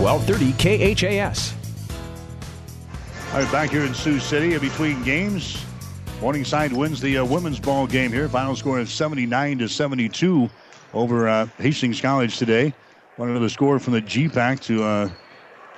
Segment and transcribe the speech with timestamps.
[0.00, 1.54] 1230 KHAS.
[3.32, 5.64] All right, back here in Sioux City, in between games,
[6.20, 8.28] Morningside wins the uh, women's ball game here.
[8.28, 10.48] Final score is 79 to 72
[10.94, 12.72] over uh, Hastings College today.
[13.16, 15.10] One another score from the GPAC to uh,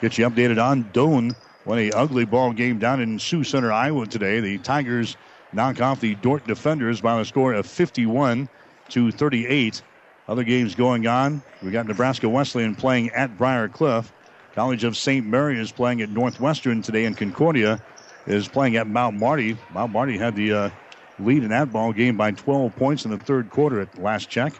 [0.02, 0.84] get you updated on.
[0.92, 1.34] Doane.
[1.64, 4.40] won a ugly ball game down in Sioux Center, Iowa today.
[4.40, 5.16] The Tigers
[5.54, 8.46] knock off the Dordt defenders by a score of 51
[8.90, 9.80] to 38.
[10.27, 11.43] Other games going on.
[11.62, 14.11] We got Nebraska Wesleyan playing at Briar Cliff.
[14.54, 15.26] College of St.
[15.26, 17.82] Mary is playing at Northwestern today, and Concordia
[18.26, 19.58] is playing at Mount Marty.
[19.75, 20.71] Mount Marty had the uh,
[21.18, 24.54] lead in that ball game by 12 points in the third quarter at last check.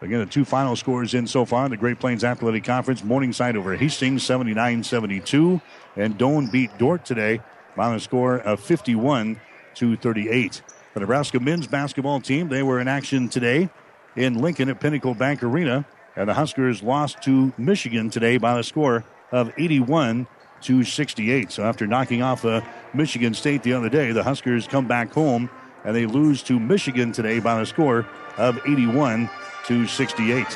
[0.00, 3.04] Again, the two final scores in so far in the Great Plains Athletic Conference.
[3.04, 5.60] Morningside over Hastings, 79 72.
[5.96, 7.40] And Doane beat Dordt today
[7.76, 9.40] by a score of 51
[9.74, 10.62] to 38.
[10.94, 13.68] The Nebraska men's basketball team, they were in action today
[14.16, 15.84] in Lincoln at Pinnacle Bank Arena.
[16.16, 20.26] And the Huskers lost to Michigan today by a score of 81
[20.62, 21.50] to 68.
[21.50, 22.60] So after knocking off uh,
[22.94, 25.50] Michigan State the other day, the Huskers come back home
[25.84, 29.28] and they lose to Michigan today by a score of 81
[29.66, 30.46] to 68.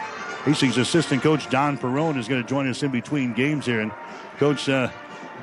[0.45, 3.81] Hastings assistant coach Don Perone is going to join us in between games here.
[3.81, 3.91] And
[4.39, 4.91] coach, uh,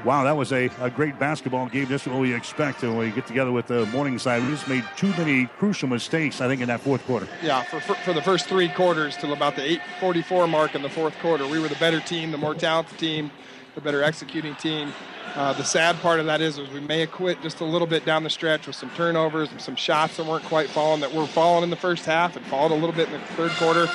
[0.05, 1.85] wow, that was a, a great basketball game.
[1.85, 4.43] That's what we expect when we get together with the Morningside.
[4.43, 7.27] We just made too many crucial mistakes, I think, in that fourth quarter.
[7.41, 9.61] Yeah, for, for, for the first three quarters till about the
[9.99, 13.31] 8:44 mark in the fourth quarter, we were the better team, the more talented team,
[13.75, 14.93] the better executing team.
[15.35, 17.87] Uh, the sad part of that is, is we may have quit just a little
[17.87, 21.11] bit down the stretch with some turnovers and some shots that weren't quite falling that
[21.11, 23.87] were falling in the first half and followed a little bit in the third quarter.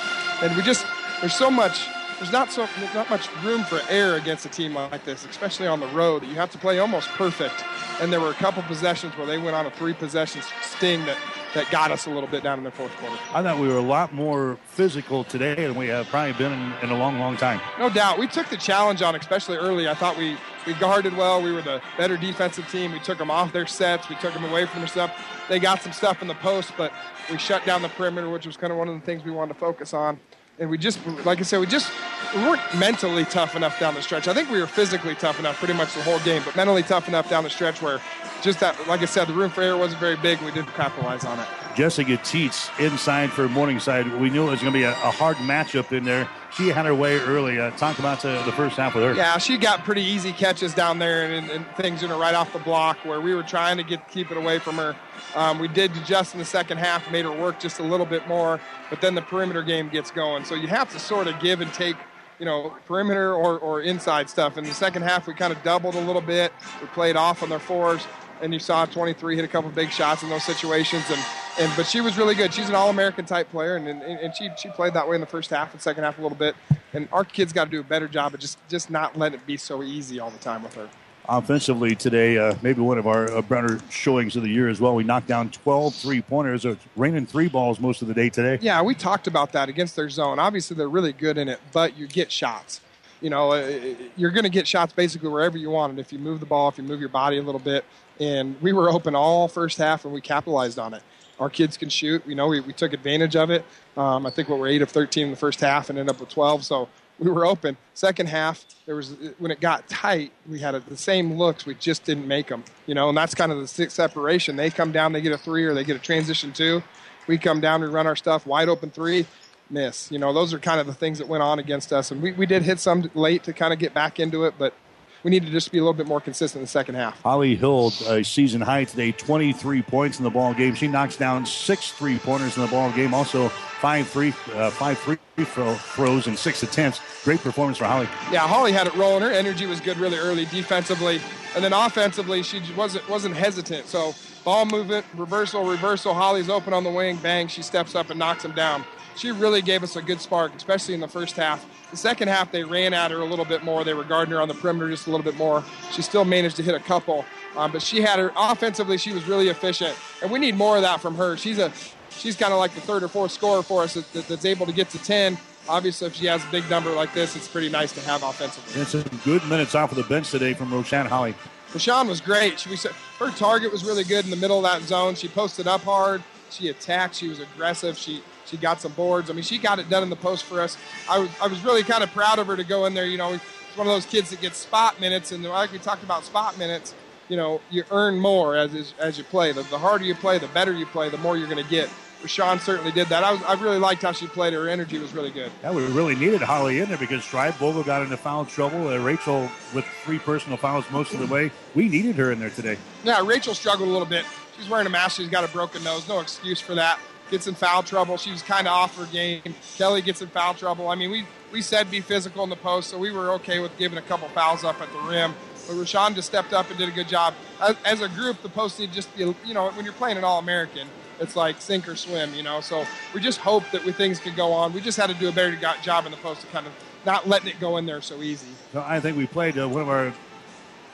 [0.43, 0.85] And we just
[1.21, 1.87] there's so much
[2.19, 5.67] there's not so there's not much room for error against a team like this, especially
[5.67, 6.23] on the road.
[6.23, 7.65] That you have to play almost perfect.
[8.01, 11.17] And there were a couple possessions where they went on a three possession sting that
[11.55, 13.17] that got us a little bit down in the fourth quarter.
[13.33, 16.73] I thought we were a lot more physical today than we have probably been in,
[16.83, 17.61] in, a long, long time.
[17.79, 18.19] No doubt.
[18.19, 19.89] We took the challenge on, especially early.
[19.89, 21.43] I thought we, we guarded well.
[21.43, 22.93] We were the better defensive team.
[22.93, 24.11] We took them off their sets.
[24.11, 25.11] We took them away from their stuff.
[25.49, 26.93] They got some stuff in the post, but
[27.31, 29.55] we shut down the perimeter, which was kind of one of the things we wanted
[29.55, 30.21] to focus on
[30.59, 31.93] and we just, like I said, we just
[32.35, 34.29] we weren't mentally tough enough down the stretch.
[34.29, 37.09] I think we were physically tough enough pretty much the whole game, but mentally tough
[37.09, 38.01] enough down the stretch where
[38.43, 40.41] just that, like I said, the room for error wasn't very big.
[40.43, 41.47] We didn't capitalize on it.
[41.75, 44.13] Jessica Teets inside for Morningside.
[44.21, 46.29] We knew it was going to be a, a, hard matchup in there.
[46.53, 47.59] She had her way early.
[47.59, 49.15] Uh, talk about the, the, first half with her.
[49.15, 52.53] Yeah, she got pretty easy catches down there and, and, things, you know, right off
[52.53, 54.97] the block where we were trying to get keep it away from her.
[55.35, 58.27] Um, we did adjust in the second half, made her work just a little bit
[58.27, 60.45] more, but then the perimeter game gets going.
[60.45, 61.97] So you have to sort of give and take,
[62.39, 64.57] you know, perimeter or, or inside stuff.
[64.57, 66.53] In the second half, we kind of doubled a little bit.
[66.81, 68.07] We played off on their fours,
[68.43, 71.05] and you saw 23 hit a couple big shots in those situations.
[71.11, 71.25] And,
[71.61, 72.53] and but she was really good.
[72.53, 75.27] She's an All-American type player, and, and, and she, she played that way in the
[75.27, 76.55] first half and second half a little bit.
[76.93, 79.47] And our kids got to do a better job of just, just not letting it
[79.47, 80.89] be so easy all the time with her
[81.29, 82.39] offensively today.
[82.39, 84.95] Uh, maybe one of our uh, better showings of the year as well.
[84.95, 86.65] We knocked down 12 three pointers.
[86.65, 88.59] It's raining three balls most of the day today.
[88.61, 90.39] Yeah, we talked about that against their zone.
[90.39, 92.81] Obviously, they're really good in it, but you get shots.
[93.21, 96.01] You know, uh, you're going to get shots basically wherever you want it.
[96.01, 97.85] If you move the ball, if you move your body a little bit.
[98.21, 101.03] And we were open all first half, and we capitalized on it.
[101.39, 102.27] Our kids can shoot.
[102.27, 103.65] You know, we, we took advantage of it.
[103.97, 106.21] Um, I think what we're eight of 13 in the first half, and ended up
[106.21, 106.65] with 12.
[106.65, 107.77] So we were open.
[107.95, 111.67] Second half, there was when it got tight, we had a, the same looks.
[111.67, 113.09] We just didn't make them, you know.
[113.09, 114.57] And that's kind of the separation.
[114.57, 116.83] They come down, they get a three, or they get a transition two.
[117.27, 119.27] We come down, we run our stuff, wide open three,
[119.69, 120.11] miss.
[120.11, 122.11] You know, those are kind of the things that went on against us.
[122.11, 124.75] And we, we did hit some late to kind of get back into it, but
[125.23, 127.21] we need to just be a little bit more consistent in the second half.
[127.23, 130.75] Holly Hill, a season high today, 23 points in the ball game.
[130.75, 133.15] She knocks down six three pointers in the ball game.
[133.15, 137.01] Also, five free, uh, five free throw throws and six attempts.
[137.25, 138.09] Great performance for Holly.
[138.31, 139.23] Yeah, Holly had it rolling.
[139.23, 141.21] Her energy was good really early defensively,
[141.55, 143.87] and then offensively she wasn't wasn't hesitant.
[143.87, 144.15] So
[144.45, 146.15] ball movement, reversal, reversal.
[146.15, 147.49] Holly's open on the wing, bang.
[147.49, 148.85] She steps up and knocks him down.
[149.19, 151.67] She really gave us a good spark, especially in the first half.
[151.91, 153.83] The second half, they ran at her a little bit more.
[153.83, 155.65] They were guarding her on the perimeter just a little bit more.
[155.91, 157.25] She still managed to hit a couple,
[157.57, 158.97] um, but she had her offensively.
[158.97, 161.37] She was really efficient, and we need more of that from her.
[161.37, 161.73] She's a
[162.11, 164.67] she's kind of like the third or fourth scorer for us that, that, that's able
[164.67, 165.37] to get to 10.
[165.69, 168.81] Obviously, if she has a big number like this, it's pretty nice to have offensively.
[168.81, 171.35] And some good minutes off of the bench today from Roshan Holly.
[171.75, 172.61] Roshan was great.
[172.61, 172.71] She,
[173.19, 175.17] her target was really good in the middle of that zone.
[175.17, 176.23] She posted up hard.
[176.51, 177.17] She attacked.
[177.17, 177.99] She was aggressive.
[177.99, 179.31] She she got some boards.
[179.31, 180.77] I mean, she got it done in the post for us.
[181.09, 183.07] I was, I was really kind of proud of her to go in there.
[183.07, 186.03] You know, she's one of those kids that gets spot minutes, and like we talked
[186.03, 186.95] about spot minutes,
[187.29, 189.53] you know, you earn more as as you play.
[189.53, 191.91] The, the harder you play, the better you play, the more you're going to get.
[192.27, 193.23] Sean certainly did that.
[193.23, 194.53] I, was, I really liked how she played.
[194.53, 195.53] Her energy was really good.
[195.63, 198.89] Yeah, we really needed Holly in there because Stride Bogle got into foul trouble.
[198.89, 201.53] Uh, Rachel with three personal fouls most of the way.
[201.77, 202.77] We needed her in there today.
[203.05, 204.25] Yeah, Rachel struggled a little bit.
[204.57, 205.19] She's wearing a mask.
[205.19, 206.09] She's got a broken nose.
[206.09, 206.99] No excuse for that.
[207.31, 208.17] Gets in foul trouble.
[208.17, 209.43] She was kind of off her game.
[209.77, 210.89] Kelly gets in foul trouble.
[210.89, 213.77] I mean, we, we said be physical in the post, so we were okay with
[213.79, 215.35] giving a couple fouls up at the rim.
[215.67, 217.35] But Rashawn just stepped up and did a good job.
[217.61, 220.25] As, as a group, the post need just be, you know, when you're playing an
[220.25, 220.89] All American,
[221.21, 222.61] it's like sink or swim, you know.
[222.61, 224.73] So we just hope that we, things could go on.
[224.73, 226.73] We just had to do a better job in the post to kind of
[227.05, 228.49] not letting it go in there so easy.
[228.75, 230.13] I think we played uh, one of our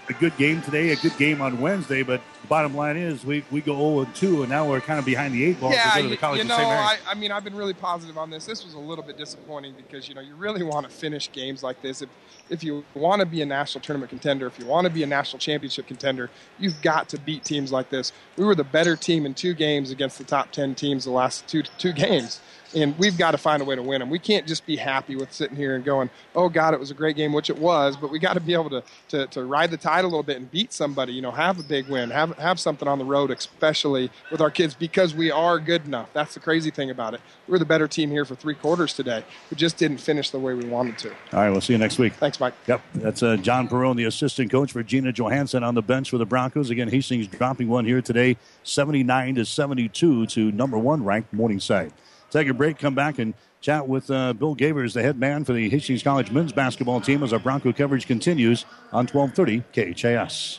[0.09, 3.61] a good game today, a good game on Wednesday, but bottom line is we, we
[3.61, 5.73] go 0 and 2, and now we're kind of behind the eight ball.
[5.73, 8.47] Yeah, you, you know, I, I, mean, I've been really positive on this.
[8.47, 11.63] This was a little bit disappointing because you know you really want to finish games
[11.63, 12.03] like this.
[12.03, 12.09] If
[12.51, 15.07] if you want to be a national tournament contender, if you want to be a
[15.07, 18.13] national championship contender, you've got to beat teams like this.
[18.37, 21.47] We were the better team in two games against the top 10 teams the last
[21.49, 22.41] two, two games
[22.75, 24.11] and we've got to find a way to win them.
[24.11, 26.95] We can't just be happy with sitting here and going, "Oh God, it was a
[26.95, 27.97] great game," which it was.
[27.97, 30.37] But we got to be able to, to to ride the tide a little bit
[30.37, 31.13] and beat somebody.
[31.13, 34.51] You know, have a big win, have have something on the road, especially with our
[34.51, 36.11] kids, because we are good enough.
[36.13, 37.21] That's the crazy thing about it.
[37.47, 39.25] We were the better team here for three quarters today.
[39.51, 41.11] We just didn't finish the way we wanted to.
[41.11, 42.15] All right, we'll see you next week.
[42.15, 42.55] Thanks, Mike.
[42.67, 46.19] Yep, that's uh, John Perone, the assistant coach for Gina Johansson on the bench for
[46.19, 46.71] the Broncos.
[46.71, 51.93] Again, Hastings dropping one here today, seventy-nine to seventy-two to number one ranked Morningside.
[52.35, 55.53] Take a break, come back and chat with uh, Bill Gavers, the head man for
[55.53, 60.59] the Hastings College men's basketball team, as our Bronco coverage continues on 1230 KHAS.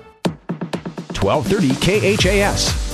[1.21, 2.91] 1230 KHAS.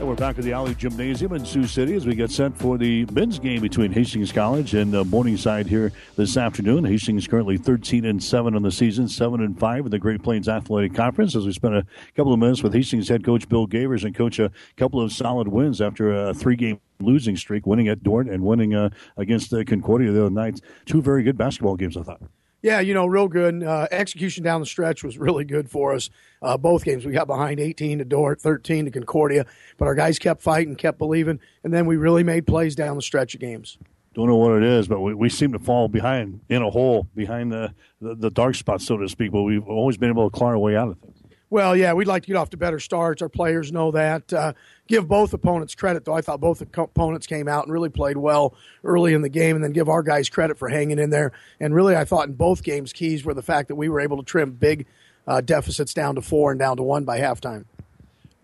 [0.00, 2.78] And we're back at the Allee Gymnasium in Sioux City as we get set for
[2.78, 6.84] the men's game between Hastings College and uh, Morningside here this afternoon.
[6.84, 10.48] Hastings currently 13 and 7 on the season, 7 and 5 in the Great Plains
[10.48, 11.36] Athletic Conference.
[11.36, 11.84] As we spent a
[12.16, 15.48] couple of minutes with Hastings head coach Bill Gavers and coach a couple of solid
[15.48, 18.88] wins after a three game losing streak, winning at Dordt and winning uh,
[19.18, 20.60] against uh, Concordia the other night.
[20.86, 22.22] Two very good basketball games, I thought.
[22.62, 23.62] Yeah, you know, real good.
[23.62, 26.10] Uh, execution down the stretch was really good for us.
[26.42, 29.46] Uh, both games, we got behind 18 to Dordt, 13 to Concordia,
[29.78, 33.02] but our guys kept fighting, kept believing, and then we really made plays down the
[33.02, 33.78] stretch of games.
[34.12, 37.06] Don't know what it is, but we, we seem to fall behind in a hole,
[37.14, 40.36] behind the, the, the dark spot, so to speak, but we've always been able to
[40.36, 41.16] claw our way out of things.
[41.48, 43.22] Well, yeah, we'd like to get off to better starts.
[43.22, 44.32] Our players know that.
[44.32, 44.52] Uh,
[44.90, 46.14] give both opponents credit, though.
[46.14, 48.54] I thought both opponents came out and really played well
[48.84, 51.32] early in the game, and then give our guys credit for hanging in there.
[51.60, 54.18] And really, I thought in both games, keys were the fact that we were able
[54.18, 54.86] to trim big
[55.26, 57.64] uh, deficits down to four and down to one by halftime.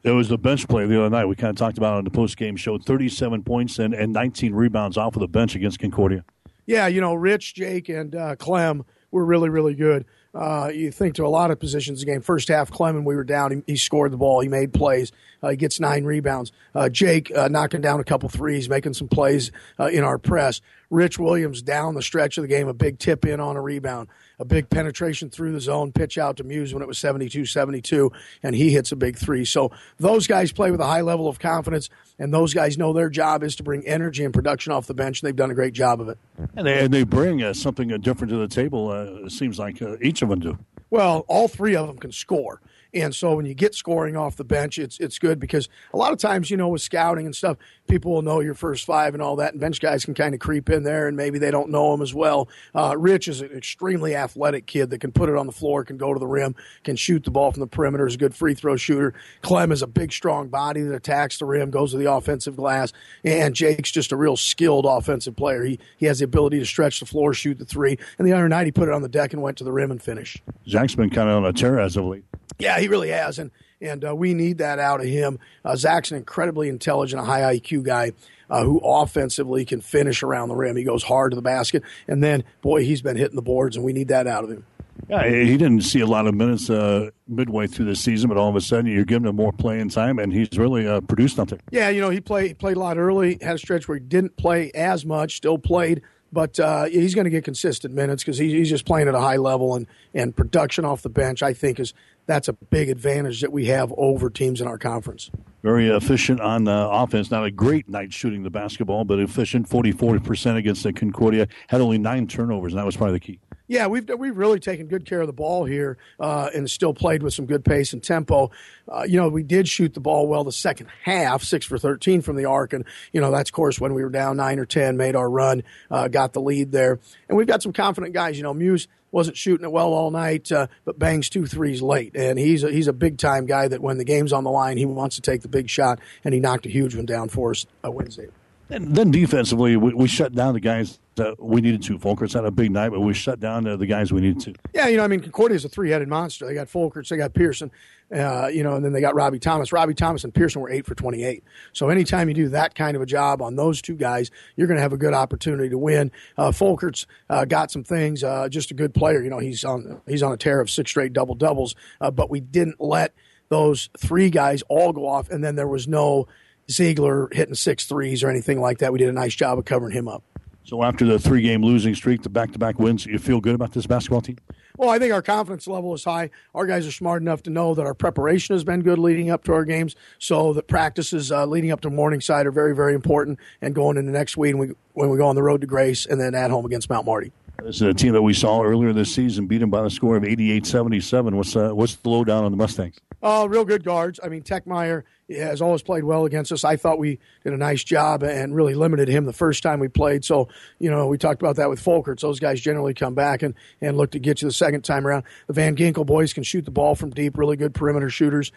[0.04, 1.26] It was the bench play the other night.
[1.26, 4.12] We kind of talked about it on the post game show 37 points and, and
[4.12, 6.24] 19 rebounds off of the bench against Concordia.
[6.64, 10.04] Yeah, you know, Rich, Jake, and uh, Clem were really, really good.
[10.36, 12.20] Uh, you think to a lot of positions the game.
[12.20, 13.50] First half, Clement, we were down.
[13.66, 14.40] He, he scored the ball.
[14.40, 15.10] He made plays.
[15.42, 16.52] Uh, he gets nine rebounds.
[16.74, 20.60] Uh, Jake uh, knocking down a couple threes, making some plays uh, in our press.
[20.90, 24.08] Rich Williams down the stretch of the game, a big tip in on a rebound
[24.38, 28.12] a big penetration through the zone, pitch out to Muse when it was 72 72,
[28.42, 29.44] and he hits a big three.
[29.44, 31.88] So those guys play with a high level of confidence,
[32.18, 35.22] and those guys know their job is to bring energy and production off the bench,
[35.22, 36.18] and they've done a great job of it.
[36.54, 39.80] And they, and they bring uh, something different to the table, uh, it seems like
[39.80, 40.58] uh, each of them do.
[40.90, 42.60] Well, all three of them can score.
[42.96, 46.12] And so when you get scoring off the bench, it's it's good because a lot
[46.12, 49.22] of times, you know, with scouting and stuff, people will know your first five and
[49.22, 51.70] all that, and bench guys can kind of creep in there, and maybe they don't
[51.70, 52.48] know them as well.
[52.74, 55.96] Uh, Rich is an extremely athletic kid that can put it on the floor, can
[55.96, 58.54] go to the rim, can shoot the ball from the perimeter, is a good free
[58.54, 59.14] throw shooter.
[59.42, 62.92] Clem is a big, strong body that attacks the rim, goes to the offensive glass,
[63.24, 65.64] and Jake's just a real skilled offensive player.
[65.64, 68.48] He he has the ability to stretch the floor, shoot the three, and the other
[68.48, 70.42] night he put it on the deck and went to the rim and finished.
[70.68, 72.24] Zach's been kind of on a tear as of late.
[72.58, 75.38] Yeah, he really has, and and uh, we need that out of him.
[75.64, 78.12] Uh, Zach's an incredibly intelligent, a high IQ guy.
[78.48, 80.76] Uh, who offensively can finish around the rim.
[80.76, 83.84] He goes hard to the basket, and then boy, he's been hitting the boards, and
[83.84, 84.64] we need that out of him.
[85.08, 88.48] Yeah, he didn't see a lot of minutes uh, midway through the season, but all
[88.48, 91.60] of a sudden you're giving him more playing time, and he's really uh, produced something.
[91.70, 94.04] Yeah, you know he played he played a lot early, had a stretch where he
[94.04, 96.02] didn't play as much, still played,
[96.32, 99.36] but uh, he's going to get consistent minutes because he's just playing at a high
[99.36, 101.42] level and and production off the bench.
[101.42, 101.94] I think is
[102.26, 105.30] that's a big advantage that we have over teams in our conference.
[105.62, 107.30] Very efficient on the offense.
[107.30, 109.68] Not a great night shooting the basketball, but efficient.
[109.68, 111.48] 44% against the Concordia.
[111.68, 113.40] Had only nine turnovers, and that was probably the key.
[113.68, 117.22] Yeah, we've we've really taken good care of the ball here, uh, and still played
[117.24, 118.52] with some good pace and tempo.
[118.88, 122.22] Uh, you know, we did shoot the ball well the second half, six for thirteen
[122.22, 124.66] from the arc, and you know that's of course when we were down nine or
[124.66, 128.36] ten, made our run, uh, got the lead there, and we've got some confident guys.
[128.36, 132.14] You know, Muse wasn't shooting it well all night, uh, but bangs two threes late,
[132.14, 134.76] and he's a, he's a big time guy that when the game's on the line,
[134.76, 137.52] he wants to take the big shot, and he knocked a huge one down for
[137.52, 138.28] us uh, Wednesday.
[138.68, 141.98] And then defensively, we, we shut down the guys that we needed to.
[141.98, 144.54] Folkerts had a big night, but we shut down the, the guys we needed to.
[144.74, 146.46] Yeah, you know, I mean, Concordia is a three headed monster.
[146.46, 147.70] They got Folkerts, they got Pearson,
[148.14, 149.72] uh, you know, and then they got Robbie Thomas.
[149.72, 151.44] Robbie Thomas and Pearson were eight for 28.
[151.72, 154.76] So anytime you do that kind of a job on those two guys, you're going
[154.76, 156.10] to have a good opportunity to win.
[156.36, 159.22] Uh, Folkerts uh, got some things, uh, just a good player.
[159.22, 162.30] You know, he's on, he's on a tear of six straight double doubles, uh, but
[162.30, 163.14] we didn't let
[163.48, 166.26] those three guys all go off, and then there was no
[166.70, 168.92] Ziegler hitting six threes or anything like that.
[168.92, 170.22] We did a nice job of covering him up.
[170.64, 173.54] So after the three game losing streak, the back to back wins, you feel good
[173.54, 174.38] about this basketball team?
[174.76, 176.30] Well, I think our confidence level is high.
[176.54, 179.44] Our guys are smart enough to know that our preparation has been good leading up
[179.44, 179.94] to our games.
[180.18, 183.38] So the practices uh, leading up to Morningside are very, very important.
[183.62, 186.04] And going into next week when we, when we go on the road to Grace
[186.04, 187.32] and then at home against Mount Marty.
[187.62, 190.24] This is a team that we saw earlier this season, beaten by the score of
[190.24, 191.34] 88-77.
[191.34, 193.00] What's uh, what's the lowdown on the Mustangs?
[193.22, 194.20] Uh, real good guards.
[194.22, 196.64] I mean, Tegmeyer has always played well against us.
[196.64, 199.88] I thought we did a nice job and really limited him the first time we
[199.88, 200.24] played.
[200.24, 202.20] So, you know, we talked about that with Folkerts.
[202.20, 205.24] Those guys generally come back and, and look to get you the second time around.
[205.48, 208.52] The Van Ginkel boys can shoot the ball from deep, really good perimeter shooters.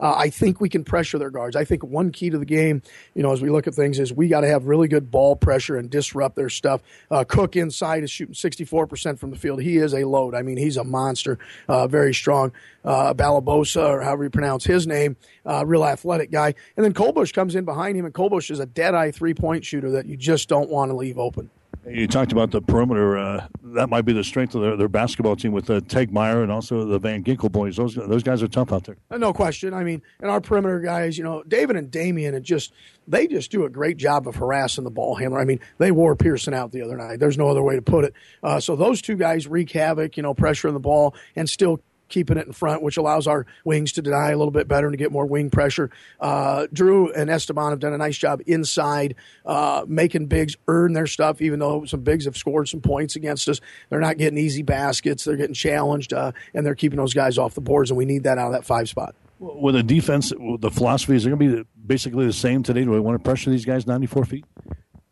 [0.00, 1.56] Uh, I think we can pressure their guards.
[1.56, 2.82] I think one key to the game,
[3.14, 5.36] you know, as we look at things, is we got to have really good ball
[5.36, 6.82] pressure and disrupt their stuff.
[7.10, 9.62] Uh, Cook inside is shooting 64% from the field.
[9.62, 10.34] He is a load.
[10.34, 12.52] I mean, he's a monster, uh, very strong.
[12.84, 16.54] Uh, Balabosa, or however you pronounce his name, uh, real athletic guy.
[16.76, 19.64] And then Colbush comes in behind him, and Colbush is a dead eye three point
[19.64, 21.50] shooter that you just don't want to leave open.
[21.86, 23.18] You talked about the perimeter.
[23.18, 26.50] Uh, that might be the strength of their, their basketball team with uh, Tegmeyer and
[26.50, 27.76] also the Van Ginkel boys.
[27.76, 28.96] Those those guys are tough out there.
[29.10, 29.74] Uh, no question.
[29.74, 32.72] I mean, and our perimeter guys, you know, David and Damien, and just
[33.06, 35.40] they just do a great job of harassing the ball handler.
[35.40, 37.20] I mean, they wore Pearson out the other night.
[37.20, 38.14] There's no other way to put it.
[38.42, 40.16] Uh, so those two guys wreak havoc.
[40.16, 43.46] You know, pressure on the ball and still keeping it in front, which allows our
[43.64, 45.90] wings to deny a little bit better and to get more wing pressure.
[46.20, 51.06] Uh, Drew and Esteban have done a nice job inside, uh, making bigs earn their
[51.06, 53.60] stuff, even though some bigs have scored some points against us.
[53.90, 57.54] They're not getting easy baskets, they're getting challenged, uh, and they're keeping those guys off
[57.54, 59.14] the boards, and we need that out of that five spot.
[59.40, 62.84] With the defense, the philosophy is going to be basically the same today.
[62.84, 64.44] Do we want to pressure these guys 94 feet?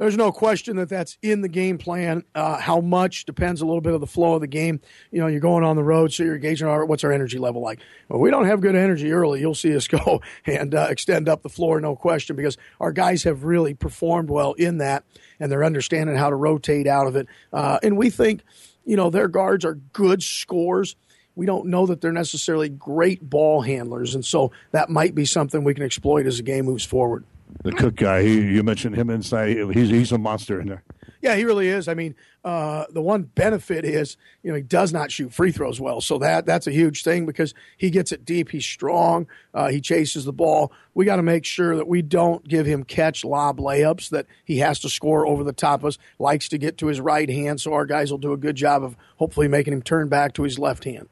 [0.03, 2.25] There's no question that that's in the game plan.
[2.35, 4.81] Uh, how much depends a little bit of the flow of the game.
[5.13, 7.63] You know, you're going on the road, so you're gauging our, what's our energy level
[7.63, 7.79] like.
[8.09, 9.39] Well, we don't have good energy early.
[9.39, 13.23] You'll see us go and uh, extend up the floor, no question, because our guys
[13.23, 15.05] have really performed well in that,
[15.39, 17.29] and they're understanding how to rotate out of it.
[17.53, 18.43] Uh, and we think,
[18.85, 20.97] you know, their guards are good scores
[21.35, 25.65] we don't know that they're necessarily great ball handlers, and so that might be something
[25.65, 27.25] we can exploit as the game moves forward
[27.63, 28.23] the cook guy.
[28.23, 29.57] He, you mentioned him inside.
[29.73, 30.83] He's he's a monster in there.
[31.21, 31.87] Yeah, he really is.
[31.87, 35.81] I mean, uh, the one benefit is you know he does not shoot free throws
[35.81, 38.51] well, so that that's a huge thing because he gets it deep.
[38.51, 39.27] He's strong.
[39.55, 40.73] Uh, he chases the ball.
[40.95, 44.59] We got to make sure that we don't give him catch lob layups that he
[44.59, 45.99] has to score over the top of us.
[46.19, 48.83] Likes to get to his right hand, so our guys will do a good job
[48.83, 51.09] of hopefully making him turn back to his left hand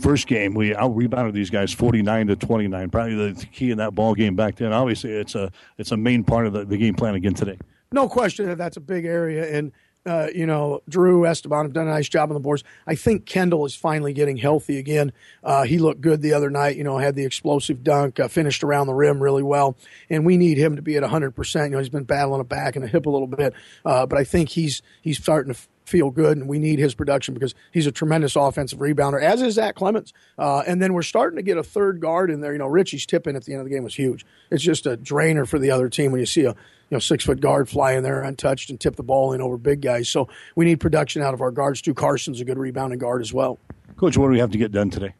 [0.00, 3.94] first game we out rebounded these guys 49 to 29 probably the key in that
[3.94, 6.94] ball game back then obviously it's a it's a main part of the, the game
[6.94, 7.58] plan again today
[7.90, 9.72] no question that that's a big area and
[10.08, 12.64] uh, you know, Drew Esteban have done a nice job on the boards.
[12.86, 15.12] I think Kendall is finally getting healthy again.
[15.44, 16.76] Uh, he looked good the other night.
[16.76, 19.76] You know, had the explosive dunk, uh, finished around the rim really well,
[20.08, 21.32] and we need him to be at 100.
[21.32, 23.52] percent You know, he's been battling a back and a hip a little bit,
[23.84, 27.34] uh, but I think he's he's starting to feel good, and we need his production
[27.34, 30.12] because he's a tremendous offensive rebounder, as is Zach Clemens.
[30.38, 32.52] Uh, and then we're starting to get a third guard in there.
[32.52, 34.24] You know, Richie's tipping at the end of the game was huge.
[34.50, 37.24] It's just a drainer for the other team when you see a you know six
[37.24, 40.08] foot guard fly in there untouched and tip the ball in over big guys.
[40.08, 41.94] So we need production out of our guards too.
[41.94, 43.58] Carson's a good rebounding guard as well.
[43.96, 45.14] Coach, what do we have to get done today?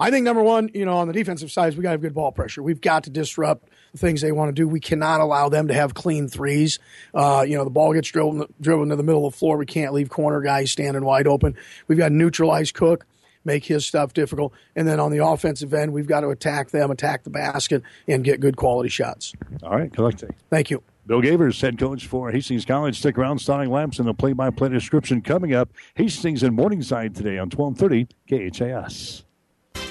[0.00, 2.14] I think number one, you know, on the defensive side, we got to have good
[2.14, 2.62] ball pressure.
[2.62, 4.68] We've got to disrupt things they want to do.
[4.68, 6.78] We cannot allow them to have clean threes.
[7.14, 9.56] Uh, you know, the ball gets dribbled, dribbled into the middle of the floor.
[9.56, 11.56] We can't leave corner guys standing wide open.
[11.88, 13.06] We've got to neutralize Cook,
[13.44, 14.52] make his stuff difficult.
[14.76, 18.24] And then on the offensive end, we've got to attack them, attack the basket, and
[18.24, 19.32] get good quality shots.
[19.62, 20.82] All right, collect Thank you.
[21.06, 22.96] Bill Gavers, head coach for Hastings College.
[22.96, 25.70] Stick around, starting lamps and the play-by-play description coming up.
[25.94, 29.24] Hastings and Morningside today on 1230 KHAS.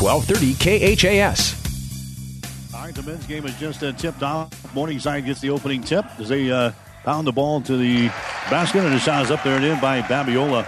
[0.00, 2.74] 1230 KHAS.
[2.74, 4.74] All right, the men's game is just uh, tipped off.
[4.74, 6.72] Morningside gets the opening tip as they uh,
[7.04, 8.08] pound the ball to the
[8.50, 10.66] basket, and the shot is up there and in by Babiola.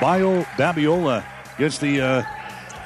[0.00, 1.24] Bio Babiola
[1.58, 2.22] gets the uh,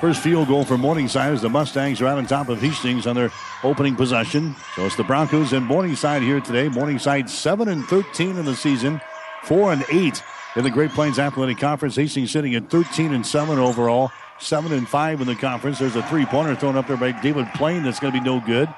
[0.01, 3.17] first field goal for Morningside as the Mustangs are out on top of Hastings on
[3.17, 3.31] their
[3.63, 4.55] opening possession.
[4.77, 6.69] So it's the Broncos and Morningside here today.
[6.69, 9.01] Morningside 7 and 13 in the season,
[9.45, 10.23] 4 and 8
[10.57, 11.97] in the Great Plains Athletic Conference.
[11.97, 14.11] Hastings sitting at 13 and 7 overall
[14.41, 15.79] seven and five in the conference.
[15.79, 18.41] There's a three pointer thrown up there by David Plain that's going to be no
[18.41, 18.69] good.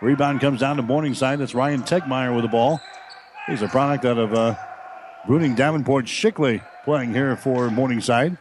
[0.00, 1.38] Rebound comes down to Morningside.
[1.38, 2.80] That's Ryan Tegmeyer with the ball.
[3.46, 4.56] He's a product out of uh,
[5.26, 8.36] Bruning Davenport Shickley playing here for Morningside.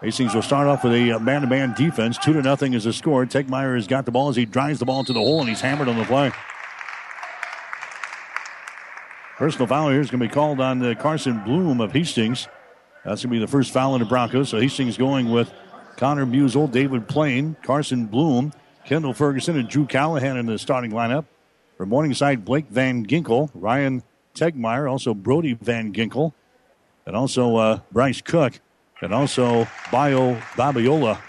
[0.00, 2.18] Hastings will start off with a man to man defense.
[2.18, 3.26] Two to nothing is the score.
[3.26, 5.60] Tegmeyer has got the ball as he drives the ball to the hole and he's
[5.60, 6.30] hammered on the play.
[9.36, 12.48] Personal foul here is going to be called on uh, Carson Bloom of Hastings.
[13.04, 14.48] That's going to be the first foul in the Broncos.
[14.48, 15.52] So Hastings going with
[15.98, 18.52] Connor Musel, David Plain, Carson Bloom,
[18.86, 21.26] Kendall Ferguson, and Drew Callahan in the starting lineup.
[21.76, 26.32] For Morningside, Blake Van Ginkel, Ryan Tegmeyer, also Brody Van Ginkel,
[27.04, 28.60] and also uh, Bryce Cook,
[29.00, 31.20] and also Bio Babiola.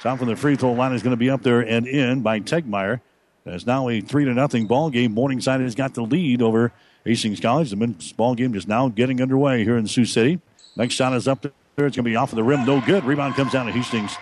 [0.00, 2.40] Sound from the free throw line is going to be up there and in by
[2.40, 3.00] Tegmeyer.
[3.46, 5.12] It's now a three to nothing ball game.
[5.12, 6.72] Morningside has got the lead over
[7.04, 7.70] Hastings College.
[7.70, 10.40] The men's ball game is now getting underway here in Sioux City.
[10.76, 11.86] Next shot is up there.
[11.86, 12.64] It's going to be off of the rim.
[12.64, 13.04] No good.
[13.04, 14.16] Rebound comes down to Hastings.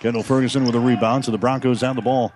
[0.00, 1.24] Kendall Ferguson with a rebound.
[1.24, 2.32] So the Broncos down the ball.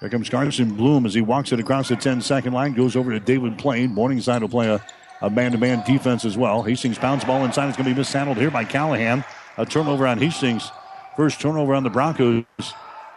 [0.00, 2.72] Here comes Carson Bloom as he walks it across the 10 second line.
[2.72, 3.92] Goes over to David Plain.
[3.92, 4.84] Morningside will play a,
[5.20, 6.62] a man-to-man defense as well.
[6.62, 7.68] Hastings pounds ball inside.
[7.68, 9.24] It's going to be mishandled here by Callahan.
[9.58, 10.70] A turnover on Hastings.
[11.16, 12.44] First turnover on the Broncos.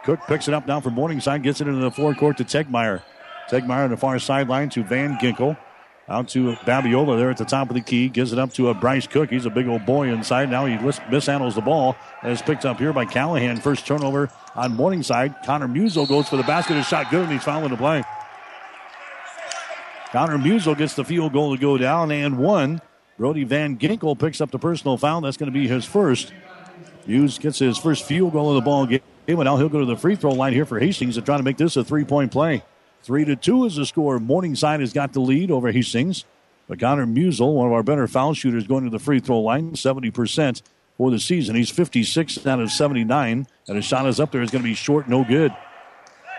[0.04, 1.42] Cook picks it up now from Morningside.
[1.42, 3.02] Gets it into the forecourt to Tegmeyer.
[3.48, 5.56] Tegmeyer on the far sideline to Van Ginkel.
[6.06, 8.10] Out to Babiola there at the top of the key.
[8.10, 9.30] Gives it up to a Bryce Cook.
[9.30, 10.50] He's a big old boy inside.
[10.50, 11.96] Now he mishandles the ball.
[12.22, 13.56] And picked up here by Callahan.
[13.56, 15.34] First turnover on Morningside.
[15.46, 16.74] Connor Musel goes for the basket.
[16.74, 18.04] His shot good, and he's fouling the play.
[20.12, 22.82] Connor Musel gets the field goal to go down and one.
[23.16, 25.22] Brody Van Ginkel picks up the personal foul.
[25.22, 26.34] That's going to be his first.
[27.06, 29.00] Hughes gets his first field goal of the ball game.
[29.26, 31.42] And now he'll go to the free throw line here for Hastings to try to
[31.42, 32.62] make this a three point play.
[33.04, 34.18] Three to two is the score.
[34.18, 36.24] Morningside has got the lead over Hastings.
[36.66, 39.72] But Connor Musel, one of our better foul shooters, going to the free throw line,
[39.72, 40.62] 70%
[40.96, 41.54] for the season.
[41.54, 44.40] He's 56 out of 79, and his shot is up there.
[44.40, 45.54] Is going to be short, no good.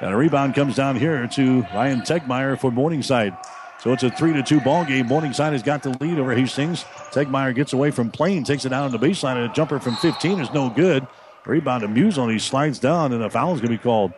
[0.01, 3.38] And a rebound comes down here to Ryan Tegmeyer for Morningside.
[3.80, 5.06] So it's a three to two ball game.
[5.06, 6.84] Morningside has got the lead over Hastings.
[7.12, 9.97] Tegmeyer gets away from Plain, takes it down on the baseline, and a jumper from
[9.97, 11.06] 15 is no good.
[11.45, 14.13] Rebound to Musel, and he slides down, and a foul is going to be called.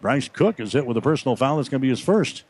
[0.00, 1.56] Bryce Cook is hit with a personal foul.
[1.56, 2.44] That's going to be his first.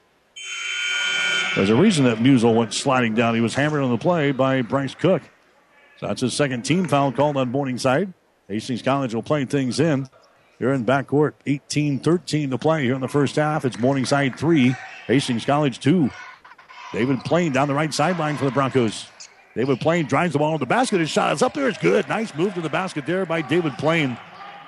[1.56, 3.34] There's a reason that Musel went sliding down.
[3.34, 5.22] He was hammered on the play by Bryce Cook.
[5.98, 8.12] So that's his second team foul called on Morningside.
[8.48, 10.08] Hastings College will play things in.
[10.58, 13.64] Here in backcourt, 18 13 to play here in the first half.
[13.64, 14.74] It's Morningside 3,
[15.06, 16.10] Hastings College 2.
[16.92, 19.06] David Plain down the right sideline for the Broncos.
[19.54, 21.00] David Plain drives the ball to the basket.
[21.00, 21.68] His shot is up there.
[21.68, 22.08] It's good.
[22.08, 24.16] Nice move to the basket there by David Plain.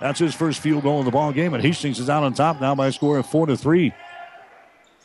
[0.02, 2.60] That's his first field goal in the ball game, and Hastings is out on top
[2.60, 3.94] now by a score of four to three.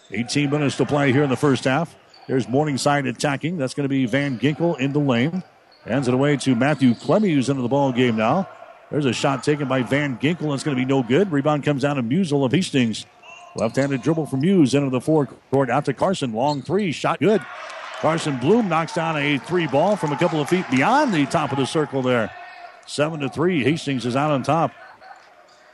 [0.10, 1.95] 18 minutes to play here in the first half.
[2.27, 3.57] There's Morningside attacking.
[3.57, 5.43] That's going to be Van Ginkel in the lane.
[5.86, 8.49] Hands it away to Matthew Clemmy, who's into the ball game now.
[8.89, 10.49] There's a shot taken by Van Ginkel.
[10.49, 11.31] That's going to be no good.
[11.31, 13.05] Rebound comes down to Musel of Hastings.
[13.55, 15.69] Left-handed dribble from Muse into the forecourt.
[15.69, 16.33] Out to Carson.
[16.33, 16.91] Long three.
[16.91, 17.45] Shot good.
[17.99, 21.51] Carson Bloom knocks down a three ball from a couple of feet beyond the top
[21.51, 22.31] of the circle there.
[22.88, 23.63] Seven to three.
[23.63, 24.71] Hastings is out on top.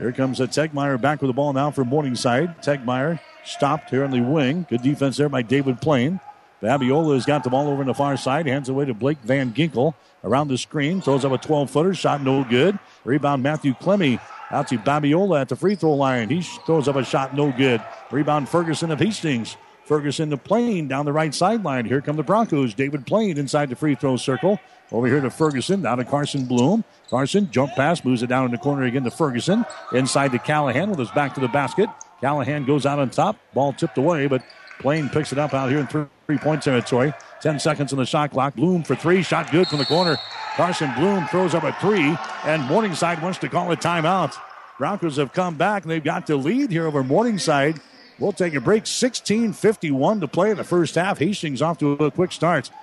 [0.04, 2.62] Here comes a Tegmeyer back with the ball now for Morningside.
[2.62, 4.66] Tegmeyer stopped here on the wing.
[4.70, 6.20] Good defense there by David Plain.
[6.62, 8.46] Babiola has got the ball over on the far side.
[8.46, 9.94] Hands away to Blake Van Ginkel.
[10.26, 11.00] Around the screen.
[11.00, 11.94] Throws up a 12 footer.
[11.94, 12.78] Shot no good.
[13.06, 14.20] Rebound Matthew Clemmy.
[14.52, 16.28] Out to Babiola at the free throw line.
[16.28, 17.82] He throws up a shot no good.
[18.12, 19.56] Rebound Ferguson of Hastings.
[19.86, 21.86] Ferguson to Plain down the right sideline.
[21.86, 22.74] Here come the Broncos.
[22.74, 24.60] David Plain inside the free throw circle.
[24.94, 25.82] Over here to Ferguson.
[25.82, 26.84] Now to Carson Bloom.
[27.10, 28.06] Carson jump pass.
[28.06, 29.66] Moves it down in the corner again to Ferguson.
[29.92, 31.90] Inside to Callahan with his back to the basket.
[32.22, 33.38] Callahan goes out on top.
[33.54, 34.44] Ball tipped away, but
[34.80, 37.14] Plain picks it up out here in three point territory.
[37.42, 38.56] 10 seconds on the shot clock.
[38.56, 39.24] Bloom for three.
[39.24, 40.18] Shot good from the corner.
[40.56, 44.36] Carson Bloom throws up a three, and Morningside wants to call a timeout.
[44.78, 47.80] Broncos have come back, and they've got the lead here over Morningside.
[48.20, 48.86] We'll take a break.
[48.86, 51.18] 16 51 to play in the first half.
[51.20, 52.70] Hastings off to a quick start.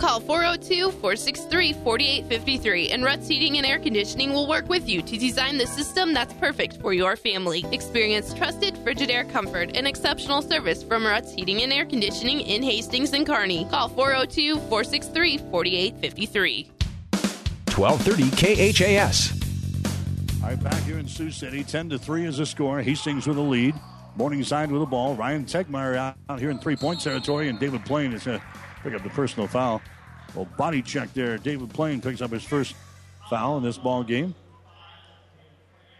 [0.00, 5.18] Call 402 463 4853 and Ruts Heating and Air Conditioning will work with you to
[5.18, 7.66] design the system that's perfect for your family.
[7.70, 13.12] Experience trusted Frigidaire comfort and exceptional service from Ruts Heating and Air Conditioning in Hastings
[13.12, 13.66] and Kearney.
[13.66, 16.70] Call 402 463 4853.
[17.76, 20.42] 1230 KHAS.
[20.42, 22.80] All right, back here in Sioux City, 10 to 3 is the score.
[22.80, 23.74] Hastings with the lead.
[24.16, 25.14] Morningside with the ball.
[25.14, 28.46] Ryan Tegmeyer out, out here in three point territory, and David Plain is going to
[28.82, 29.82] pick up the personal foul.
[30.34, 31.38] Well, body check there.
[31.38, 32.74] David Plain picks up his first
[33.28, 34.34] foul in this ball game.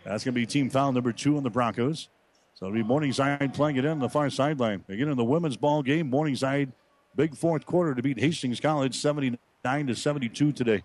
[0.04, 2.08] That's going to be team foul number two on the Broncos.
[2.54, 4.84] So it'll be Morningside playing it in the far sideline.
[4.88, 6.72] Again, in the women's ball game, Morningside,
[7.16, 10.82] big fourth quarter to beat Hastings College 79 to 72 today.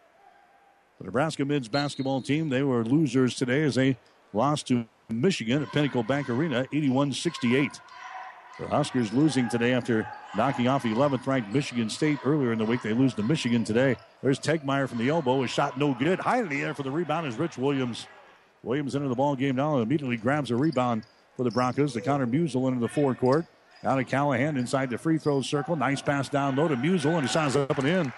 [1.00, 3.98] The Nebraska Mids basketball team, they were losers today as they
[4.34, 7.80] lost to Michigan at Pinnacle Bank Arena, 81 68.
[8.60, 12.82] The Huskers losing today after knocking off 11th ranked Michigan State earlier in the week.
[12.82, 13.96] They lose to Michigan today.
[14.22, 15.44] There's Tegmeyer from the elbow.
[15.44, 16.20] A shot no good.
[16.20, 18.08] High in the air for the rebound is Rich Williams.
[18.64, 21.04] Williams into the ball game now and immediately grabs a rebound
[21.38, 21.94] for the Broncos.
[21.94, 23.46] The Connor Musel into the forecourt.
[23.84, 25.76] Out of Callahan inside the free throw circle.
[25.76, 28.14] Nice pass down low to Musel and he shot's up and in.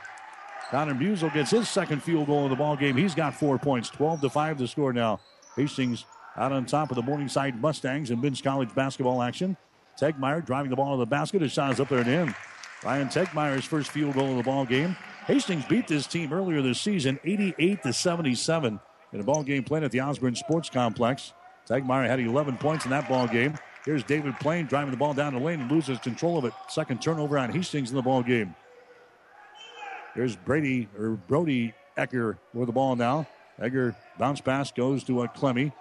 [0.72, 2.98] Connor Musel gets his second field goal of the ball game.
[2.98, 3.90] He's got four points.
[3.90, 5.20] 12 to 5 to score now.
[5.56, 6.06] Hastings
[6.40, 9.58] out on top of the Morningside Mustangs in men's college basketball action.
[10.00, 11.42] Tegmeyer driving the ball to the basket.
[11.42, 12.36] His shot is up there and in.
[12.84, 14.96] Ryan Tegmeyer's first field goal of the ball game.
[15.28, 18.80] Hastings beat this team earlier this season, 88 to 77,
[19.12, 21.34] in a ball game played at the Osborne Sports Complex.
[21.68, 23.56] Tegmeyer had 11 points in that ball game.
[23.86, 26.54] Here's David Plain driving the ball down the lane and loses control of it.
[26.70, 28.56] Second turnover on Hastings in the ball game.
[30.16, 33.28] Here's Brady or Brody Egger with the ball now.
[33.62, 35.72] Egger bounce pass goes to uh, a Clemmy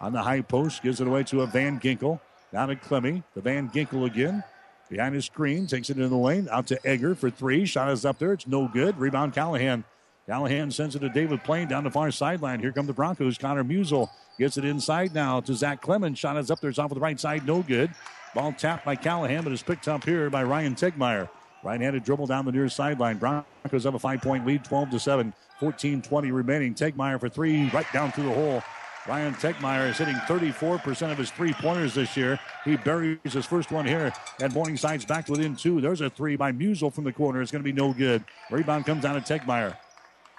[0.00, 2.20] on the high post, gives it away to a Van Ginkel.
[2.52, 3.22] Down to Clemmy.
[3.34, 4.42] The Van Ginkel again.
[4.88, 6.48] Behind his screen, takes it into the lane.
[6.50, 7.64] Out to Egger for three.
[7.64, 8.32] Shot is up there.
[8.32, 8.98] It's no good.
[8.98, 9.84] Rebound Callahan.
[10.26, 12.60] Callahan sends it to David Plain down the far sideline.
[12.60, 13.38] Here come the Broncos.
[13.38, 14.08] Connor Musel
[14.38, 16.18] gets it inside now to Zach Clemens.
[16.18, 16.70] Shot is up there.
[16.70, 17.46] It's off of the right side.
[17.46, 17.90] No good.
[18.34, 21.28] Ball tapped by Callahan, but is picked up here by Ryan Tegmeyer.
[21.62, 23.18] Right-handed dribble down the near sideline.
[23.18, 25.34] Broncos have a five-point lead, 12 to 7.
[25.60, 26.74] 14-20 remaining.
[26.74, 28.62] Tegmeyer for three, right down through the hole.
[29.08, 32.38] Ryan Tegmeyer is hitting 34% of his three pointers this year.
[32.64, 35.80] He buries his first one here, and Morningside's back within two.
[35.80, 37.40] There's a three by Musel from the corner.
[37.40, 38.22] It's going to be no good.
[38.50, 39.76] Rebound comes down to Tegmeyer.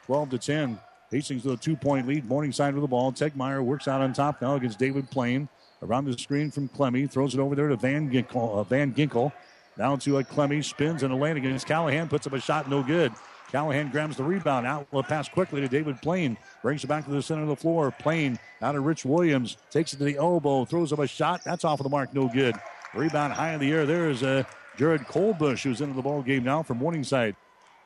[0.05, 0.79] 12 to 10.
[1.09, 2.25] Hastings with a two point lead.
[2.25, 3.11] Morningside with the ball.
[3.11, 5.49] Tegmeyer works out on top now against David Plain.
[5.81, 7.07] Around the screen from Clemmy.
[7.07, 8.59] Throws it over there to Van Ginkel.
[8.59, 9.33] Uh, Van Ginkel.
[9.77, 10.61] Down to a Clemmy.
[10.61, 12.07] Spins and a lane against Callahan.
[12.07, 12.69] Puts up a shot.
[12.69, 13.11] No good.
[13.51, 14.65] Callahan grabs the rebound.
[14.65, 16.37] Outlet pass quickly to David Plain.
[16.61, 17.91] Brings it back to the center of the floor.
[17.91, 19.57] Plain out of Rich Williams.
[19.69, 20.63] Takes it to the elbow.
[20.63, 21.43] Throws up a shot.
[21.43, 22.13] That's off of the mark.
[22.13, 22.55] No good.
[22.93, 23.85] Rebound high in the air.
[23.85, 24.43] There is uh,
[24.77, 27.35] Jared Colbush who's into the ball game now from Morningside.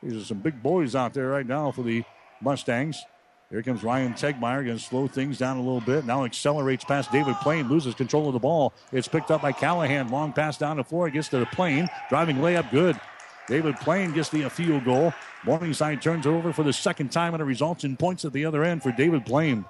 [0.02, 2.04] These are some big boys out there right now for the
[2.40, 3.02] Mustangs.
[3.50, 4.64] Here comes Ryan Tegmeyer.
[4.64, 6.04] Going to slow things down a little bit.
[6.04, 7.68] Now accelerates past David Plain.
[7.68, 8.72] Loses control of the ball.
[8.92, 10.08] It's picked up by Callahan.
[10.08, 11.10] Long pass down the floor.
[11.10, 11.88] Gets to the Plain.
[12.08, 12.70] Driving layup.
[12.70, 12.98] Good.
[13.46, 15.12] David Plain gets the field goal.
[15.44, 18.44] Morningside turns it over for the second time, and it results in points at the
[18.44, 19.64] other end for David Plain.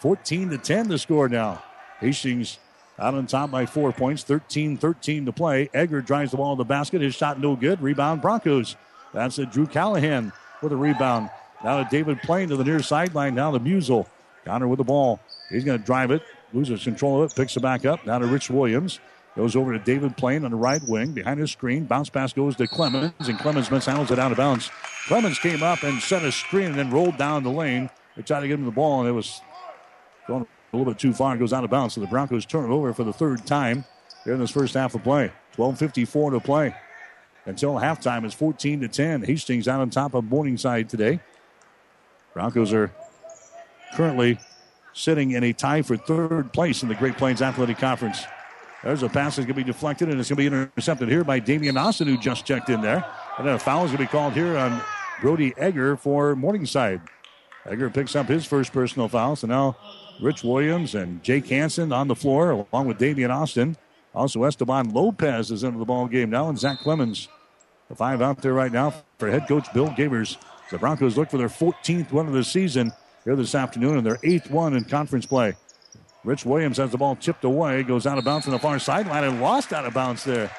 [0.00, 1.62] 14 to 10 to score now.
[2.00, 2.58] Hastings
[2.98, 5.68] out on top by four points, 13 13 to play.
[5.72, 7.00] Egger drives the ball to the basket.
[7.00, 7.80] His shot no good.
[7.80, 8.76] Rebound Broncos.
[9.12, 9.50] That's it.
[9.50, 11.30] Drew Callahan with a rebound.
[11.62, 13.34] Now to David Plain to the near sideline.
[13.34, 14.06] Now to Musel.
[14.44, 15.20] Connor with the ball.
[15.50, 16.22] He's going to drive it.
[16.52, 17.36] Loses control of it.
[17.36, 18.04] Picks it back up.
[18.04, 18.98] Now to Rich Williams.
[19.36, 21.12] Goes over to David Plain on the right wing.
[21.12, 21.84] Behind his screen.
[21.84, 23.12] Bounce pass goes to Clemens.
[23.20, 24.70] And Clemens mishandles it out of bounds.
[25.06, 27.88] Clemens came up and set a screen and then rolled down the lane.
[28.16, 29.40] They tried to get him the ball, and it was
[30.28, 31.34] going a little bit too far.
[31.34, 31.94] It goes out of bounds.
[31.94, 33.84] So the Broncos turn it over for the third time
[34.24, 35.32] here in this first half of play.
[35.56, 36.74] 12.54 to play.
[37.46, 39.22] Until halftime, it's 14 to 10.
[39.22, 41.20] Hastings out on top of Morningside today.
[42.34, 42.92] Broncos are
[43.94, 44.38] currently
[44.92, 48.24] sitting in a tie for third place in the Great Plains Athletic Conference.
[48.82, 51.22] There's a pass that's going to be deflected, and it's going to be intercepted here
[51.22, 53.04] by Damian Austin, who just checked in there.
[53.38, 54.82] And then a foul is going to be called here on
[55.20, 57.00] Brody Egger for Morningside.
[57.64, 59.76] Egger picks up his first personal foul, so now
[60.20, 63.76] Rich Williams and Jake Hansen on the floor, along with Damian Austin.
[64.14, 67.28] Also, Esteban Lopez is into the ball game now, and Zach Clemens.
[67.88, 70.38] The five out there right now for head coach Bill Gavers.
[70.70, 72.92] The Broncos look for their 14th win of the season
[73.24, 75.54] here this afternoon and their eighth one in conference play.
[76.24, 79.24] Rich Williams has the ball chipped away, goes out of bounds on the far sideline
[79.24, 80.50] and lost out of bounds there.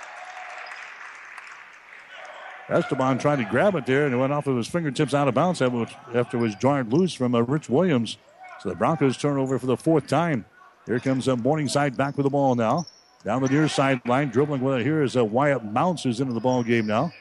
[2.70, 5.34] Esteban tried to grab it there and it went off of his fingertips out of
[5.34, 8.18] bounds after it was jarred loose from uh, Rich Williams.
[8.62, 10.46] So the Broncos turn over for the fourth time.
[10.86, 12.86] Here comes uh, Morningside back with the ball now.
[13.24, 16.42] Down the near sideline, dribbling with it here is uh, Wyatt Mounts who's into the
[16.42, 17.14] ball game now.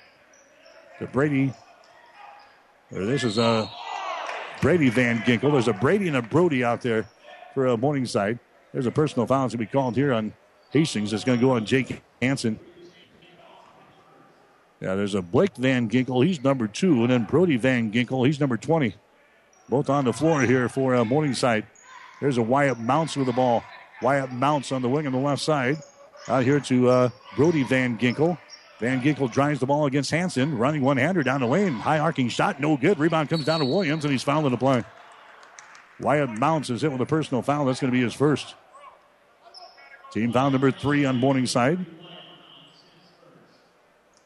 [0.98, 1.52] To Brady
[2.90, 3.68] Or this is a uh,
[4.60, 5.52] Brady Van Ginkel.
[5.52, 7.06] There's a Brady and a Brody out there
[7.54, 8.38] for uh, Morningside.
[8.72, 10.32] There's a personal foul to be called here on
[10.70, 11.12] Hastings.
[11.12, 12.58] It's going to go on Jake Hansen.
[14.80, 16.26] Yeah, there's a Blake Van Ginkel.
[16.26, 17.02] He's number two.
[17.02, 18.26] And then Brody Van Ginkel.
[18.26, 18.94] He's number 20.
[19.68, 21.66] Both on the floor here for uh, Morningside.
[22.20, 23.62] There's a Wyatt Mounts with the ball.
[24.00, 25.76] Wyatt Mounts on the wing on the left side.
[26.28, 28.38] Out here to uh, Brody Van Ginkel.
[28.80, 31.72] Van Ginkel drives the ball against Hanson, running one hander down the lane.
[31.74, 32.98] High arcing shot, no good.
[32.98, 34.82] Rebound comes down to Williams, and he's fouled in the play.
[36.02, 37.64] Wyatt Mounts is hit with a personal foul.
[37.64, 38.54] That's going to be his first.
[40.12, 41.86] Team foul number three on Morningside.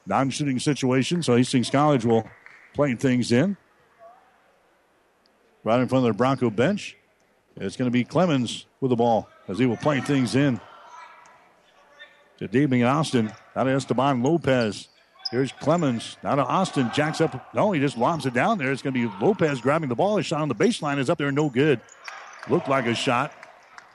[0.07, 2.29] Non shooting situation, so Hastings College will
[2.75, 3.57] play things in.
[5.65, 6.97] Right in front of their Bronco bench.
[7.57, 10.61] It's going to be Clemens with the ball as he will play things in
[12.39, 13.33] to Damian Austin.
[13.55, 14.89] Out to Esteban Lopez.
[15.31, 16.17] Here's Clemens.
[16.23, 16.91] Now to Austin.
[16.95, 17.53] Jacks up.
[17.55, 18.71] No, he just lobs it down there.
[18.71, 20.17] It's going to be Lopez grabbing the ball.
[20.17, 21.33] His shot on the baseline is up there.
[21.33, 21.81] No good.
[22.49, 23.33] Looked like a shot.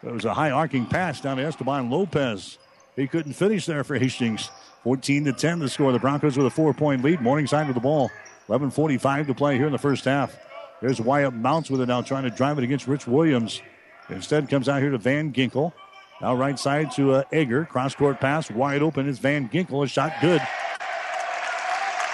[0.03, 2.57] It was a high arcing pass down to Esteban Lopez.
[2.95, 4.49] He couldn't finish there for Hastings.
[4.83, 5.91] 14 to 10 to score.
[5.91, 7.21] The Broncos with a four point lead.
[7.21, 8.09] Morningside with the ball.
[8.49, 10.37] 11.45 to play here in the first half.
[10.81, 13.61] There's Wyatt Mounts with it now, trying to drive it against Rich Williams.
[14.09, 15.71] Instead, comes out here to Van Ginkel.
[16.19, 17.65] Now right side to uh, Egger.
[17.65, 19.83] Cross court pass wide open is Van Ginkel.
[19.83, 20.41] A shot good.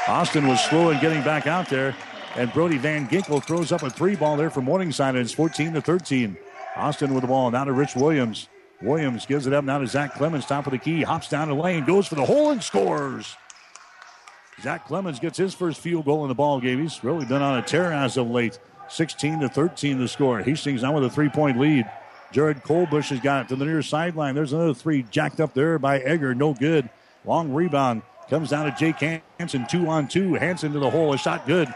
[0.07, 1.95] Austin was slow in getting back out there.
[2.35, 5.15] And Brody Van Ginkel throws up a three ball there for Morningside.
[5.15, 6.37] And it's 14 to 13.
[6.75, 7.51] Austin with the ball.
[7.51, 8.47] Now to Rich Williams.
[8.81, 11.01] Williams gives it up now to Zach Clemens, top of the key.
[11.01, 13.35] Hops down the lane, goes for the hole and scores.
[14.61, 16.81] Zach Clemens gets his first field goal in the ball game.
[16.81, 18.59] He's really been on a tear as of late.
[18.89, 20.39] 16 to 13 to score.
[20.39, 21.89] Hastings now with a three point lead.
[22.31, 24.35] Jared Colbush has got it to the near sideline.
[24.35, 26.35] There's another three jacked up there by Egger.
[26.35, 26.89] No good.
[27.25, 29.65] Long rebound comes down to Jake Hansen.
[29.67, 30.33] Two on two.
[30.33, 31.13] Hansen to the hole.
[31.13, 31.73] A shot good.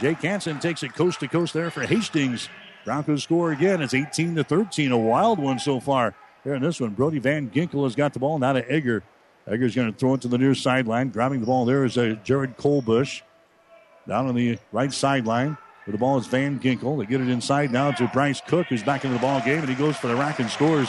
[0.00, 2.48] Jake Hansen takes it coast to coast there for Hastings.
[2.84, 3.82] Broncos score again.
[3.82, 4.92] It's 18 to 13.
[4.92, 6.14] A wild one so far.
[6.44, 9.02] Here in this one, Brody Van Ginkel has got the ball now to Egger.
[9.46, 11.08] Egger's going to throw it to the near sideline.
[11.08, 13.22] Grabbing the ball there is a Jared Colbush.
[14.06, 15.58] Down on the right sideline.
[15.84, 16.98] With the ball is Van Ginkel.
[16.98, 19.68] They get it inside now to Bryce Cook, who's back into the ball game, and
[19.68, 20.88] he goes for the rack and scores.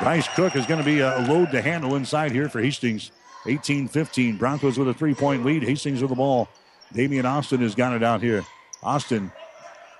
[0.00, 3.10] Bryce Cook is going to be uh, a load to handle inside here for Hastings.
[3.46, 4.36] 18 15.
[4.36, 5.62] Broncos with a three point lead.
[5.62, 6.48] Hastings with the ball.
[6.92, 8.44] Damian Austin has got it out here.
[8.82, 9.32] Austin,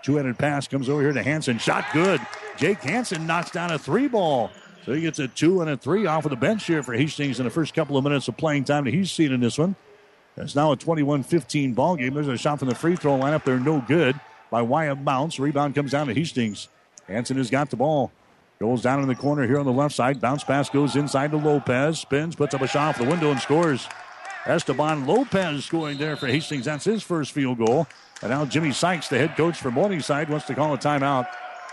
[0.03, 1.59] two handed pass comes over here to Hanson.
[1.59, 2.21] Shot good.
[2.57, 4.51] Jake Hanson knocks down a three ball.
[4.85, 7.41] So he gets a two and a three off of the bench here for Hastings
[7.41, 9.75] in the first couple of minutes of playing time that he's seen in this one.
[10.37, 12.15] It's now a 21 15 ball game.
[12.15, 14.19] There's a shot from the free throw line up there, no good
[14.51, 15.41] by Wyatt Mounts.
[15.41, 16.69] Rebound comes down to Hastings.
[17.09, 18.13] Hanson has got the ball.
[18.59, 20.21] Goes down in the corner here on the left side.
[20.21, 21.99] Bounce pass goes inside to Lopez.
[21.99, 23.87] Spins, puts up a shot off the window and scores.
[24.47, 26.65] Esteban Lopez scoring there for Hastings.
[26.65, 27.87] That's his first field goal.
[28.23, 31.27] And now Jimmy Sykes, the head coach for Morningside, wants to call a timeout.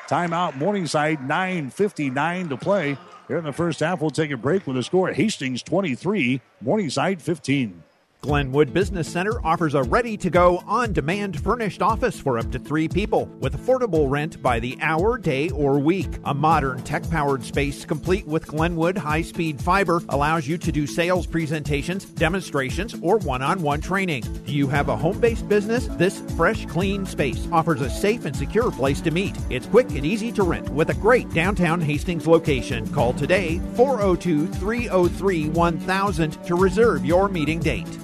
[0.10, 2.98] Timeout, Morningside, 9.59 to play.
[3.30, 7.22] Here in the first half, we'll take a break with a score Hastings 23, Morningside
[7.22, 7.84] 15.
[8.24, 12.58] Glenwood Business Center offers a ready to go, on demand furnished office for up to
[12.58, 16.08] three people with affordable rent by the hour, day, or week.
[16.24, 20.88] A modern tech powered space complete with Glenwood high speed fiber allows you to do
[20.88, 24.24] sales presentations, demonstrations, or one on one training.
[24.46, 25.88] Do you have a home based business?
[25.88, 29.36] This fresh, clean space offers a safe and secure place to meet.
[29.50, 32.88] It's quick and easy to rent with a great downtown Hastings location.
[32.94, 38.00] Call today 402 303 1000 to reserve your meeting date.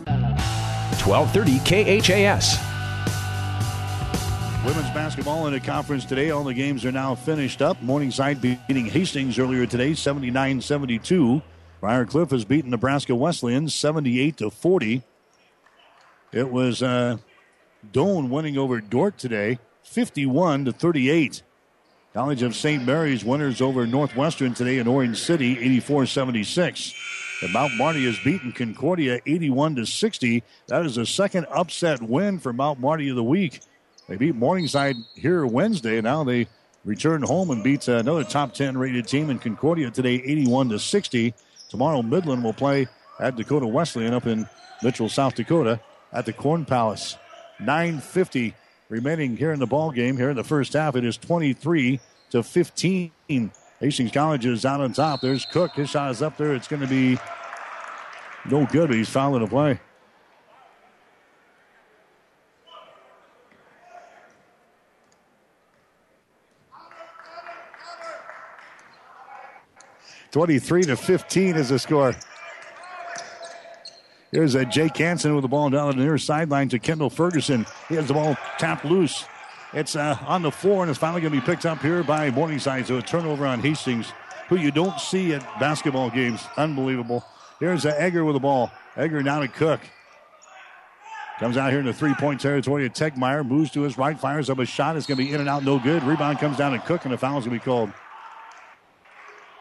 [1.05, 2.57] 1230 KHAS.
[4.65, 6.31] Women's basketball in a conference today.
[6.31, 7.81] All the games are now finished up.
[7.81, 11.41] Morningside beating Hastings earlier today, 79 72.
[11.79, 15.01] Briar Cliff has beaten Nebraska Wesleyan 78 to 40.
[16.33, 17.17] It was uh,
[17.91, 21.41] Doane winning over Dordt today, 51 to 38.
[22.13, 22.85] College of St.
[22.85, 26.93] Mary's winners over Northwestern today in Orange City, 84 76.
[27.41, 30.43] And Mount Marty has beaten Concordia 81 to 60.
[30.67, 33.62] That is the second upset win for Mount Marty of the week.
[34.08, 36.02] They beat Morningside here Wednesday.
[36.02, 36.47] Now they
[36.84, 41.34] return home and beat another top 10 rated team in Concordia today 81 to 60.
[41.69, 42.88] Tomorrow Midland will play
[43.19, 44.47] at Dakota Wesleyan up in
[44.84, 45.80] Mitchell, South Dakota
[46.12, 47.17] at the Corn Palace.
[47.60, 48.56] 950
[48.89, 50.95] remaining here in the ball game here in the first half.
[50.95, 51.99] It is 23
[52.32, 53.12] to 15
[53.80, 55.22] Hastings College is out on top.
[55.22, 55.76] There's Cook.
[55.76, 56.54] His shot is up there.
[56.54, 57.18] It's going to be
[58.50, 59.80] no good, but he's fouling the play.
[70.32, 72.13] Twenty-three to fifteen is the score.
[74.32, 77.65] Here's a Jake Hansen with the ball down the near sideline to Kendall Ferguson.
[77.88, 79.26] He has the ball tapped loose.
[79.73, 82.32] It's uh, on the floor and it's finally going to be picked up here by
[82.32, 82.88] Morningside.
[82.88, 84.12] So a turnover on Hastings,
[84.47, 86.41] who you don't see at basketball games.
[86.58, 87.23] Unbelievable.
[87.60, 88.71] Here's uh, Egger with the ball.
[88.97, 89.82] Egger now to Cook.
[91.39, 93.47] Comes out here in the three point territory to Tegmeyer.
[93.47, 94.97] Moves to his right, fires up a shot.
[94.97, 96.03] It's going to be in and out, no good.
[96.03, 97.91] Rebound comes down to Cook, and a foul is going to be called.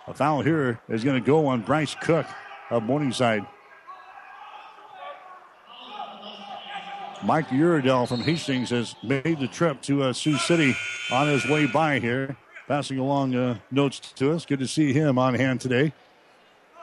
[0.09, 2.27] A foul here is going to go on Bryce Cook
[2.71, 3.47] of Morningside.
[7.25, 10.75] Mike Uredell from Hastings has made the trip to uh, Sioux City
[11.11, 12.37] on his way by here,
[12.69, 14.47] passing along uh, notes to us.
[14.47, 15.93] Good to see him on hand today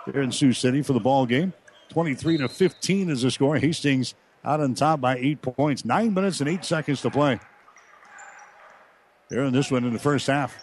[0.05, 1.53] here in Sioux City for the ball game.
[1.89, 3.57] 23 to 15 is the score.
[3.57, 5.85] Hastings out on top by eight points.
[5.85, 7.39] Nine minutes and eight seconds to play.
[9.29, 10.55] Here in this one in the first half.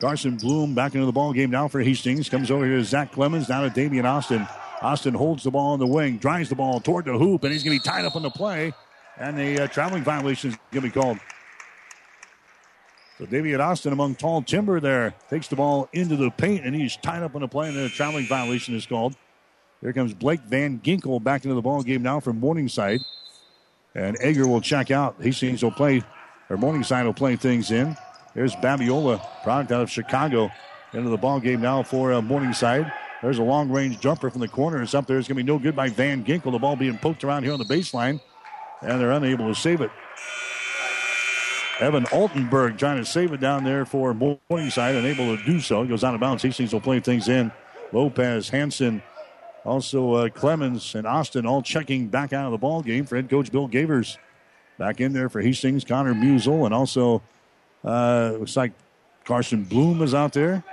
[0.00, 2.28] Carson Bloom back into the ball game now for Hastings.
[2.30, 4.48] Comes over here to Zach Clemens, down to Damian Austin.
[4.82, 7.62] Austin holds the ball in the wing, drives the ball toward the hoop, and he's
[7.62, 8.72] going to be tied up on the play.
[9.18, 11.18] And the uh, traveling violation is going to be called.
[13.18, 16.96] So David Austin among tall timber there takes the ball into the paint, and he's
[16.96, 19.14] tied up on the play, and a traveling violation is called.
[19.82, 23.00] Here comes Blake Van Ginkel back into the ball game now from Morningside.
[23.94, 25.16] And Egger will check out.
[25.20, 26.02] Hastings will play,
[26.48, 27.96] or Morningside will play things in.
[28.34, 30.50] There's Babiola, product out of Chicago,
[30.92, 32.90] into the ball game now for uh, Morningside.
[33.22, 34.82] There's a long range jumper from the corner.
[34.82, 35.18] It's up there.
[35.18, 36.52] It's going to be no good by Van Ginkel.
[36.52, 38.20] The ball being poked around here on the baseline,
[38.80, 39.90] and they're unable to save it.
[41.80, 45.82] Evan Altenberg trying to save it down there for Morningside, unable to do so.
[45.82, 46.42] He goes out of bounds.
[46.42, 47.50] Hastings will play things in.
[47.92, 49.02] Lopez, Hanson,
[49.64, 53.28] also uh, Clemens and Austin all checking back out of the ball game for head
[53.28, 54.18] coach Bill Gavers.
[54.78, 57.22] Back in there for Hastings, Connor Musel, and also
[57.84, 58.72] uh, looks like
[59.24, 60.64] Carson Bloom is out there.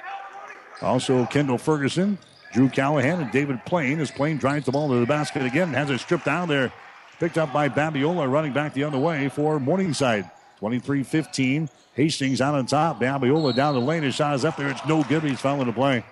[0.81, 2.17] Also Kendall Ferguson,
[2.57, 5.91] Drew Callahan and David Plain as Plain drives the ball to the basket again, has
[5.91, 6.73] it stripped down there.
[7.19, 10.31] Picked up by Babiola, running back the other way for Morningside.
[10.57, 11.69] 23 15.
[11.93, 12.99] Hastings out on top.
[12.99, 14.01] Babiola down the lane.
[14.01, 14.69] His shot is up there.
[14.69, 15.21] It's no good.
[15.21, 16.03] He's fouling the play.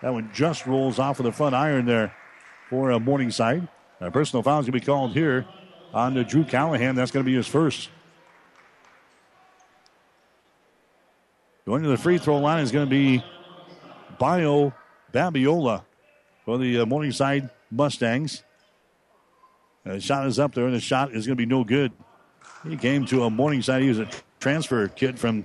[0.00, 2.14] That one just rolls off of the front iron there
[2.70, 3.66] for uh, Morningside.
[4.00, 5.46] A personal foul is going to be called here
[5.92, 6.94] on to Drew Callahan.
[6.94, 7.88] That's going to be his first.
[11.66, 13.24] Going to the free throw line is going to be
[14.20, 14.72] Bio
[15.12, 15.82] Babiola
[16.48, 18.42] for the uh, Morningside Mustangs.
[19.84, 21.92] The shot is up there, and the shot is going to be no good.
[22.66, 23.82] He came to a Morningside.
[23.82, 24.08] He was a
[24.40, 25.44] transfer kid from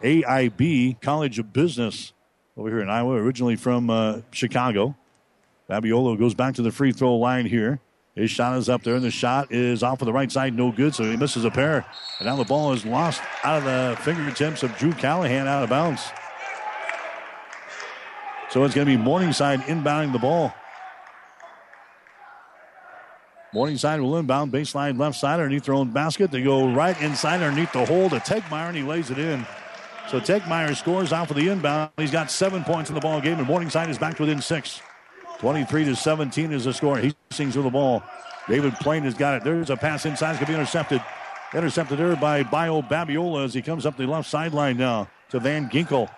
[0.00, 2.12] AIB College of Business
[2.56, 4.94] over here in Iowa, originally from uh, Chicago.
[5.68, 7.80] Babiola goes back to the free throw line here.
[8.14, 10.70] His shot is up there, and the shot is off of the right side, no
[10.70, 11.84] good, so he misses a pair.
[12.20, 15.68] And now the ball is lost out of the fingertips of Drew Callahan out of
[15.68, 16.12] bounds.
[18.54, 20.54] So it's going to be Morningside inbounding the ball.
[23.52, 26.30] Morningside will inbound baseline left side underneath their own basket.
[26.30, 29.44] They go right inside underneath the hole to Tegmeyer, and he lays it in.
[30.08, 31.90] So Tegmeyer scores out for the inbound.
[31.96, 34.80] He's got seven points in the ball game, and Morningside is back within six.
[35.40, 36.96] 23 to 17 is the score.
[36.98, 38.04] He sings with the ball.
[38.48, 39.42] David Plain has got it.
[39.42, 40.30] There's a pass inside.
[40.30, 41.02] It's going to be intercepted.
[41.52, 45.68] Intercepted there by Bio Babiola as he comes up the left sideline now to Van
[45.68, 46.08] Ginkel.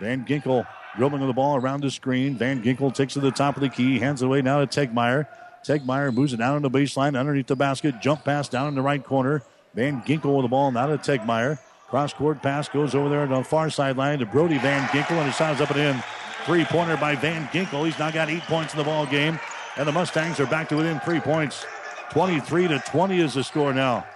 [0.00, 0.66] Van Ginkel
[0.96, 2.36] dribbling with the ball around the screen.
[2.36, 5.26] Van Ginkel takes to the top of the key, hands it away now to Tegmeyer.
[5.64, 7.94] Tegmeyer moves it down on the baseline underneath the basket.
[8.00, 9.42] Jump pass down in the right corner.
[9.74, 11.58] Van Ginkel with the ball now to Tegmeyer.
[11.88, 15.26] Cross court pass goes over there on the far sideline to Brody Van Ginkel, and
[15.26, 16.02] he signs up and in.
[16.44, 17.84] Three pointer by Van Ginkel.
[17.84, 19.38] He's now got eight points in the ball game,
[19.76, 21.64] and the Mustangs are back to within three points.
[22.10, 24.06] 23 to 20 is the score now.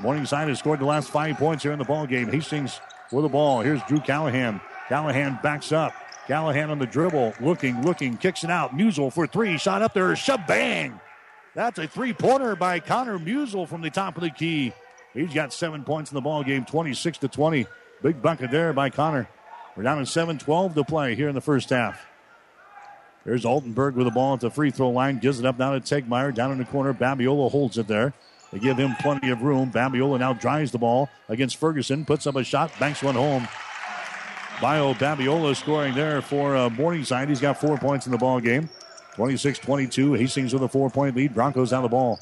[0.00, 2.30] Morningside has scored the last five points here in the ball game.
[2.30, 2.80] Hastings
[3.10, 3.60] with the ball.
[3.60, 4.60] Here's Drew Callahan.
[4.88, 5.94] Callahan backs up.
[6.26, 8.76] Callahan on the dribble, looking, looking, kicks it out.
[8.76, 11.00] Musel for three, shot up there, shabang!
[11.54, 14.72] That's a three-pointer by Connor Musel from the top of the key.
[15.14, 17.66] He's got seven points in the ball game, 26 to 20.
[18.02, 19.28] Big bucket there by Connor.
[19.74, 22.06] We're down to 7-12 to play here in the first half.
[23.24, 25.80] There's Altenberg with the ball at the free throw line, gives it up now to
[25.80, 26.94] Tegmeyer down in the corner.
[26.94, 28.12] Babiola holds it there.
[28.52, 29.70] They give him plenty of room.
[29.70, 33.48] Babiola now drives the ball against Ferguson, puts up a shot, banks one home.
[34.60, 37.28] Bio Babiola scoring there for uh, Morningside.
[37.28, 38.68] He's got four points in the ball game.
[39.14, 40.18] 26-22.
[40.18, 41.32] Hastings with a four-point lead.
[41.32, 42.18] Broncos on the ball.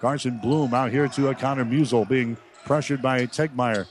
[0.00, 3.86] Carson Bloom out here to a Connor Musel being pressured by Tegmeyer.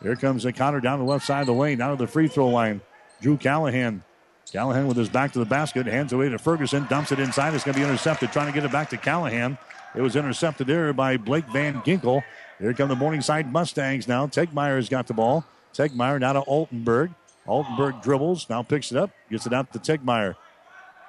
[0.00, 2.28] Here comes a Connor down the left side of the lane, down to the free
[2.28, 2.80] throw line.
[3.20, 4.04] Drew Callahan.
[4.52, 7.54] Callahan with his back to the basket, hands away to Ferguson, dumps it inside.
[7.54, 9.58] It's going to be intercepted, trying to get it back to Callahan.
[9.96, 12.22] It was intercepted there by Blake Van Ginkel.
[12.60, 14.28] Here come the Morningside Mustangs now.
[14.28, 15.44] Tegmeyer's got the ball.
[15.74, 17.14] Tegmeyer now to Altenberg.
[17.46, 20.34] Altenberg dribbles, now picks it up, gets it out to Tegmeyer.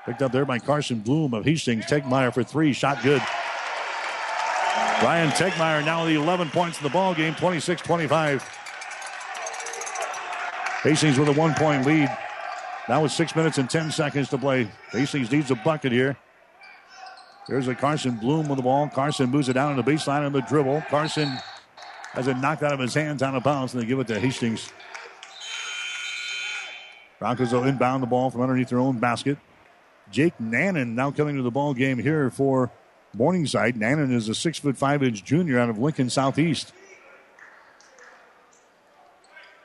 [0.05, 1.85] Picked up there by Carson Bloom of Hastings.
[1.85, 3.21] Tegmeyer for three, shot good.
[5.01, 8.41] Ryan Tegmeyer now the 11 points in the ball game, 26-25.
[10.83, 12.15] Hastings with a one-point lead.
[12.87, 14.69] Now with six minutes and 10 seconds to play.
[14.91, 16.17] Hastings needs a bucket here.
[17.47, 18.87] There's a Carson Bloom with the ball.
[18.89, 20.83] Carson moves it down on the baseline on the dribble.
[20.89, 21.37] Carson
[22.15, 24.19] has it knocked out of his hands out of bounds, and they give it to
[24.19, 24.71] Hastings.
[27.19, 29.37] Broncos will inbound the ball from underneath their own basket.
[30.11, 32.71] Jake Nannon now coming to the ball game here for
[33.13, 33.77] Morningside.
[33.77, 36.73] Nannon is a six foot five inch junior out of Lincoln Southeast.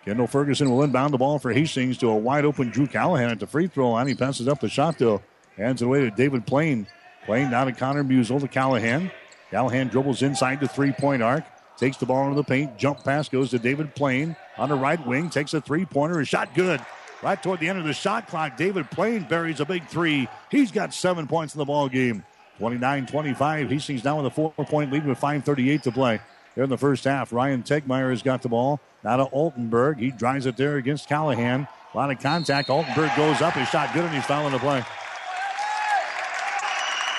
[0.05, 3.39] Kendall Ferguson will inbound the ball for Hastings to a wide open Drew Callahan at
[3.39, 4.07] the free throw line.
[4.07, 5.23] He passes up the shot though.
[5.57, 6.87] Hands it away to David Plain.
[7.27, 9.11] Plain down to Connor Musel to Callahan.
[9.51, 11.45] Callahan dribbles inside the three point arc.
[11.81, 12.77] Takes the ball into the paint.
[12.77, 15.31] Jump pass goes to David Plain on the right wing.
[15.31, 16.21] Takes a three pointer.
[16.21, 16.79] A shot good.
[17.23, 20.29] Right toward the end of the shot clock, David Plain buries a big three.
[20.51, 22.23] He's got seven points in the ball game.
[22.59, 23.71] 29 25.
[23.71, 26.21] Hastings down with a four point lead with 5.38 to play.
[26.55, 28.79] Here in the first half, Ryan Tegmeyer has got the ball.
[29.03, 30.01] Now to Altenberg.
[30.01, 31.67] He drives it there against Callahan.
[31.95, 32.69] A lot of contact.
[32.69, 33.55] Altenberg goes up.
[33.55, 34.85] His shot good, and he's fouling the play.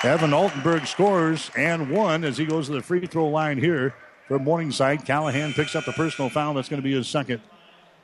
[0.04, 3.92] Evan Altenberg scores and one as he goes to the free throw line here
[4.32, 5.04] for Morningside.
[5.04, 6.54] Callahan picks up the personal foul.
[6.54, 7.42] That's going to be his second.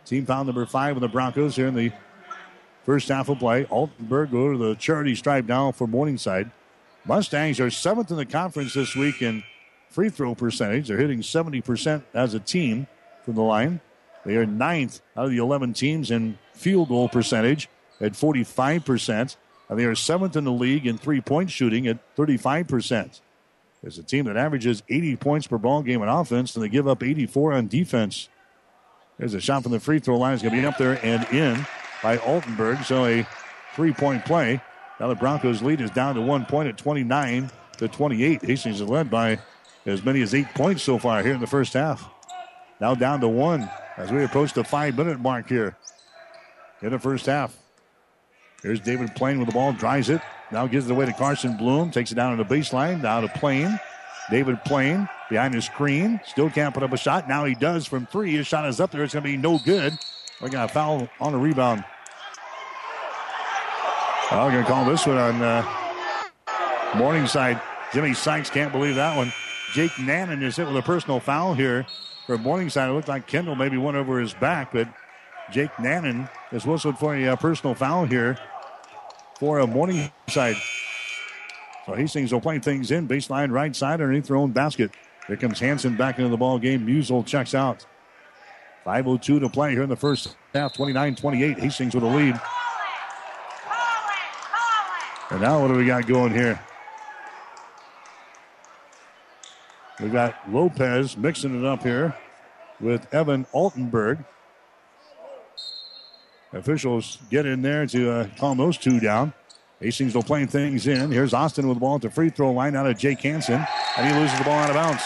[0.05, 1.91] Team foul number five of the Broncos here in the
[2.85, 3.65] first half of play.
[3.65, 6.51] Altenberg go to the charity stripe now for Morningside.
[7.07, 9.43] Mustangs are seventh in the conference this week in
[9.89, 10.89] free throw percentage.
[10.89, 12.89] They're hitting 70% as a team
[13.25, 13.81] from the line.
[14.27, 17.71] They are ninth out of the 11 teams in field goal percentage
[18.03, 19.37] at 45%.
[19.71, 23.21] And they are seventh in the league in three point shooting at 35%.
[23.83, 26.89] There's a team that averages 80 points per ball game on offense, and they give
[26.89, 28.29] up 84 on defense.
[29.19, 30.35] There's a shot from the free throw line.
[30.35, 31.67] It's going to be up there and in
[32.03, 32.85] by Altenberg.
[32.85, 33.27] So a
[33.75, 34.61] three point play.
[35.01, 38.43] Now the Broncos' lead is down to one point at 29 to 28.
[38.43, 39.39] Hastings is led by
[39.87, 42.09] as many as eight points so far here in the first half.
[42.81, 45.77] Now down to one as we approach the five minute mark here
[46.83, 47.57] in the first half.
[48.63, 50.21] Here's David Plain with the ball, drives it.
[50.51, 51.91] Now gives it away to Carson Bloom.
[51.91, 53.03] Takes it down to the baseline.
[53.03, 53.79] Down to Plain.
[54.31, 56.21] David Plain behind his screen.
[56.27, 57.29] Still can't put up a shot.
[57.29, 58.33] Now he does from three.
[58.37, 59.03] His shot is up there.
[59.03, 59.99] It's going to be no good.
[60.41, 61.85] We got a foul on the rebound.
[64.31, 65.65] I'm going to call this one on uh,
[66.97, 67.61] Morningside.
[67.93, 69.33] Jimmy Sykes can't believe that one.
[69.73, 71.87] Jake Nannon is hit with a personal foul here
[72.27, 72.91] for Morningside.
[72.91, 74.87] It looked like Kendall maybe went over his back, but
[75.51, 78.39] Jake Nannon is whistled for a uh, personal foul here
[79.39, 80.57] for a Morningside.
[81.87, 83.09] So Hastings will play things in.
[83.09, 84.91] Baseline right side underneath their own basket.
[85.27, 86.87] Here comes Hanson back into the ball game.
[86.87, 87.87] Musel checks out.
[88.85, 90.75] 5.02 to play here in the first half.
[90.75, 91.59] 29 28.
[91.59, 92.41] Hastings with a lead.
[95.31, 96.59] And now what do we got going here?
[100.01, 102.15] We've got Lopez mixing it up here
[102.81, 104.25] with Evan Altenberg.
[106.53, 109.35] Officials get in there to uh, calm those two down.
[109.81, 111.11] Hastings will play things in.
[111.13, 113.65] Here's Austin with the ball at the free throw line out of Jake Hansen,
[113.97, 115.03] and he loses the ball out of bounds.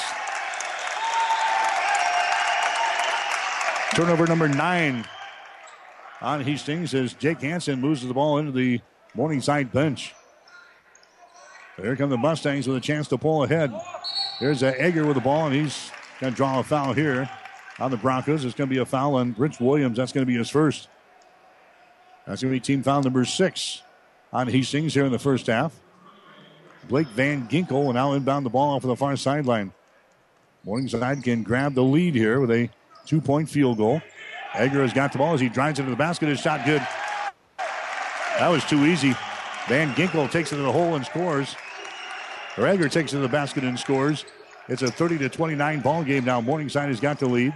[3.95, 5.05] Turnover number nine
[6.23, 8.81] on Hastings as Jake Hansen loses the ball into the
[9.15, 10.15] Morningside bench.
[11.77, 13.73] Here come the Mustangs with a chance to pull ahead.
[14.41, 15.91] There's uh, Egger with the ball, and he's
[16.21, 17.29] going to draw a foul here
[17.79, 18.45] on the Broncos.
[18.45, 19.99] It's going to be a foul on Rich Williams.
[19.99, 20.89] That's going to be his first.
[22.27, 23.83] That's going to be team foul number six
[24.33, 25.75] on Hastings here in the first half.
[26.89, 29.73] Blake Van Ginkel will now inbound the ball off of the far sideline.
[30.65, 32.69] Morningside can grab the lead here with a
[33.07, 34.01] two point field goal.
[34.55, 36.29] Egger has got the ball as he drives into the basket.
[36.29, 36.87] His shot good.
[38.39, 39.15] That was too easy.
[39.69, 41.57] Van Ginkel takes it to the hole and scores.
[42.59, 44.25] Or Egger takes it to the basket and scores.
[44.69, 46.41] It's a 30 to 29 ball game now.
[46.41, 47.53] Morningside has got the lead.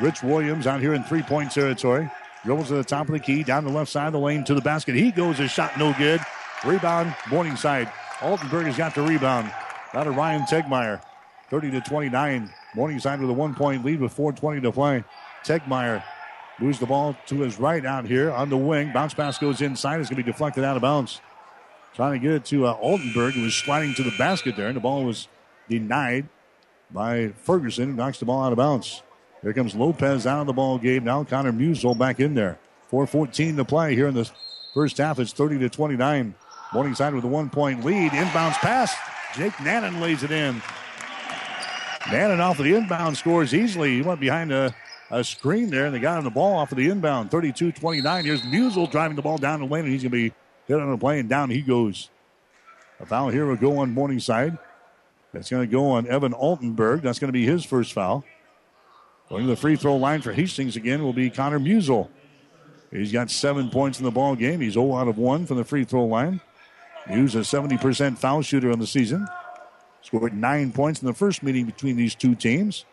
[0.00, 2.10] Rich Williams out here in three point territory.
[2.44, 4.54] Dribbles to the top of the key, down the left side of the lane to
[4.54, 4.96] the basket.
[4.96, 6.20] He goes a shot, no good.
[6.64, 7.90] Rebound, Morningside.
[8.18, 9.52] Altenberg has got the rebound.
[9.94, 11.02] Out of Ryan Tegmeyer.
[11.50, 12.50] 30 to 29.
[12.74, 15.04] Morningside with a one point lead with 4.20 to play.
[15.44, 16.02] Tegmeyer
[16.58, 18.92] moves the ball to his right out here on the wing.
[18.92, 20.00] Bounce pass goes inside.
[20.00, 21.20] It's going to be deflected out of bounds.
[21.94, 24.76] Trying to get it to uh, Altenberg, who was sliding to the basket there, and
[24.76, 25.28] the ball was
[25.68, 26.28] denied
[26.90, 29.02] by Ferguson, who knocks the ball out of bounds.
[29.42, 31.04] Here comes Lopez out of the ball game.
[31.04, 32.58] Now Connor Musel back in there.
[32.90, 34.30] 4.14 to play here in the
[34.72, 35.18] first half.
[35.18, 36.34] It's 30 to 29.
[36.72, 38.12] Morningside with a one point lead.
[38.12, 38.94] Inbounds pass.
[39.34, 40.62] Jake Nannon lays it in.
[42.10, 43.96] Nannon off of the inbound scores easily.
[43.96, 44.74] He went behind a,
[45.10, 47.30] a screen there, and they got him the ball off of the inbound.
[47.30, 48.24] 32 29.
[48.24, 50.34] Here's Musel driving the ball down the lane, and he's going to be
[50.66, 52.10] hit on the play, and down he goes.
[53.00, 54.56] A foul here will go on Morningside.
[55.32, 57.02] That's going to go on Evan Altenberg.
[57.02, 58.24] That's going to be his first foul.
[59.32, 62.10] Going to the free throw line for Hastings again will be Connor Musel.
[62.90, 64.60] He's got seven points in the ball game.
[64.60, 66.42] He's 0 out of 1 from the free throw line.
[67.08, 69.26] Muse a 70% foul shooter on the season.
[70.02, 72.84] Scored nine points in the first meeting between these two teams.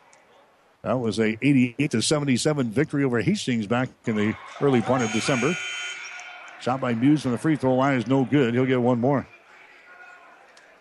[0.81, 5.11] That was a 88 to 77 victory over Hastings back in the early part of
[5.11, 5.57] December.
[6.61, 8.53] Shot by Muse from the free throw line is no good.
[8.53, 9.27] He'll get one more.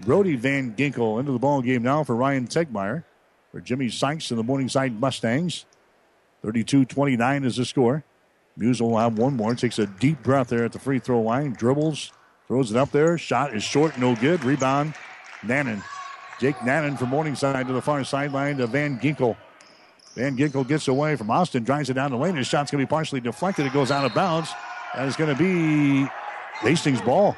[0.02, 3.02] Brody Van Ginkel into the ball game now for Ryan Tegmeyer.
[3.58, 5.64] For Jimmy Sykes and the Morningside Mustangs.
[6.42, 8.04] 32 29 is the score.
[8.56, 9.52] Muse will have one more.
[9.56, 11.54] Takes a deep breath there at the free throw line.
[11.54, 12.12] Dribbles,
[12.46, 13.18] throws it up there.
[13.18, 14.44] Shot is short, no good.
[14.44, 14.94] Rebound,
[15.42, 15.82] Nannon.
[16.38, 19.36] Jake Nannon from Morningside to the far sideline to Van Ginkel.
[20.14, 22.36] Van Ginkel gets away from Austin, drives it down the lane.
[22.36, 23.66] His shot's going to be partially deflected.
[23.66, 24.52] It goes out of bounds.
[24.94, 26.08] And it's going to be
[26.60, 27.36] Hastings' ball.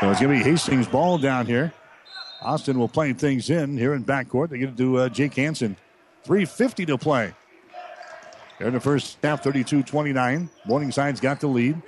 [0.00, 1.72] So it's going to be Hastings' ball down here.
[2.40, 4.50] Austin will play things in here in backcourt.
[4.50, 5.76] They get to do uh, Jake Hansen.
[6.24, 7.34] 3.50 to play.
[8.58, 10.48] Here in the first half, 32 29.
[10.68, 11.82] Morningside's got the lead.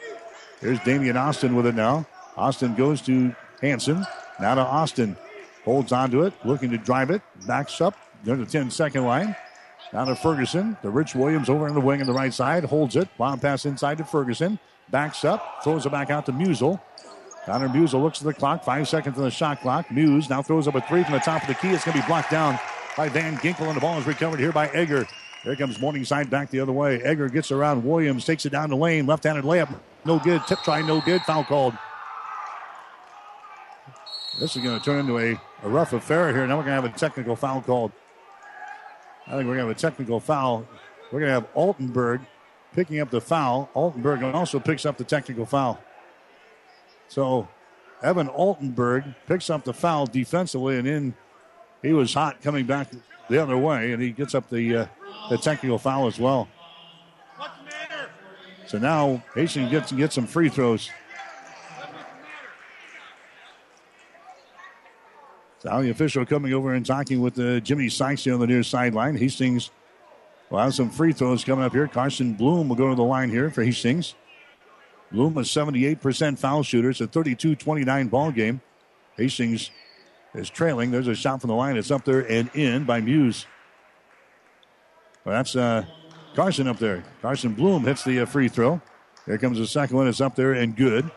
[0.60, 2.04] Here's Damian Austin with it now.
[2.36, 4.04] Austin goes to Hansen.
[4.40, 5.16] Now to Austin.
[5.64, 7.22] Holds onto it, looking to drive it.
[7.46, 7.96] Backs up.
[8.24, 9.36] Near the 10 second line.
[9.92, 10.76] Now to Ferguson.
[10.82, 12.64] The Rich Williams over in the wing on the right side.
[12.64, 13.08] Holds it.
[13.18, 14.58] Bomb pass inside to Ferguson.
[14.90, 15.62] Backs up.
[15.62, 16.80] Throws it back out to Musel.
[17.50, 18.62] Connor Musel looks at the clock.
[18.62, 19.90] Five seconds on the shot clock.
[19.90, 21.70] Muse now throws up a three from the top of the key.
[21.70, 22.60] It's going to be blocked down
[22.96, 25.04] by Van Ginkel, and the ball is recovered here by Egger.
[25.42, 27.02] Here comes Morningside back the other way.
[27.02, 29.04] Egger gets around Williams, takes it down the lane.
[29.04, 29.68] Left handed layup.
[30.04, 30.46] No good.
[30.46, 31.22] Tip try, no good.
[31.22, 31.74] Foul called.
[34.38, 35.32] This is going to turn into a,
[35.64, 36.46] a rough affair here.
[36.46, 37.90] Now we're going to have a technical foul called.
[39.26, 40.68] I think we're going to have a technical foul.
[41.10, 42.20] We're going to have Altenberg
[42.74, 43.70] picking up the foul.
[43.74, 45.80] Altenberg also picks up the technical foul.
[47.10, 47.48] So
[48.02, 51.14] Evan Altenberg picks up the foul defensively, and then
[51.82, 52.88] he was hot coming back
[53.28, 54.86] the other way, and he gets up the uh,
[55.28, 56.48] the technical foul as well.
[58.66, 60.88] So now Hastings gets gets some free throws.
[65.64, 69.16] Now the official coming over and talking with uh, Jimmy Sykes on the near sideline.
[69.16, 69.70] Hastings
[70.48, 71.88] will have some free throws coming up here.
[71.88, 74.14] Carson Bloom will go to the line here for Hastings.
[75.12, 76.90] Bloom a 78% foul shooter.
[76.90, 78.60] It's a 32-29 ball game.
[79.16, 79.70] Hastings
[80.34, 80.90] is trailing.
[80.90, 81.76] There's a shot from the line.
[81.76, 83.46] It's up there and in by Muse.
[85.24, 85.84] Well, that's uh,
[86.34, 87.02] Carson up there.
[87.20, 88.80] Carson Bloom hits the uh, free throw.
[89.26, 90.06] Here comes the second one.
[90.08, 91.10] It's up there and good.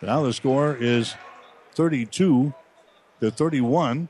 [0.00, 1.14] So now the score is
[1.74, 2.54] 32
[3.20, 4.08] to 31.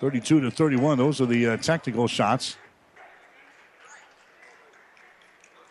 [0.00, 0.98] 32 to 31.
[0.98, 2.56] Those are the uh, technical shots.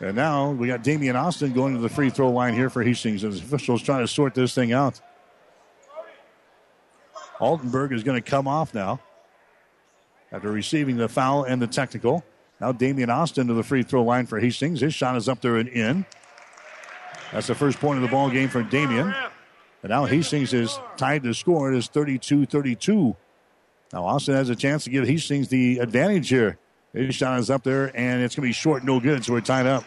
[0.02, 3.24] And now we got Damian Austin going to the free throw line here for Hastings
[3.24, 5.00] as officials trying to sort this thing out.
[7.40, 9.00] Altenberg is going to come off now
[10.32, 12.24] after receiving the foul and the technical.
[12.60, 14.82] Now Damian Austin to the free throw line for Hastings.
[14.82, 16.06] His shot is up there and in.
[17.32, 19.14] That's the first point of the ball game for Damian.
[19.84, 21.72] And now Hastings is tied to score.
[21.72, 23.16] It is 32 32.
[23.94, 26.58] Now Austin has a chance to give Hastings the advantage here.
[26.94, 29.42] His shot is up there, and it's going to be short, no good, so we're
[29.42, 29.86] tied up.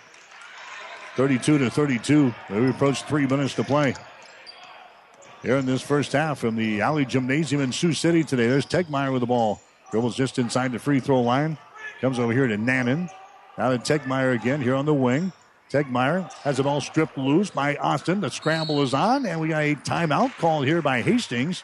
[1.17, 2.35] 32 to 32.
[2.51, 3.95] We approach three minutes to play.
[5.43, 8.49] Here in this first half from the Allee Gymnasium in Sioux City today.
[8.49, 9.61] There's Tegmeyer with the ball.
[9.91, 11.59] Dribbles just inside the free throw line.
[12.01, 13.11] Comes over here to Nannon.
[13.59, 15.33] Now to Tegmeyer again here on the wing.
[15.71, 18.21] Tegmeyer has it all stripped loose by Austin.
[18.21, 21.63] The scramble is on, and we got a timeout called here by Hastings.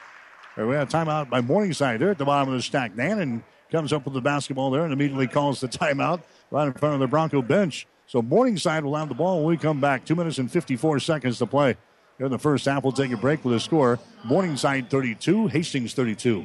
[0.57, 2.95] Or we got a timeout by Morningside there at the bottom of the stack.
[2.95, 6.95] Nannon comes up with the basketball there and immediately calls the timeout right in front
[6.95, 7.87] of the Bronco bench.
[8.07, 10.05] So Morningside will have the ball when we come back.
[10.05, 11.77] Two minutes and 54 seconds to play.
[12.19, 13.99] Here in the first half, we'll take a break with a score.
[14.25, 16.45] Morningside 32, Hastings 32.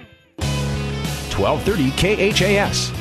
[1.37, 2.91] 1230 KHAS.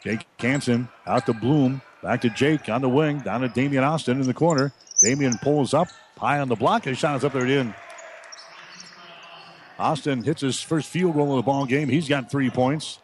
[0.03, 1.81] Jake Hansen out to Bloom.
[2.03, 3.21] Back to Jake on the wing.
[3.21, 4.73] Down to Damian Austin in the corner.
[5.03, 5.89] Damian pulls up.
[6.25, 6.85] High on the block.
[6.85, 7.75] His shot is up there in.
[9.79, 11.91] Austin hits his first field goal of the ball game.
[11.91, 12.99] He's got three points.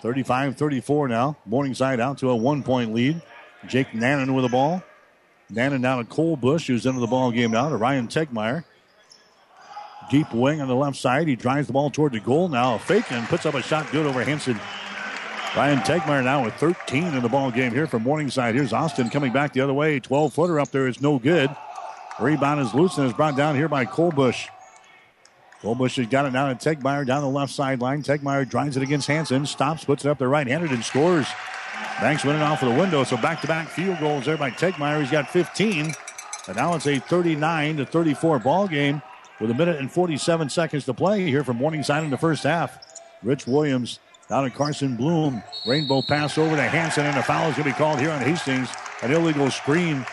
[0.00, 1.36] 35 34 now.
[1.44, 3.20] Morningside out to a one point lead.
[3.66, 4.82] Jake Nannon with the ball.
[5.50, 8.64] Nannon down to Cole Bush, who's into the ball game now to Ryan Tegmeyer.
[10.10, 11.28] Deep wing on the left side.
[11.28, 12.48] He drives the ball toward the goal.
[12.48, 14.58] Now a fake and puts up a shot good over Henson.
[15.56, 18.54] Ryan Tegmeyer now with 13 in the ball game here from Morningside.
[18.54, 19.98] Here's Austin coming back the other way.
[19.98, 21.48] 12 footer up there is no good.
[22.20, 24.48] Rebound is loose and is brought down here by Colbush.
[25.62, 28.02] Colbush has got it now to Tegmeyer down the left sideline.
[28.02, 31.26] Tegmeyer drives it against Hanson, stops, puts it up there right handed, and scores.
[32.00, 35.00] Banks winning off of the window, so back to back field goals there by Tegmeyer.
[35.00, 35.94] He's got 15.
[36.48, 39.00] And now it's a 39 to 34 ball game
[39.40, 42.78] with a minute and 47 seconds to play here from Morningside in the first half.
[43.22, 45.42] Rich Williams down to Carson Bloom.
[45.66, 48.20] Rainbow pass over to Hanson, and a foul is going to be called here on
[48.20, 48.68] Hastings.
[49.02, 50.04] An illegal screen.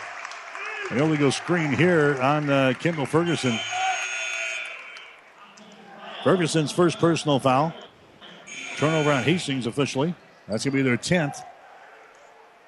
[0.90, 3.58] An illegal screen here on uh, Kendall Ferguson.
[6.22, 7.72] Ferguson's first personal foul.
[8.76, 10.14] Turnover on Hastings officially.
[10.48, 11.42] That's going to be their 10th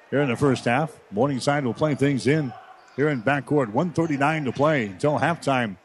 [0.09, 0.91] here in the first half.
[1.11, 2.53] Morningside will play things in
[2.95, 3.67] here in backcourt.
[3.67, 5.77] 139 to play until halftime.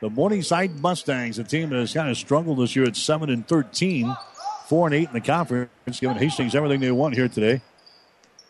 [0.00, 3.46] The Morningside Mustangs, a team that has kind of struggled this year at 7 and
[3.46, 4.14] 13,
[4.68, 7.62] 4 and 8 in the conference, giving Hastings everything they want here today.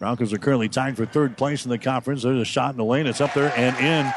[0.00, 2.24] Broncos are currently tied for third place in the conference.
[2.24, 3.06] There's a shot in the lane.
[3.06, 4.12] It's up there and in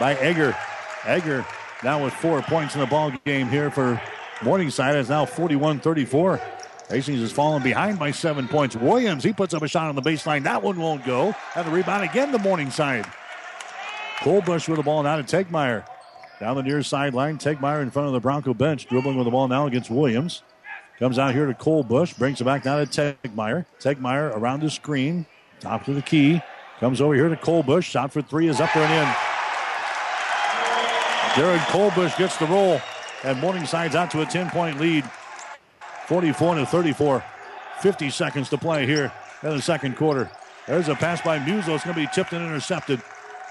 [0.00, 0.56] by Egger.
[1.04, 1.46] Egger
[1.84, 4.00] now with four points in the ball game here for
[4.42, 4.96] Morningside.
[4.96, 6.40] It's now 41 34.
[6.88, 8.74] Hastings has fallen behind by seven points.
[8.74, 10.42] Williams, he puts up a shot on the baseline.
[10.42, 11.32] That one won't go.
[11.54, 13.06] And the rebound again to Morningside.
[14.18, 15.86] Colbush with the ball now to Tegmeyer.
[16.40, 19.46] Down the near sideline, Tegmeyer in front of the Bronco bench, dribbling with the ball
[19.46, 20.42] now against Williams.
[20.98, 23.66] Comes out here to Cole Bush, brings it back down to Tegmeyer.
[23.80, 25.26] Tegmeyer around the screen,
[25.60, 26.40] top to the key.
[26.80, 27.84] Comes over here to Colbush.
[27.84, 29.14] Shot for three is up there and in.
[31.36, 32.80] Jared Colbush gets the roll,
[33.24, 35.04] and Morningside's out to a 10 point lead.
[36.06, 37.24] 44 to 34.
[37.80, 40.30] 50 seconds to play here in the second quarter.
[40.66, 41.74] There's a pass by Musel.
[41.74, 43.02] It's going to be tipped and intercepted.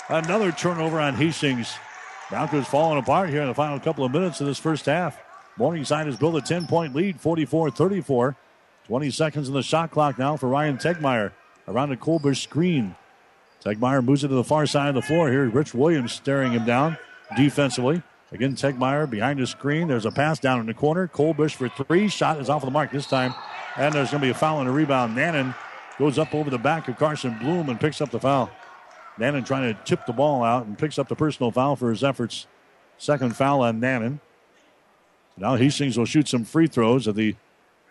[0.10, 1.76] Another turnover on Hastings.
[2.30, 5.20] Broncos falling apart here in the final couple of minutes of this first half.
[5.58, 8.36] Morningside has built a 10 point lead, 44 34.
[8.88, 11.32] 20 seconds in the shot clock now for Ryan Tegmeyer
[11.68, 12.96] around the Colbush screen.
[13.64, 15.50] Tegmeyer moves it to the far side of the floor here.
[15.50, 16.98] Rich Williams staring him down
[17.36, 18.04] defensively.
[18.32, 19.88] Again, Tegmeyer behind the screen.
[19.88, 21.08] There's a pass down in the corner.
[21.08, 22.10] Colbush for three.
[22.10, 23.34] Shot is off of the mark this time.
[23.76, 25.16] And there's going to be a foul and a rebound.
[25.16, 25.56] Nannon
[25.98, 28.52] goes up over the back of Carson Bloom and picks up the foul.
[29.18, 32.04] Nannon trying to tip the ball out and picks up the personal foul for his
[32.04, 32.46] efforts.
[32.98, 34.20] Second foul on Nannon.
[35.38, 37.36] Now Hastings will shoot some free throws at the,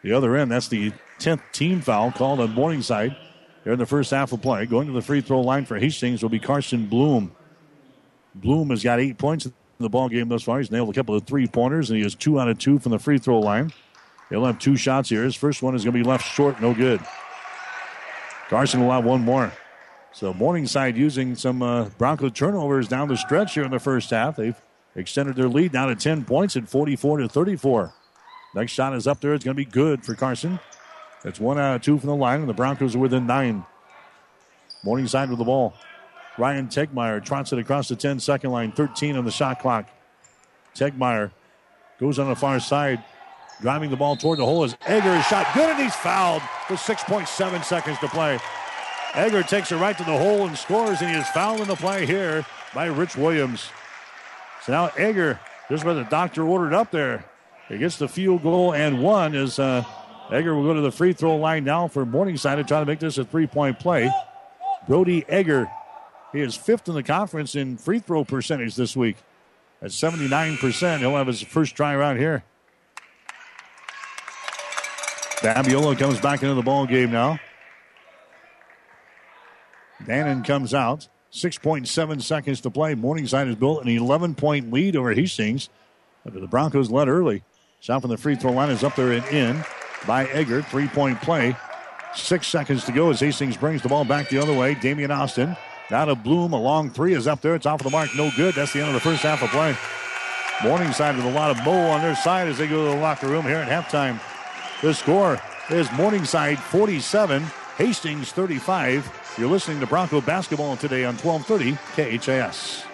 [0.03, 0.51] the other end.
[0.51, 3.17] That's the 10th team foul called on Morningside
[3.65, 4.67] here in the first half of play.
[4.67, 7.33] Going to the free throw line for Hastings will be Carson Bloom.
[8.35, 10.59] Bloom has got eight points in the ball game thus far.
[10.59, 12.93] He's nailed a couple of three pointers, and he has two out of two from
[12.93, 13.73] the free throw line.
[14.31, 15.23] He'll have two shots here.
[15.23, 17.01] His first one is going to be left short, no good.
[18.49, 19.53] Carson will have one more.
[20.13, 24.37] So Morningside using some uh, Bronco turnovers down the stretch here in the first half.
[24.37, 24.61] They've
[24.97, 27.93] extended their lead now to 10 points at 44 to 34.
[28.55, 29.35] Next shot is up there.
[29.35, 30.61] It's going to be good for Carson.
[31.25, 33.65] It's one out of two from the line, and the Broncos are within nine.
[34.85, 35.75] Morningside with the ball.
[36.37, 39.89] Ryan Tegmeyer trots it across the 10 second line, 13 on the shot clock.
[40.75, 41.31] Tegmeyer
[41.99, 43.03] goes on the far side,
[43.61, 46.81] driving the ball toward the hole as Egger is shot good, and he's fouled with
[46.81, 48.39] 6.7 seconds to play.
[49.15, 51.77] Egger takes it right to the hole and scores, and he is fouled in the
[51.77, 53.69] play here by Rich Williams.
[54.65, 55.39] So now Egger,
[55.69, 57.25] just where the doctor ordered up there,
[57.69, 59.85] he gets the field goal and one as uh,
[60.31, 62.99] Egger will go to the free throw line now for Morningside to try to make
[62.99, 64.11] this a three point play.
[64.89, 65.71] Brody Egger,
[66.33, 69.17] he is fifth in the conference in free throw percentage this week
[69.83, 70.99] at 79%.
[70.99, 72.43] He'll have his first try around here.
[75.41, 77.39] Babiola comes back into the ball game now.
[80.07, 81.09] Nannon comes out.
[81.35, 82.95] 6.7 seconds to play.
[82.95, 85.69] Morningside has built an 11 point lead over Hastings.
[86.25, 87.43] The Broncos led early.
[87.81, 89.65] Shot from the free throw line is up there and in
[90.07, 90.63] by Egger.
[90.63, 91.57] Three point play.
[92.15, 94.75] Six seconds to go as Hastings brings the ball back the other way.
[94.75, 95.57] Damian Austin.
[95.91, 96.53] Now to Bloom.
[96.53, 97.57] A long three is up there.
[97.57, 98.11] It's off of the mark.
[98.17, 98.55] No good.
[98.55, 99.77] That's the end of the first half of play.
[100.63, 103.27] Morningside with a lot of mo on their side as they go to the locker
[103.27, 104.21] room here at halftime.
[104.83, 107.43] The score is Morningside 47,
[107.77, 109.24] Hastings 35.
[109.37, 111.77] You're listening to Bronco basketball today on 1230
[112.21, 112.94] KHAS.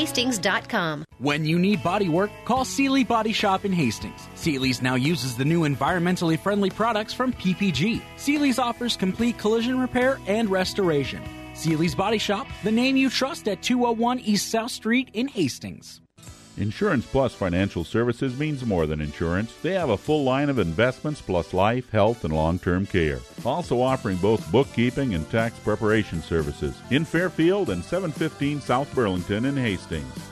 [0.01, 1.05] Hastings.com.
[1.19, 4.19] When you need body work, call Seely Body Shop in Hastings.
[4.33, 8.01] Seely's now uses the new environmentally friendly products from PPG.
[8.17, 11.21] Seely's offers complete collision repair and restoration.
[11.53, 16.00] Seely's Body Shop, the name you trust at 201 East South Street in Hastings.
[16.61, 19.55] Insurance Plus Financial Services means more than insurance.
[19.63, 23.19] They have a full line of investments plus life, health, and long term care.
[23.43, 29.57] Also offering both bookkeeping and tax preparation services in Fairfield and 715 South Burlington in
[29.57, 30.30] Hastings.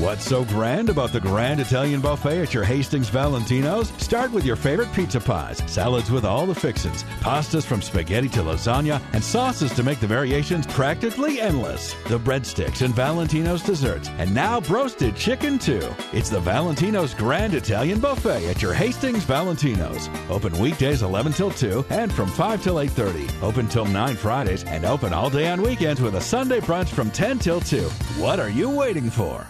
[0.00, 3.88] What's so grand about the Grand Italian Buffet at your Hastings Valentino's?
[3.96, 8.40] Start with your favorite pizza pies, salads with all the fixins, pastas from spaghetti to
[8.40, 11.94] lasagna, and sauces to make the variations practically endless.
[12.08, 15.88] The breadsticks and Valentino's desserts, and now broasted chicken too.
[16.12, 20.10] It's the Valentino's Grand Italian Buffet at your Hastings Valentino's.
[20.28, 23.42] Open weekdays 11 till 2 and from 5 till 8.30.
[23.42, 27.10] Open till 9 Fridays and open all day on weekends with a Sunday brunch from
[27.10, 27.80] 10 till 2.
[28.20, 29.46] What are you waiting for?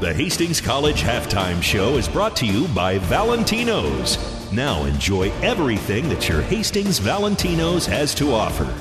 [0.00, 4.18] The Hastings College Halftime Show is brought to you by Valentino's.
[4.52, 8.72] Now enjoy everything that your Hastings Valentino's has to offer.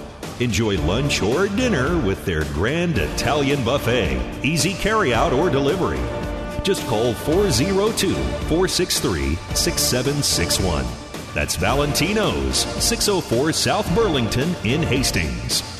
[0.44, 6.02] Enjoy lunch or dinner with their grand Italian buffet, easy carryout or delivery.
[6.64, 10.86] Just call 402 463 6761.
[11.34, 15.75] That's Valentino's, 604 South Burlington in Hastings.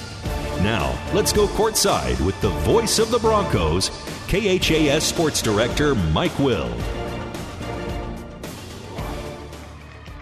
[0.62, 3.90] Now, let's go courtside with the voice of the Broncos,
[4.28, 6.74] KHAS Sports Director Mike Will.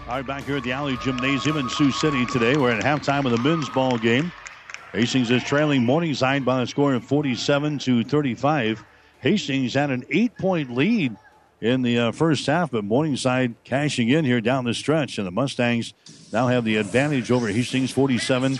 [0.06, 2.56] All right, back here at the Allee Gymnasium in Sioux City today.
[2.56, 4.32] We're at halftime of the men's ball game.
[4.92, 8.84] Hastings is trailing Morningside by a score of 47 to 35.
[9.20, 11.16] Hastings had an eight point lead
[11.60, 15.30] in the uh, first half, but Morningside cashing in here down the stretch, and the
[15.30, 15.94] Mustangs
[16.32, 18.58] now have the advantage over Hastings 47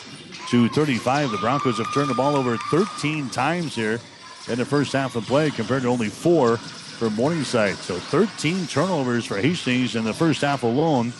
[0.48, 1.30] to 35.
[1.30, 4.00] The Broncos have turned the ball over 13 times here
[4.48, 7.76] in the first half of play compared to only four for Morningside.
[7.76, 11.12] So 13 turnovers for Hastings in the first half alone.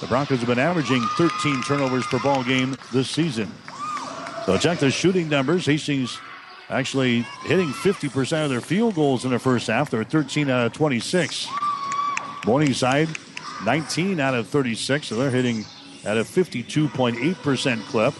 [0.00, 3.52] The Broncos have been averaging 13 turnovers per ball game this season.
[4.46, 5.66] So check the shooting numbers.
[5.66, 6.18] Hastings
[6.70, 9.90] actually hitting 50% of their field goals in the first half.
[9.90, 11.48] They're 13 out of 26.
[12.46, 13.08] Morningside,
[13.64, 15.08] 19 out of 36.
[15.08, 15.64] So they're hitting
[16.04, 18.14] at a 52.8% clip.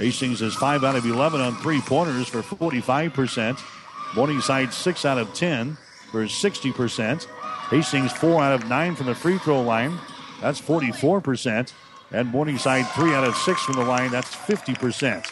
[0.00, 3.60] Hastings is 5 out of 11 on three pointers for 45%.
[4.14, 5.76] Morningside 6 out of 10
[6.10, 7.26] for 60%.
[7.68, 9.98] Hastings 4 out of 9 from the free throw line.
[10.40, 11.74] That's 44%.
[12.12, 14.10] And Morningside 3 out of 6 from the line.
[14.10, 15.30] That's 50%.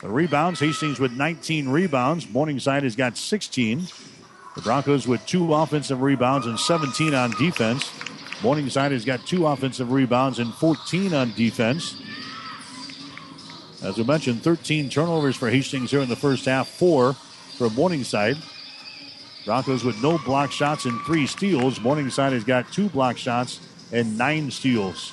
[0.00, 2.26] The rebounds, Hastings with 19 rebounds.
[2.30, 3.86] Morningside has got 16.
[4.56, 7.92] The Broncos with two offensive rebounds and 17 on defense.
[8.42, 12.00] Morningside has got two offensive rebounds and 14 on defense.
[13.82, 17.14] As we mentioned, 13 turnovers for Hastings here in the first half, four
[17.56, 18.36] for Morningside.
[19.46, 21.80] Broncos with no block shots and three steals.
[21.80, 23.60] Morningside has got two block shots
[23.90, 25.12] and nine steals.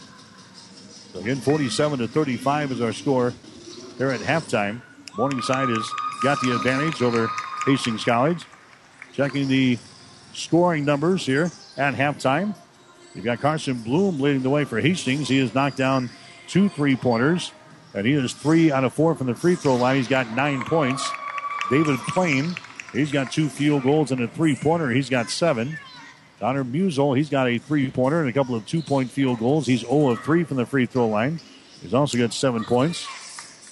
[1.13, 3.33] So again, 47 to 35 is our score
[3.97, 4.81] here at halftime.
[5.17, 5.89] Morningside has
[6.21, 7.29] got the advantage over
[7.65, 8.45] Hastings College.
[9.13, 9.79] Checking the
[10.33, 12.53] scoring numbers here at halftime.
[13.15, 15.27] You've got Carson Bloom leading the way for Hastings.
[15.27, 16.09] He has knocked down
[16.47, 17.51] two three pointers,
[17.93, 19.97] and he is three out of four from the free throw line.
[19.97, 21.09] He's got nine points.
[21.69, 22.55] David Plain,
[22.93, 24.89] he's got two field goals and a three pointer.
[24.89, 25.77] He's got seven.
[26.39, 29.65] Connor Musel, he's got a three pointer and a couple of two point field goals.
[29.65, 31.39] He's 0 of 3 from the free throw line.
[31.81, 33.01] He's also got seven points.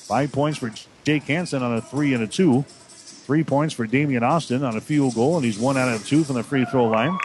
[0.07, 0.71] Five points for
[1.03, 2.63] Jake Hansen on a three and a two.
[2.67, 6.23] Three points for Damian Austin on a field goal, and he's one out of two
[6.23, 7.17] from the free throw line.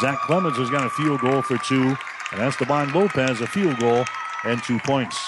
[0.00, 1.96] Zach Clemens has got a field goal for two,
[2.32, 4.04] and Esteban Lopez a field goal
[4.44, 5.18] and two points.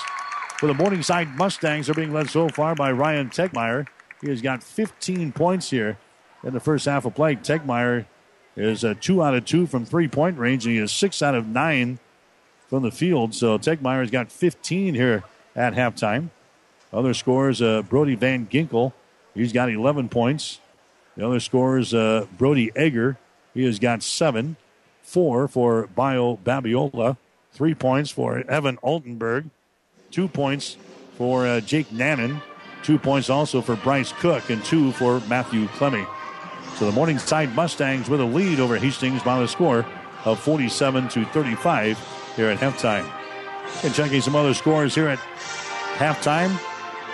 [0.62, 3.88] For the Morningside Mustangs, are being led so far by Ryan Tegmeyer.
[4.20, 5.98] He has got 15 points here
[6.44, 7.34] in the first half of play.
[7.34, 8.06] Tegmeyer
[8.54, 11.34] is a two out of two from three point range, and he is six out
[11.34, 11.98] of nine
[12.68, 13.34] from the field.
[13.34, 15.24] So Tegmeyer has got 15 here
[15.56, 16.30] at halftime.
[16.92, 18.92] Other scores, uh, Brody Van Ginkel.
[19.34, 20.60] He's got 11 points.
[21.16, 23.18] The other scores, uh, Brody Egger.
[23.52, 24.54] He has got seven.
[25.02, 27.16] Four for Bio Babiola.
[27.50, 29.50] Three points for Evan Altenberg.
[30.12, 30.76] Two points
[31.16, 32.40] for uh, Jake Nannon.
[32.82, 36.06] Two points also for Bryce Cook, and two for Matthew Clemmy.
[36.76, 39.86] So the Morningside Mustangs with a lead over Hastings by the score
[40.24, 41.98] of 47 to 35
[42.36, 43.10] here at halftime.
[43.82, 45.18] And checking some other scores here at
[45.96, 46.50] halftime.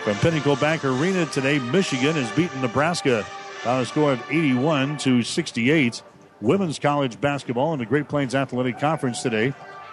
[0.02, 3.24] From Pinnacle Bank Arena today, Michigan has beaten Nebraska
[3.64, 6.02] by a score of 81 to 68.
[6.40, 9.52] Women's college basketball in the Great Plains Athletic Conference today.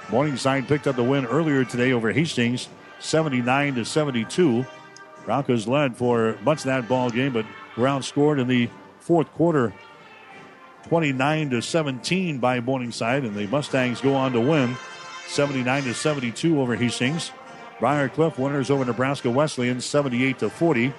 [0.09, 2.69] Morningside picked up the win earlier today over Hastings,
[2.99, 4.65] 79 to 72.
[5.25, 8.69] Broncos led for much of that ball game, but Brown scored in the
[8.99, 9.73] fourth quarter,
[10.87, 14.75] 29 to 17 by Morningside, and the Mustangs go on to win,
[15.27, 17.31] 79 to 72 over Hastings.
[17.79, 20.93] Briar Cliff winners over Nebraska Wesleyan 78 to 40.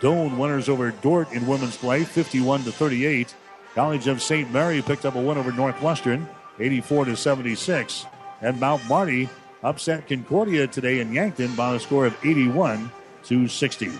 [0.00, 3.34] Doane winners over Dordt in women's play 51 to 38.
[3.74, 4.50] College of St.
[4.50, 6.28] Mary picked up a win over Northwestern
[6.58, 8.06] 84 to 76.
[8.42, 9.28] And Mount Marty
[9.62, 12.90] upset Concordia today in Yankton by a score of 81
[13.24, 13.90] to 60.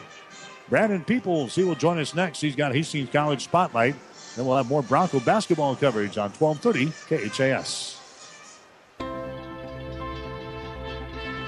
[0.69, 2.41] Brandon Peoples, he will join us next.
[2.41, 3.97] He's got Hastings College Spotlight.
[4.37, 8.00] Then we'll have more Bronco basketball coverage on 1230 KHAS.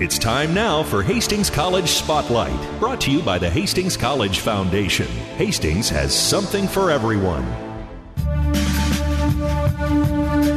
[0.00, 5.08] It's time now for Hastings College Spotlight, brought to you by the Hastings College Foundation.
[5.36, 7.42] Hastings has something for everyone.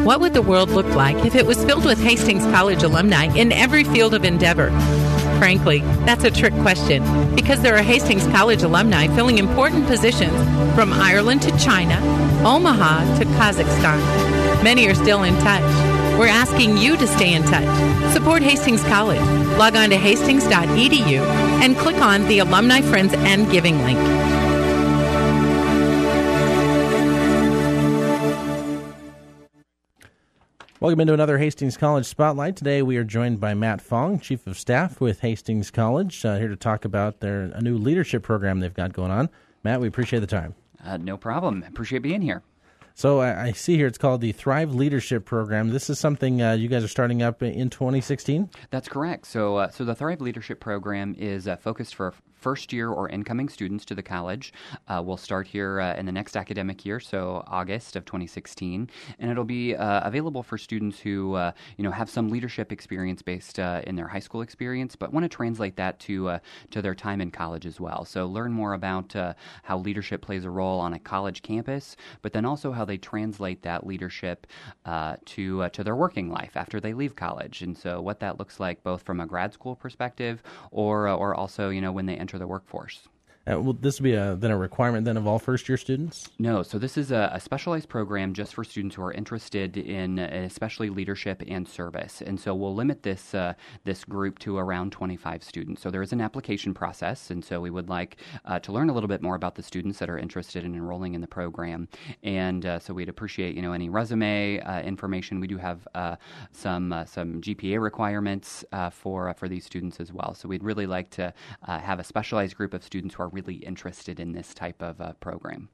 [0.06, 3.52] What would the world look like if it was filled with Hastings College alumni in
[3.52, 4.70] every field of endeavor?
[5.39, 10.38] Frankly, that's a trick question because there are Hastings College alumni filling important positions
[10.76, 11.96] from Ireland to China,
[12.48, 14.64] Omaha to Kazakhstan.
[14.64, 16.01] Many are still in touch.
[16.22, 18.13] We're asking you to stay in touch.
[18.13, 19.19] Support Hastings College.
[19.57, 21.17] Log on to hastings.edu
[21.63, 23.97] and click on the Alumni Friends and Giving link.
[30.80, 32.55] Welcome into another Hastings College Spotlight.
[32.55, 36.49] Today we are joined by Matt Fong, Chief of Staff with Hastings College, uh, here
[36.49, 39.28] to talk about their a new leadership program they've got going on.
[39.63, 40.53] Matt, we appreciate the time.
[40.86, 41.63] Uh, no problem.
[41.67, 42.43] Appreciate being here.
[42.96, 45.70] So I, I, see here it's called the Thrive Leadership Program.
[45.70, 48.50] This is something uh, you guys are starting up in 2016.
[48.70, 49.28] That's correct.
[49.28, 53.48] So, uh, so the Thrive Leadership Program is uh, focused for first year or incoming
[53.48, 54.52] students to the college.
[54.88, 58.89] Uh, we'll start here uh, in the next academic year, so August of 2016,
[59.20, 63.22] and it'll be uh, available for students who uh, you know have some leadership experience
[63.22, 66.39] based uh, in their high school experience, but want to translate that to
[66.72, 68.04] to their time in college as well.
[68.06, 69.14] So learn more about
[69.64, 73.62] how leadership plays a role on a college campus, but then also how they translate
[73.62, 74.48] that leadership
[75.26, 78.84] to to their working life after they leave college, and so what that looks like
[78.84, 82.39] both from a grad school perspective or or also you know when they enter enter
[82.39, 83.09] the workforce.
[83.50, 86.30] Uh, will this be a, then a requirement then of all first year students?
[86.38, 86.62] No.
[86.62, 90.30] So this is a, a, specialized program just for students who are interested in uh,
[90.46, 92.22] especially leadership and service.
[92.22, 95.82] And so we'll limit this uh, this group to around 25 students.
[95.82, 98.94] So there is an application process, and so we would like uh, to learn a
[98.94, 101.88] little bit more about the students that are interested in enrolling in the program.
[102.22, 105.39] And uh, so we'd appreciate you know any resume uh, information.
[105.39, 105.88] We do have
[106.52, 110.36] some some GPA requirements for for these students as well.
[110.36, 111.34] So we'd really like to
[111.64, 115.13] have a specialized group of students who are really interested in this type of uh,
[115.13, 115.69] program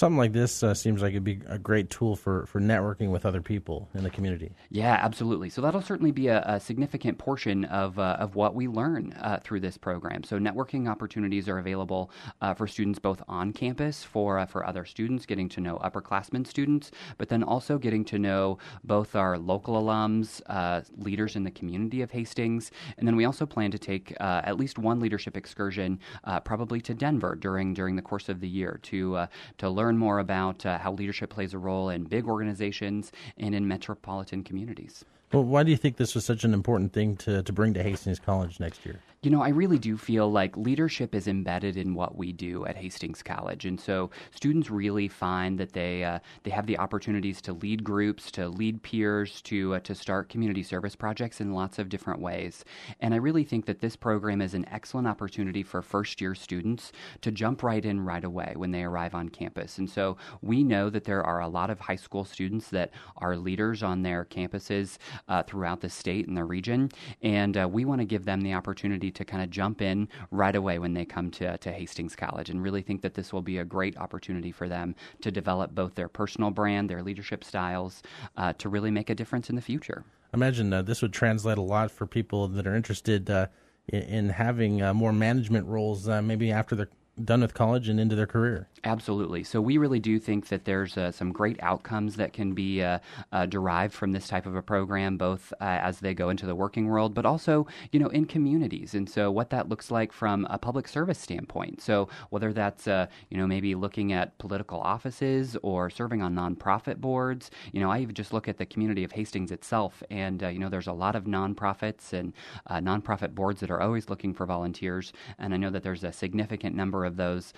[0.00, 3.26] something like this uh, seems like it'd be a great tool for, for networking with
[3.26, 4.50] other people in the community.
[4.70, 5.50] Yeah, absolutely.
[5.50, 9.40] So that'll certainly be a, a significant portion of, uh, of what we learn uh,
[9.44, 10.24] through this program.
[10.24, 14.86] So networking opportunities are available uh, for students both on campus for uh, for other
[14.86, 19.74] students, getting to know upperclassmen students, but then also getting to know both our local
[19.82, 24.14] alums, uh, leaders in the community of Hastings, and then we also plan to take
[24.18, 25.98] at least one leadership excursion,
[26.44, 29.26] probably to Denver during during the course of the year to
[29.58, 33.56] to learn learn more about uh, how leadership plays a role in big organizations and
[33.56, 35.04] in metropolitan communities.
[35.32, 37.82] Well, why do you think this was such an important thing to, to bring to
[37.82, 39.00] Hastings College next year?
[39.22, 42.74] You know, I really do feel like leadership is embedded in what we do at
[42.74, 47.52] Hastings College, and so students really find that they uh, they have the opportunities to
[47.52, 51.90] lead groups, to lead peers, to uh, to start community service projects in lots of
[51.90, 52.64] different ways.
[53.00, 56.90] And I really think that this program is an excellent opportunity for first year students
[57.20, 59.76] to jump right in right away when they arrive on campus.
[59.76, 63.36] And so we know that there are a lot of high school students that are
[63.36, 64.96] leaders on their campuses
[65.28, 66.88] uh, throughout the state and the region,
[67.20, 70.54] and uh, we want to give them the opportunity to kind of jump in right
[70.56, 73.58] away when they come to, to Hastings College and really think that this will be
[73.58, 78.02] a great opportunity for them to develop both their personal brand, their leadership styles,
[78.36, 80.04] uh, to really make a difference in the future.
[80.32, 83.46] I imagine uh, this would translate a lot for people that are interested uh,
[83.88, 86.88] in, in, having uh, more management roles, uh, maybe after they're
[87.22, 88.68] done with college and into their career.
[88.84, 89.44] Absolutely.
[89.44, 92.98] So we really do think that there's uh, some great outcomes that can be uh,
[93.30, 96.54] uh, derived from this type of a program, both uh, as they go into the
[96.54, 98.94] working world, but also, you know, in communities.
[98.94, 101.82] And so what that looks like from a public service standpoint.
[101.82, 106.96] So whether that's, uh, you know, maybe looking at political offices or serving on nonprofit
[106.96, 110.48] boards, you know, I even just look at the community of Hastings itself, and uh,
[110.48, 112.32] you know, there's a lot of nonprofits and
[112.70, 116.74] nonprofit boards that are always looking for volunteers, and I know that there's a significant
[116.74, 117.52] number of those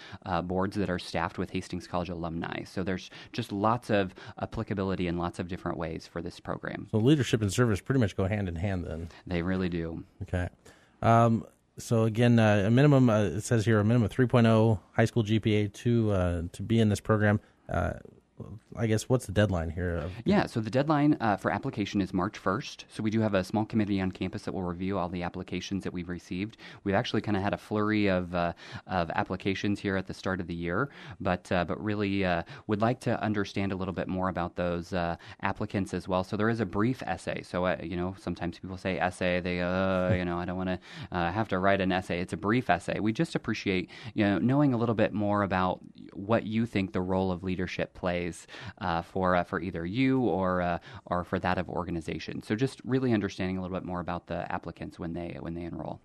[0.44, 2.64] boards that are staffed with Hastings College alumni.
[2.64, 6.88] So there's just lots of applicability in lots of different ways for this program.
[6.90, 9.08] So leadership and service pretty much go hand in hand then.
[9.26, 10.04] They really do.
[10.22, 10.48] Okay.
[11.00, 11.44] Um,
[11.78, 15.24] so again, uh, a minimum uh, it says here a minimum of 3.0 high school
[15.24, 17.40] GPA to uh, to be in this program.
[18.76, 20.08] I guess what's the deadline here?
[20.24, 22.84] Yeah, so the deadline uh, for application is March 1st.
[22.88, 25.84] So we do have a small committee on campus that will review all the applications
[25.84, 26.56] that we've received.
[26.84, 28.52] We've actually kind of had a flurry of uh,
[28.86, 30.90] of applications here at the start of the year,
[31.20, 34.92] but uh, but really uh, would like to understand a little bit more about those
[34.92, 36.24] uh, applicants as well.
[36.24, 37.42] So there is a brief essay.
[37.42, 40.78] So uh, you know, sometimes people say essay, they you know, I don't want to
[41.12, 42.20] have to write an essay.
[42.20, 43.00] It's a brief essay.
[43.00, 45.80] We just appreciate you know knowing a little bit more about
[46.12, 48.31] what you think the role of leadership plays
[48.78, 52.42] uh, for uh, for either you or uh, or for that of organization.
[52.42, 55.64] So just really understanding a little bit more about the applicants when they when they
[55.64, 56.00] enroll.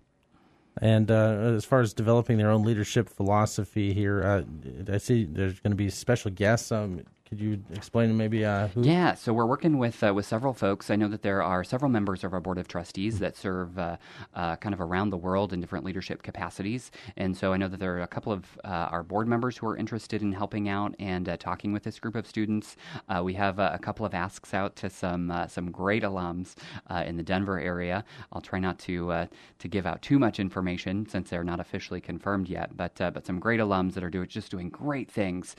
[0.80, 5.58] And uh, as far as developing their own leadership philosophy here, uh, I see there's
[5.60, 6.70] going to be special guests.
[6.70, 8.82] Um, could you explain maybe uh, who?
[8.82, 10.88] Yeah, so we're working with uh, with several folks.
[10.90, 13.24] I know that there are several members of our board of trustees mm-hmm.
[13.24, 13.96] that serve uh,
[14.34, 17.80] uh, kind of around the world in different leadership capacities, and so I know that
[17.80, 20.94] there are a couple of uh, our board members who are interested in helping out
[20.98, 22.76] and uh, talking with this group of students.
[23.22, 26.54] we have a couple of asks out to some some great alums
[27.04, 28.04] in the Denver area.
[28.32, 32.48] I'll try not to to give out too much information since they're not officially confirmed
[32.48, 35.56] yet, but but some great alums that are doing just doing great things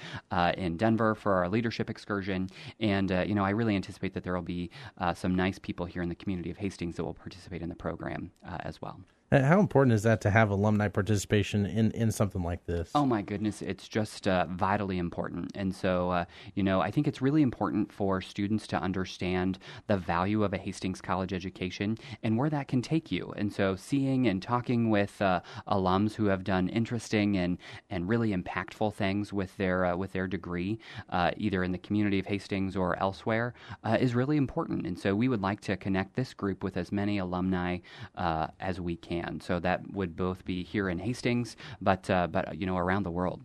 [0.58, 2.50] in Denver for our leadership excursion,
[2.80, 5.86] and uh, you know I really anticipate that there will be uh, some nice people
[5.86, 8.98] here in the community of Hastings that will participate in the program uh, as well.
[9.32, 12.90] Uh, How important is that to have alumni participation in, in something like this?
[12.96, 15.52] Oh my goodness, it's just uh, vitally important.
[15.54, 16.26] And so, uh,
[16.56, 20.58] you know, I think it's really important for students to understand the value of a
[20.58, 23.32] Hastings College education and where that can take you.
[23.38, 27.60] And so, seeing and talking with uh, alums who have done interesting and,
[27.92, 32.18] and really impactful things with their uh, with their degree, uh, either in the community
[32.18, 33.54] of Hastings or elsewhere,
[34.00, 34.88] is really important.
[34.88, 37.78] And so, we would like to connect this group with as many alumni
[38.16, 39.19] as we can.
[39.40, 43.12] So that would both be here in Hastings, but uh, but you know around the
[43.12, 43.42] world.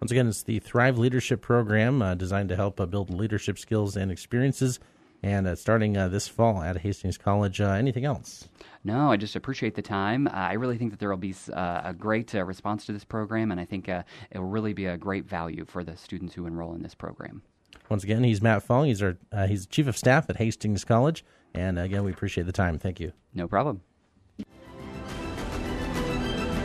[0.00, 3.96] Once again, it's the Thrive Leadership Program uh, designed to help uh, build leadership skills
[3.96, 4.78] and experiences.
[5.22, 7.60] And uh, starting uh, this fall at Hastings College.
[7.60, 8.46] Uh, anything else?
[8.84, 10.28] No, I just appreciate the time.
[10.32, 13.50] I really think that there will be uh, a great uh, response to this program,
[13.50, 16.46] and I think uh, it will really be a great value for the students who
[16.46, 17.42] enroll in this program.
[17.88, 18.86] Once again, he's Matt Fong.
[18.86, 21.24] He's our uh, he's chief of staff at Hastings College.
[21.54, 22.78] And again, we appreciate the time.
[22.78, 23.12] Thank you.
[23.34, 23.80] No problem.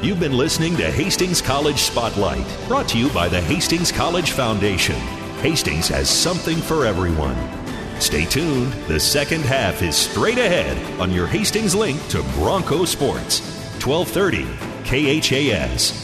[0.04, 4.98] You've been listening to Hastings College Spotlight, brought to you by the Hastings College Foundation.
[5.40, 7.38] Hastings has something for everyone.
[8.02, 8.74] Stay tuned.
[8.90, 13.40] The second half is straight ahead on your Hastings link to Bronco Sports.
[13.82, 14.44] 1230
[14.84, 16.03] KHAS.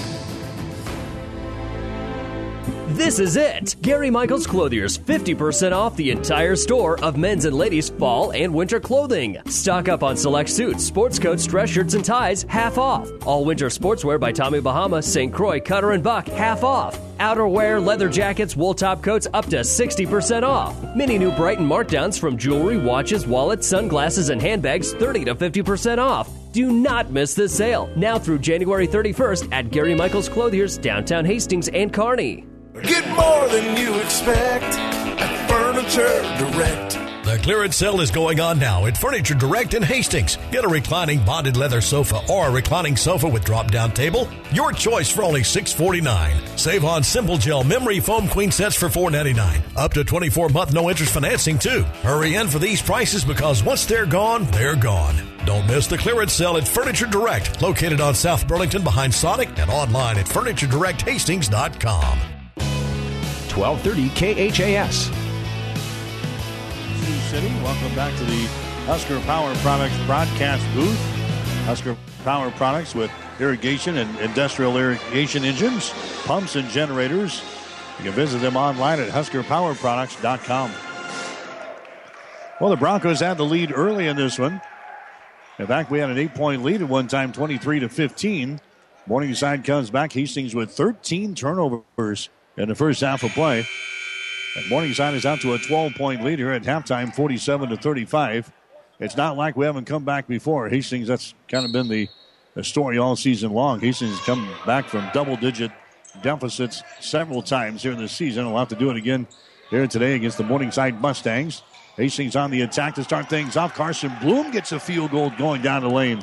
[3.00, 3.78] This is it!
[3.82, 8.78] Gary Michaels Clothier's 50% off the entire store of men's and ladies' fall and winter
[8.82, 9.38] clothing.
[9.45, 13.10] Stock up on select suits, sports coats, dress shirts, and ties, half off.
[13.26, 15.34] All winter sportswear by Tommy Bahama, St.
[15.34, 17.00] Croix, Cutter, and Buck, half off.
[17.20, 20.76] Outerwear, leather jackets, wool top coats up to 60% off.
[20.93, 26.30] Many new Brighton markdowns from jewelry, watches, wallets, sunglasses, and handbags 30 to 50% off.
[26.52, 27.89] Do not miss this sale.
[27.95, 32.45] Now through January 31st at Gary Michaels Clothier's downtown Hastings and Kearney.
[32.74, 37.00] Get more than you expect at Furniture Direct.
[37.26, 40.38] The clearance sale is going on now at Furniture Direct in Hastings.
[40.52, 44.30] Get a reclining bonded leather sofa or a reclining sofa with drop down table.
[44.52, 46.58] Your choice for only 649.
[46.58, 49.64] Save on Simple Gel Memory Foam Queen sets for 499.
[49.76, 51.82] Up to 24 month no interest financing too.
[52.04, 55.16] Hurry in for these prices because once they're gone, they're gone.
[55.44, 59.72] Don't miss the clearance sale at Furniture Direct, located on South Burlington behind Sonic and
[59.72, 62.39] online at FurnitureDirectHastings.com.
[63.52, 65.10] 1230 KHAS.
[67.30, 67.47] City.
[67.62, 68.47] Welcome back to the
[68.86, 71.00] Husker Power Products broadcast booth.
[71.66, 75.93] Husker Power Products with irrigation and industrial irrigation engines,
[76.26, 77.43] pumps, and generators.
[78.00, 80.72] You can visit them online at huskerpowerproducts.com.
[82.60, 84.60] Well, the Broncos had the lead early in this one.
[85.60, 88.60] In fact, we had an eight point lead at one time, 23 to 15.
[89.06, 90.14] Morningside comes back.
[90.14, 92.30] Hastings with 13 turnovers
[92.60, 93.66] in the first half of play.
[94.55, 98.51] And Morningside is out to a 12 point lead here at halftime, 47 to 35.
[98.99, 100.68] It's not like we haven't come back before.
[100.68, 102.10] Hastings, that's kind of been the,
[102.53, 103.80] the story all season long.
[103.80, 105.72] Hastings has come back from double digit
[106.22, 108.45] deficits several times here in the season.
[108.45, 109.26] We'll have to do it again
[109.70, 111.62] here today against the Morningside Mustangs.
[111.95, 113.74] Hastings on the attack to start things off.
[113.74, 116.22] Carson Bloom gets a field goal going down the lane.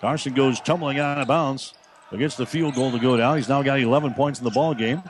[0.00, 1.74] Carson goes tumbling out of bounds
[2.10, 3.36] against the field goal to go down.
[3.36, 5.02] He's now got 11 points in the ball game.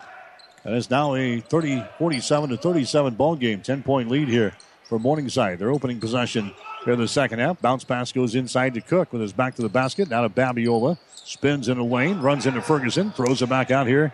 [0.66, 3.62] And it's now a 30, 47 to 37 ball game.
[3.62, 4.52] 10 point lead here
[4.82, 5.60] for Morningside.
[5.60, 6.52] Their opening possession
[6.84, 7.62] here in the second half.
[7.62, 10.10] Bounce pass goes inside to Cook with his back to the basket.
[10.10, 10.98] Now to Babiola.
[11.14, 14.12] Spins in the lane, runs into Ferguson, throws it back out here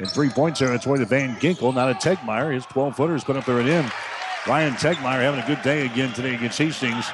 [0.00, 0.74] in three points there.
[0.74, 1.72] It's territory to Van Ginkel.
[1.72, 2.52] Now to Tegmeyer.
[2.52, 3.88] His 12 footers put up there and in.
[4.44, 7.06] Ryan Tegmeyer having a good day again today against Hastings.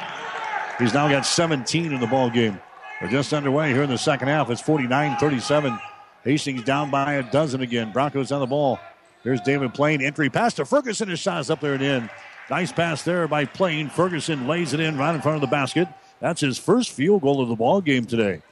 [0.79, 2.59] He's now got 17 in the ball game.
[3.03, 4.49] We're just underway here in the second half.
[4.49, 5.79] It's 49 37.
[6.25, 7.93] Hastings down by a dozen again.
[7.93, 8.79] Broncos on the ball.
[9.25, 10.03] Here's David Plain.
[10.03, 11.09] Entry pass to Ferguson.
[11.09, 12.11] His shot is up there and in.
[12.51, 13.89] Nice pass there by Plain.
[13.89, 15.89] Ferguson lays it in right in front of the basket.
[16.21, 18.43] That's his first field goal of the ball game today.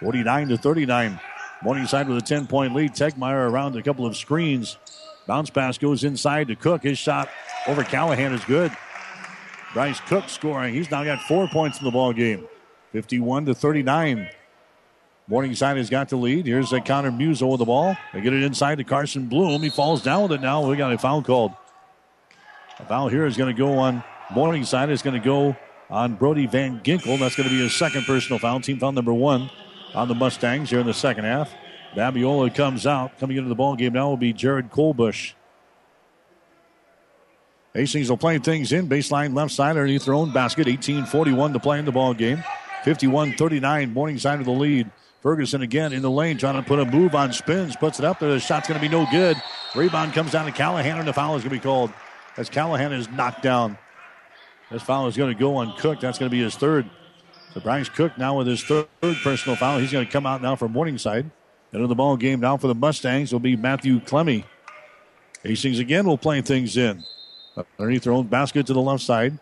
[0.00, 1.20] 49 to 39.
[1.62, 2.92] Morningside with a 10 point lead.
[2.92, 4.76] Tegmeyer around a couple of screens.
[5.26, 6.82] Bounce pass goes inside to Cook.
[6.82, 7.30] His shot
[7.66, 8.70] over Callahan is good.
[9.72, 10.74] Bryce Cook scoring.
[10.74, 12.46] He's now got four points in the ball game.
[12.92, 14.28] 51 to 39.
[15.26, 16.46] Morningside has got the lead.
[16.46, 17.96] Here's a Connor Musel with the ball.
[18.12, 19.62] They get it inside to Carson Bloom.
[19.62, 20.68] He falls down with it now.
[20.68, 21.52] We got a foul called.
[22.78, 24.90] A foul here is going to go on Morningside.
[24.90, 25.56] It's going to go
[25.88, 27.18] on Brody Van Ginkel.
[27.18, 28.60] That's going to be his second personal foul.
[28.60, 29.50] Team foul number one
[29.94, 31.54] on the Mustangs here in the second half.
[31.94, 33.18] Babiola comes out.
[33.18, 35.32] Coming into the ball game now will be Jared Colbush.
[37.72, 38.88] Hastings will play things in.
[38.88, 40.66] Baseline left side underneath their own basket.
[40.66, 42.44] 18-41 to play in the ball game.
[42.84, 43.92] 51-39.
[43.92, 44.90] Morningside with the lead.
[45.24, 48.20] Ferguson again in the lane, trying to put a move on spins, puts it up
[48.20, 48.28] there.
[48.28, 49.40] The shot's going to be no good.
[49.74, 51.90] Rebound comes down to Callahan, and the foul is going to be called
[52.36, 53.78] as Callahan is knocked down.
[54.70, 56.00] This foul is going to go on Cook.
[56.00, 56.90] That's going to be his third.
[57.54, 59.78] So Bryce Cook now with his third personal foul.
[59.78, 61.30] He's going to come out now for Morningside.
[61.72, 64.44] Into the ball game now for the Mustangs will be Matthew Clemmy.
[65.42, 67.02] Hastings again will play things in.
[67.78, 69.38] Underneath their own basket to the left side.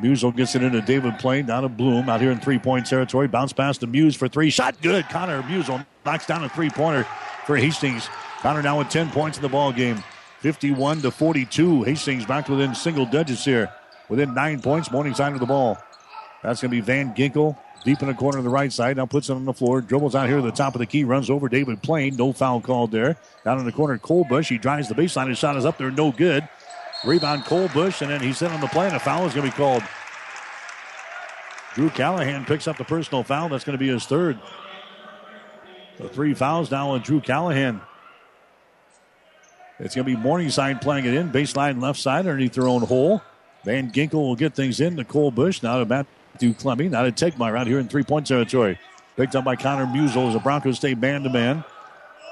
[0.00, 3.28] Musel gets it into David Plain, down to Bloom out here in three point territory.
[3.28, 4.50] Bounce pass to Muse for three.
[4.50, 5.08] Shot good.
[5.08, 7.06] Connor Musel knocks down a three pointer
[7.46, 8.08] for Hastings.
[8.40, 10.02] Connor now with 10 points in the ball game.
[10.40, 11.84] 51 to 42.
[11.84, 13.72] Hastings back within single digits here.
[14.08, 15.78] Within nine points, Morningside of the ball.
[16.42, 18.96] That's going to be Van Ginkel deep in the corner on the right side.
[18.96, 19.80] Now puts it on the floor.
[19.80, 21.04] Dribbles out here to the top of the key.
[21.04, 22.16] Runs over David Plain.
[22.16, 23.16] No foul called there.
[23.44, 24.48] Down in the corner, Colbush.
[24.48, 25.28] He drives the baseline.
[25.28, 25.90] His shot is up there.
[25.90, 26.46] No good.
[27.06, 29.52] Rebound, Colbush, And then he's in on the play, and a foul is going to
[29.52, 29.82] be called.
[31.74, 33.48] Drew Callahan picks up the personal foul.
[33.48, 34.38] That's going to be his third.
[35.98, 37.80] So three fouls now on Drew Callahan.
[39.78, 41.30] It's going to be Morningside playing it in.
[41.30, 43.22] Baseline left side underneath their own hole.
[43.64, 45.62] Van Ginkel will get things in to Colbush.
[45.62, 46.88] Now to Matthew Clemmy.
[46.88, 48.78] Now to Tegmeyer out here in three point territory.
[49.16, 51.64] Picked up by Connor Musel as the Broncos stay man to man.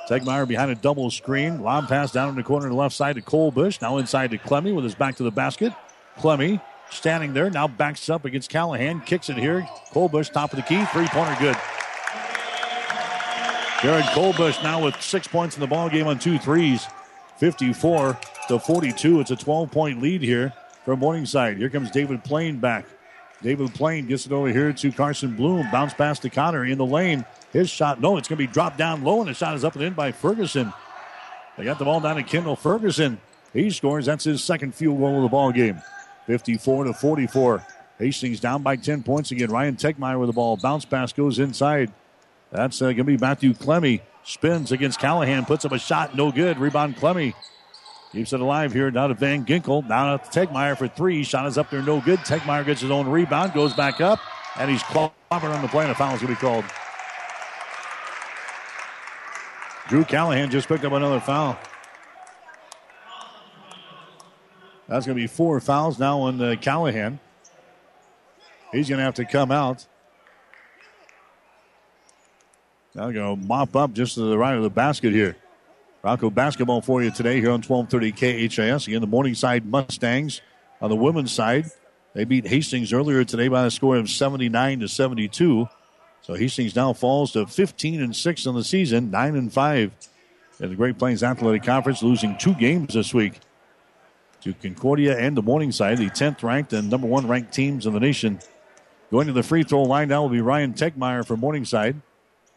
[0.09, 1.63] Tegmeyer behind a double screen.
[1.63, 3.81] Lob pass down in the corner to the left side to Colbush.
[3.81, 5.73] Now inside to Clemmy with his back to the basket.
[6.19, 6.61] Clemmy
[6.91, 7.51] standing there.
[7.51, 9.01] Now backs up against Callahan.
[9.01, 9.67] Kicks it here.
[9.93, 10.85] Colbush, top of the key.
[10.87, 11.57] Three pointer good.
[13.83, 16.87] Jared Colbush now with six points in the ball game on two threes.
[17.39, 18.19] 54
[18.49, 19.21] to 42.
[19.21, 20.53] It's a 12 point lead here
[20.85, 21.57] from Morningside.
[21.57, 22.87] Here comes David Plain back.
[23.43, 25.71] David Plain gets it over here to Carson Bloom.
[25.71, 27.25] Bounce pass to Connor in the lane.
[27.55, 29.77] His shot, no, it's going to be dropped down low, and the shot is up
[29.77, 30.73] and in by Ferguson.
[31.57, 33.21] They got the ball down to Kendall Ferguson.
[33.53, 34.07] He scores.
[34.07, 35.81] That's his second field goal of the ball game.
[36.27, 37.65] 54 to 44.
[38.01, 39.53] Hastings down by 10 points again.
[39.53, 40.57] Ryan Tegmeyer with the ball.
[40.57, 41.93] Bounce pass goes inside.
[42.51, 44.03] That's uh, going to be Matthew Clemmy.
[44.25, 45.45] Spins against Callahan.
[45.45, 46.17] Puts up a shot.
[46.17, 46.59] No good.
[46.59, 47.35] Rebound Clemmy.
[48.11, 48.91] Keeps it alive here.
[48.91, 49.89] Now to Van Ginkel.
[49.89, 51.23] Now to Tegmeyer for three.
[51.23, 51.83] Shot is up there.
[51.83, 52.19] No good.
[52.21, 53.53] Tegmeyer gets his own rebound.
[53.53, 54.19] Goes back up.
[54.57, 55.85] And he's clobbered on the play.
[55.85, 56.65] And a foul is going to be called.
[59.89, 61.59] Drew Callahan just picked up another foul.
[64.89, 67.19] That's going to be four fouls now on uh, Callahan.
[68.73, 69.87] He's going to have to come out.
[72.95, 75.37] Now going to mop up just to the right of the basket here.
[76.03, 78.87] Bronco basketball for you today here on 1230 KHAS.
[78.87, 80.43] Again, the Morningside Mustangs
[80.81, 81.67] on the women's side.
[82.13, 85.69] They beat Hastings earlier today by a score of 79 to 72.
[86.25, 89.93] So Hastings now falls to 15 and 6 on the season, 9 and 5
[90.61, 93.41] in the Great Plains Athletic Conference, losing two games this week
[94.41, 98.01] to Concordia and the Morningside, the 10th ranked and number one ranked teams in the
[98.01, 98.41] nation.
[99.11, 102.01] Going to the free throw line now will be Ryan Tegmeyer for Morningside.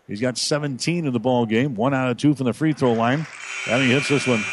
[0.08, 2.94] He's got 17 in the ball game, one out of two from the free throw
[2.94, 3.28] line,
[3.70, 4.44] and he hits this one.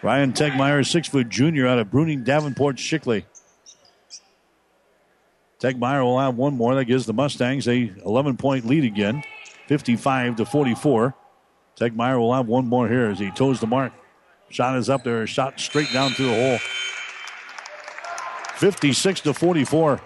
[0.00, 3.24] Ryan Tegmeyer, six foot junior out of Bruning Davenport Shickley.
[5.60, 6.74] Tegmeyer will have one more.
[6.74, 9.24] That gives the Mustangs a 11 point lead again,
[9.66, 11.14] 55 to 44.
[11.78, 13.92] Tegmeyer will have one more here as he toes the mark.
[14.50, 16.58] Shot is up there, shot straight down through the hole.
[18.56, 20.00] 56 to 44.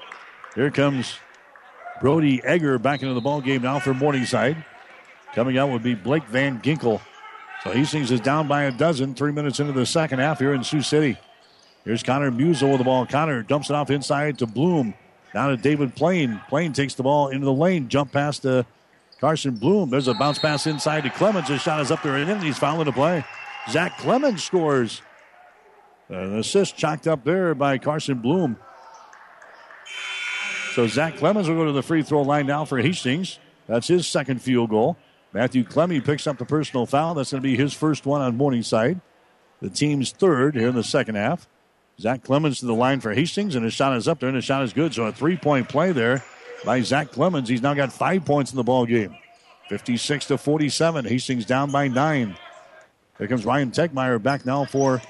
[0.54, 1.16] Here comes
[2.00, 4.64] Brody Egger back into the ball game now for Morningside.
[5.34, 7.00] Coming out would be Blake Van Ginkel.
[7.62, 10.64] So Hastings is down by a dozen, three minutes into the second half here in
[10.64, 11.16] Sioux City.
[11.84, 13.06] Here's Connor Musel with the ball.
[13.06, 14.94] Connor dumps it off inside to Bloom.
[15.34, 16.40] Now to David Plain.
[16.48, 18.66] Plain takes the ball into the lane, jump past to
[19.20, 19.90] Carson Bloom.
[19.90, 21.48] There's a bounce pass inside to Clemens.
[21.48, 22.40] His shot is up there and in.
[22.40, 23.24] He's fouling the play.
[23.70, 25.00] Zach Clemens scores.
[26.09, 28.56] An assist chalked up there by Carson Bloom.
[30.74, 33.38] So Zach Clemens will go to the free throw line now for Hastings.
[33.66, 34.96] That's his second field goal.
[35.32, 37.14] Matthew Clemmy picks up the personal foul.
[37.14, 39.00] That's going to be his first one on Morningside.
[39.60, 41.46] The team's third here in the second half.
[42.02, 44.44] Zach Clemens to the line for Hastings, and his shot is up there, and his
[44.44, 44.92] shot is good.
[44.92, 46.24] So a three point play there
[46.64, 47.48] by Zach Clemens.
[47.48, 49.16] He's now got five points in the ball game.
[49.68, 51.04] 56 to 47.
[51.04, 52.36] Hastings down by nine.
[53.18, 55.00] Here comes Ryan Tegmeyer back now for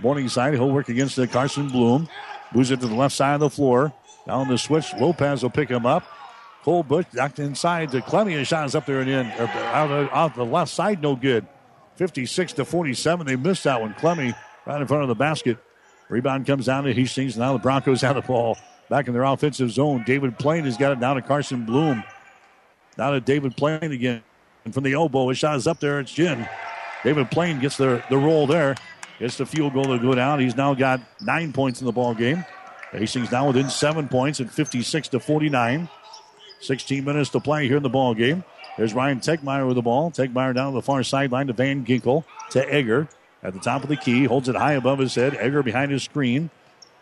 [0.00, 0.54] Morningside.
[0.54, 2.08] He'll work against the Carson Bloom.
[2.52, 3.92] Moves it to the left side of the floor.
[4.26, 4.92] Down the switch.
[4.98, 6.02] Lopez will pick him up.
[6.64, 8.32] Colbush knocked inside to Clemmy.
[8.32, 9.26] His shot is up there and in.
[9.26, 11.46] Out out the left side, no good.
[11.94, 13.24] 56 to 47.
[13.24, 13.94] They missed that one.
[13.94, 14.34] Clemmy
[14.66, 15.58] right in front of the basket.
[16.10, 17.38] Rebound comes down to Hastings.
[17.38, 18.58] Now the Broncos have the ball
[18.88, 20.02] back in their offensive zone.
[20.04, 22.02] David Plain has got it down to Carson Bloom.
[22.98, 24.22] Now to David Plain again.
[24.64, 26.00] And from the elbow, his shot is up there.
[26.00, 26.46] It's Jin.
[27.04, 28.74] David Plain gets the, the roll there.
[29.20, 30.40] Gets the field goal to go down.
[30.40, 32.44] He's now got nine points in the ball game.
[32.90, 35.88] Hastings now within seven points at 56 to 49.
[36.60, 38.42] 16 minutes to play here in the ball game.
[38.76, 40.10] There's Ryan Tegmeyer with the ball.
[40.10, 43.08] Tegmeyer down the far sideline to Van Ginkel to Egger
[43.42, 44.24] at the top of the key.
[44.24, 45.34] Holds it high above his head.
[45.34, 46.50] Egger behind his screen.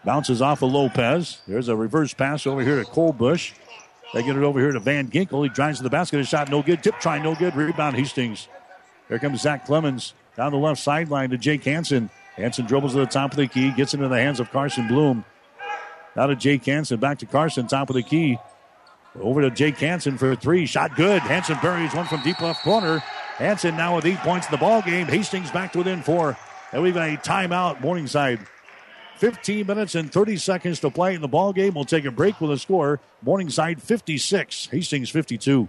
[0.05, 1.41] Bounces off of Lopez.
[1.47, 3.53] There's a reverse pass over here to Colbush.
[4.15, 5.43] They get it over here to Van Ginkel.
[5.43, 6.21] He drives to the basket.
[6.21, 6.83] A shot no good.
[6.83, 7.55] Tip try no good.
[7.55, 8.49] Rebound Hastings.
[9.09, 12.11] Here comes Zach Clemens down the left sideline to Jake Hansen.
[12.37, 13.71] Hansen dribbles to the top of the key.
[13.73, 15.25] Gets into the hands of Carson Bloom.
[16.17, 17.01] Now to Jake Hansen.
[17.01, 17.67] Back to Carson.
[17.67, 18.39] Top of the key.
[19.21, 20.65] Over to Jake Hansen for a three.
[20.65, 21.21] Shot good.
[21.23, 23.03] Hansen buries one from deep left corner.
[23.39, 25.07] Hansen now with eight points in the ball game.
[25.07, 26.37] Hastings back to within four.
[26.73, 28.41] And we've got a timeout, Morningside.
[29.17, 31.75] 15 minutes and 30 seconds to play in the ball game.
[31.75, 33.01] We'll take a break with a score.
[33.23, 35.69] Morningside 56, Hastings 52.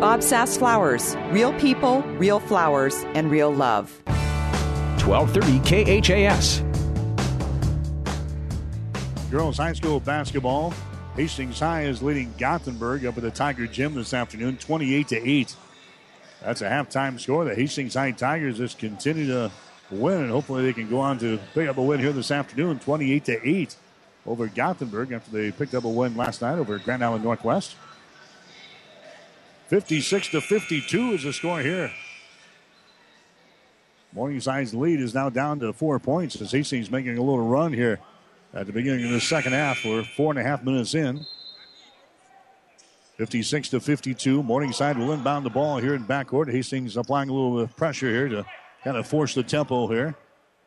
[0.00, 1.16] Bob Sass Flowers.
[1.30, 3.90] Real people, real flowers, and real love.
[5.04, 6.62] 1230 KHAS.
[9.30, 10.74] Girls High School basketball.
[11.16, 15.56] Hastings High is leading Gothenburg up at the Tiger Gym this afternoon, 28 to 8.
[16.42, 17.44] That's a halftime score.
[17.44, 19.50] The Hastings High Tigers just continue to
[19.90, 22.78] win, and hopefully they can go on to pick up a win here this afternoon,
[22.78, 23.76] 28 to 8
[24.26, 27.76] over Gothenburg after they picked up a win last night over Grand Island Northwest.
[29.72, 31.90] 56 to 52 is the score here.
[34.14, 37.98] Morningside's lead is now down to four points as Hastings making a little run here
[38.52, 39.82] at the beginning of the second half.
[39.82, 41.24] We're four and a half minutes in.
[43.16, 44.42] 56 to 52.
[44.42, 46.52] Morningside will inbound the ball here in backcourt.
[46.52, 48.44] Hastings applying a little pressure here to
[48.84, 50.14] kind of force the tempo here.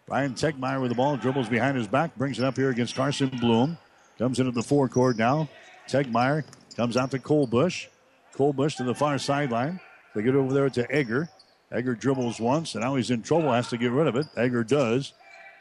[0.08, 3.30] Ryan Tegmeyer with the ball, dribbles behind his back, brings it up here against Carson
[3.40, 3.78] Bloom.
[4.18, 5.48] Comes into the forecourt now.
[5.88, 6.44] Tegmeyer
[6.76, 7.86] comes out to Colbush.
[8.36, 9.80] Colbush to the far sideline.
[10.14, 11.30] They get over there to Egger.
[11.72, 14.28] Egger dribbles once, and now he's in trouble, has to get rid of it.
[14.38, 15.14] Egger does.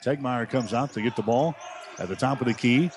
[0.04, 1.54] Tegmeyer comes out to get the ball
[1.98, 2.90] at the top of the key.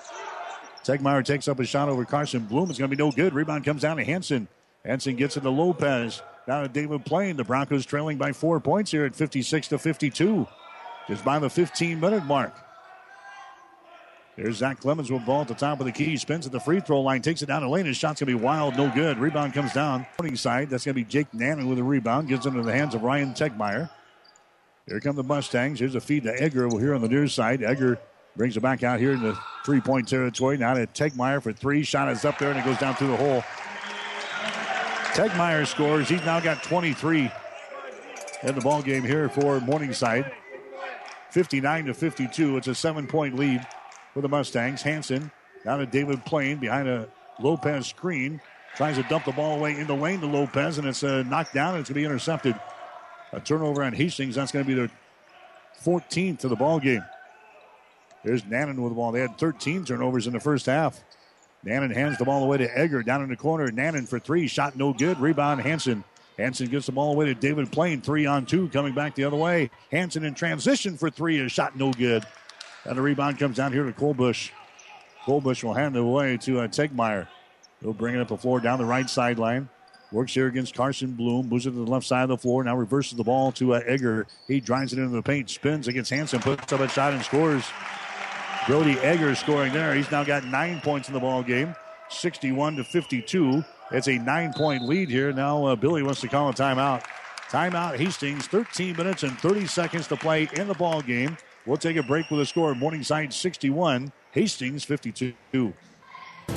[0.83, 2.69] Tegmeyer takes up a shot over Carson Bloom.
[2.69, 3.33] It's going to be no good.
[3.33, 4.47] Rebound comes down to Hanson.
[4.85, 6.21] Hanson gets it to Lopez.
[6.47, 7.35] Now to David Plain.
[7.35, 10.47] The Broncos trailing by four points here at 56 to 52.
[11.07, 12.53] Just by the 15 minute mark.
[14.37, 16.15] There's Zach Clemens with ball at the top of the key.
[16.15, 17.87] Spins at the free throw line, takes it down the lane.
[17.87, 19.17] His shot's going to be wild, no good.
[19.17, 20.05] Rebound comes down.
[20.35, 20.69] Side.
[20.69, 22.27] That's going to be Jake Nannon with a rebound.
[22.27, 23.89] Gives it into the hands of Ryan Tegmeyer.
[24.85, 25.79] Here come the Mustangs.
[25.79, 27.63] Here's a feed to over here on the near side.
[27.63, 27.99] Egger
[28.35, 30.57] brings it back out here in the three point territory.
[30.57, 31.83] Now to Tegmeyer for three.
[31.83, 33.43] Shot is up there and it goes down through the hole.
[35.13, 36.07] Tegmeyer scores.
[36.07, 37.31] He's now got 23
[38.43, 40.31] in the ball game here for Morningside.
[41.31, 42.57] 59 to 52.
[42.57, 43.65] It's a seven point lead
[44.17, 44.81] for the Mustangs.
[44.81, 45.29] Hanson
[45.63, 47.07] down to David Plain behind a
[47.39, 48.41] Lopez screen.
[48.75, 51.53] Tries to dump the ball away in the lane to Lopez, and it's uh, knocked
[51.53, 52.59] down, and it's going to be intercepted.
[53.31, 54.33] A turnover on Hastings.
[54.33, 54.89] That's going to be their
[55.83, 57.03] 14th of the ball game.
[58.23, 59.11] There's Nannon with the ball.
[59.11, 61.03] They had 13 turnovers in the first half.
[61.63, 63.69] Nannon hands the ball away to Egger down in the corner.
[63.71, 64.47] Nannon for three.
[64.47, 65.19] Shot no good.
[65.19, 66.03] Rebound Hanson.
[66.39, 68.01] Hanson gets the ball away to David Plain.
[68.01, 69.69] Three on two coming back the other way.
[69.91, 71.39] Hanson in transition for three.
[71.39, 72.25] A shot no good.
[72.87, 74.51] And the rebound comes down here to Colbush.
[75.25, 77.27] Colbush will hand it away to uh, Tegmeyer.
[77.81, 79.69] He'll bring it up the floor down the right sideline.
[80.11, 81.49] Works here against Carson Bloom.
[81.49, 82.63] Moves it to the left side of the floor.
[82.63, 84.25] Now reverses the ball to uh, Egger.
[84.47, 85.49] He drives it into the paint.
[85.49, 86.39] Spins against Hanson.
[86.39, 87.65] Puts up a shot and scores.
[88.67, 89.93] Brody Egger scoring there.
[89.93, 91.75] He's now got nine points in the ball game.
[92.09, 93.63] 61 to 52.
[93.91, 95.33] It's a nine point lead here.
[95.33, 97.03] Now uh, Billy wants to call a timeout.
[97.49, 98.47] Timeout Hastings.
[98.47, 101.37] 13 minutes and 30 seconds to play in the ball game.
[101.67, 105.73] We'll take a break with a score Morningside 61, Hastings 52.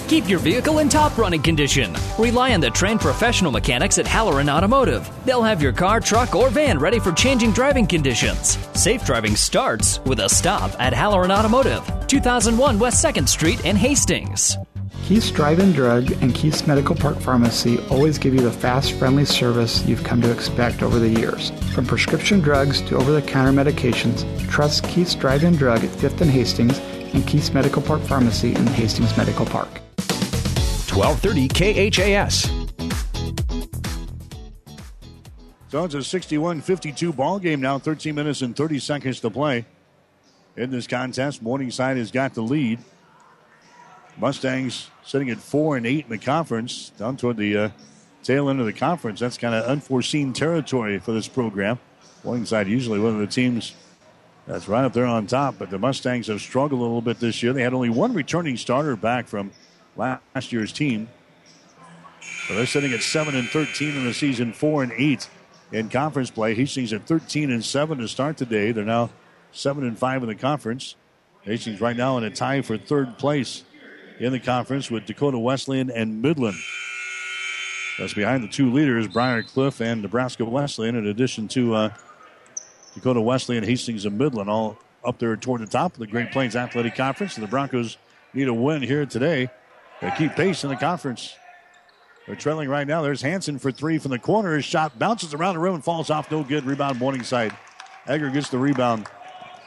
[0.07, 1.97] Keep your vehicle in top running condition.
[2.17, 5.11] Rely on the trained professional mechanics at Halloran Automotive.
[5.25, 8.57] They'll have your car, truck, or van ready for changing driving conditions.
[8.75, 14.57] Safe driving starts with a stop at Halloran Automotive, 2001 West 2nd Street in Hastings.
[15.11, 19.85] Keith's Drive-In Drug and Keith's Medical Park Pharmacy always give you the fast, friendly service
[19.85, 21.51] you've come to expect over the years.
[21.75, 26.79] From prescription drugs to over-the-counter medications, trust Keith's Drive-In Drug at 5th and Hastings
[27.13, 29.81] and Keith's Medical Park Pharmacy in Hastings Medical Park.
[30.95, 31.49] 1230
[31.91, 32.49] KHAS.
[35.71, 39.67] So it's a 61 52 ball game now, 13 minutes and 30 seconds to play.
[40.57, 42.79] In this contest, Morningside has got the lead.
[44.21, 47.71] Mustangs sitting at 4 and 8 in the conference, down toward the uh,
[48.23, 49.19] tail end of the conference.
[49.19, 51.81] That's kind of unforeseen territory for this program.
[52.23, 53.75] Morningside usually one of the teams
[54.47, 57.43] that's right up there on top, but the Mustangs have struggled a little bit this
[57.43, 57.53] year.
[57.53, 59.51] They had only one returning starter back from
[59.97, 61.09] last year's team.
[62.47, 65.29] So they're sitting at 7 and 13 in the season, 4 and 8
[65.73, 66.55] in conference play.
[66.55, 68.71] Hastings at 13 and 7 to start today.
[68.71, 69.11] They're now
[69.51, 70.95] 7 and 5 in the conference.
[71.43, 73.65] Hastings right now in a tie for third place
[74.21, 76.59] in the conference with Dakota Wesleyan and Midland.
[77.99, 81.91] That's behind the two leaders, Briar Cliff and Nebraska Wesleyan, in addition to uh,
[82.95, 86.55] Dakota Wesleyan, Hastings, and Midland, all up there toward the top of the Great Plains
[86.55, 87.37] Athletic Conference.
[87.37, 87.97] And the Broncos
[88.35, 89.49] need a win here today
[90.01, 91.35] to keep pace in the conference.
[92.27, 93.03] They're trailing right now.
[93.03, 94.55] There's Hanson for three from the corner.
[94.55, 96.31] His shot bounces around the rim and falls off.
[96.31, 96.65] No good.
[96.65, 97.57] Rebound Morningside.
[98.07, 99.09] Egger gets the rebound.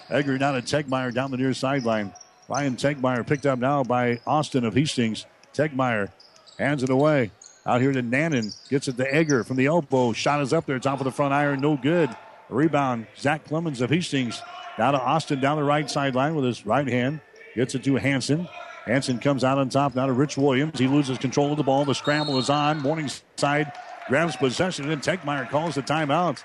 [0.10, 2.14] Egger down to Tegmeyer down the near sideline.
[2.50, 5.26] Ryan Tegmeyer picked up now by Austin of Hastings.
[5.54, 6.12] Tegmeyer
[6.60, 7.32] hands it away.
[7.66, 8.52] Out here to Nannon.
[8.70, 10.12] Gets it to Egger from the elbow.
[10.14, 10.80] Shot is up there.
[10.80, 11.62] Top of the front iron.
[11.62, 12.10] No good.
[12.50, 13.08] Rebound.
[13.18, 14.42] Zach Clemens of Hastings.
[14.78, 17.22] Down to Austin down the right sideline with his right hand.
[17.56, 18.48] Gets it to Hanson.
[18.86, 20.78] Hanson comes out on top now to Rich Williams.
[20.78, 21.86] He loses control of the ball.
[21.86, 22.80] The scramble is on.
[22.80, 23.72] Morningside
[24.10, 26.44] grabs possession, and Tegmeyer calls the timeout.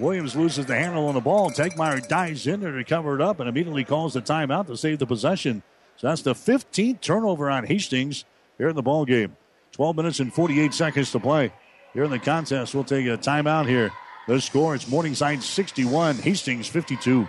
[0.00, 1.50] Williams loses the handle on the ball.
[1.50, 4.98] Tegmeyer dives in there to cover it up and immediately calls the timeout to save
[4.98, 5.62] the possession.
[5.96, 8.24] So that's the 15th turnover on Hastings
[8.56, 9.36] here in the ball game.
[9.72, 11.52] 12 minutes and 48 seconds to play.
[11.92, 13.92] Here in the contest, we'll take a timeout here.
[14.26, 17.28] The score is Morningside 61, Hastings 52.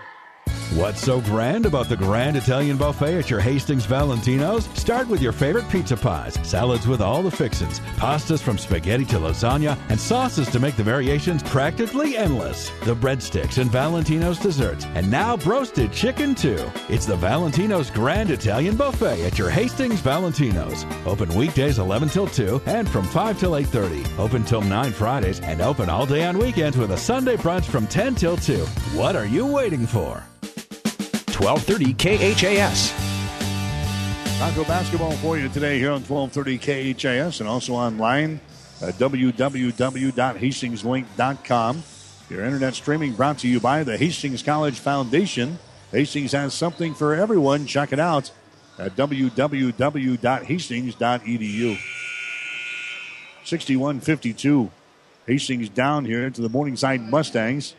[0.73, 4.67] What's so grand about the Grand Italian Buffet at your Hastings Valentino's?
[4.67, 9.17] Start with your favorite pizza pies, salads with all the fixins, pastas from spaghetti to
[9.17, 12.69] lasagna, and sauces to make the variations practically endless.
[12.85, 16.71] The breadsticks and Valentino's desserts, and now roasted chicken too.
[16.87, 20.85] It's the Valentino's Grand Italian Buffet at your Hastings Valentino's.
[21.05, 24.17] Open weekdays 11 till 2 and from 5 till 8.30.
[24.17, 27.87] Open till 9 Fridays and open all day on weekends with a Sunday brunch from
[27.87, 28.57] 10 till 2.
[28.95, 30.23] What are you waiting for?
[31.41, 32.93] 1230 KHAS.
[34.37, 38.39] Bronco basketball for you today here on 1230 KHAS and also online
[38.79, 41.83] at www.hastingslink.com.
[42.29, 45.57] Your internet streaming brought to you by the Hastings College Foundation.
[45.91, 47.65] Hastings has something for everyone.
[47.65, 48.29] Check it out
[48.77, 51.77] at www.hastings.edu.
[53.43, 54.69] 61-52.
[55.25, 57.73] Hastings down here to the Morningside Mustangs.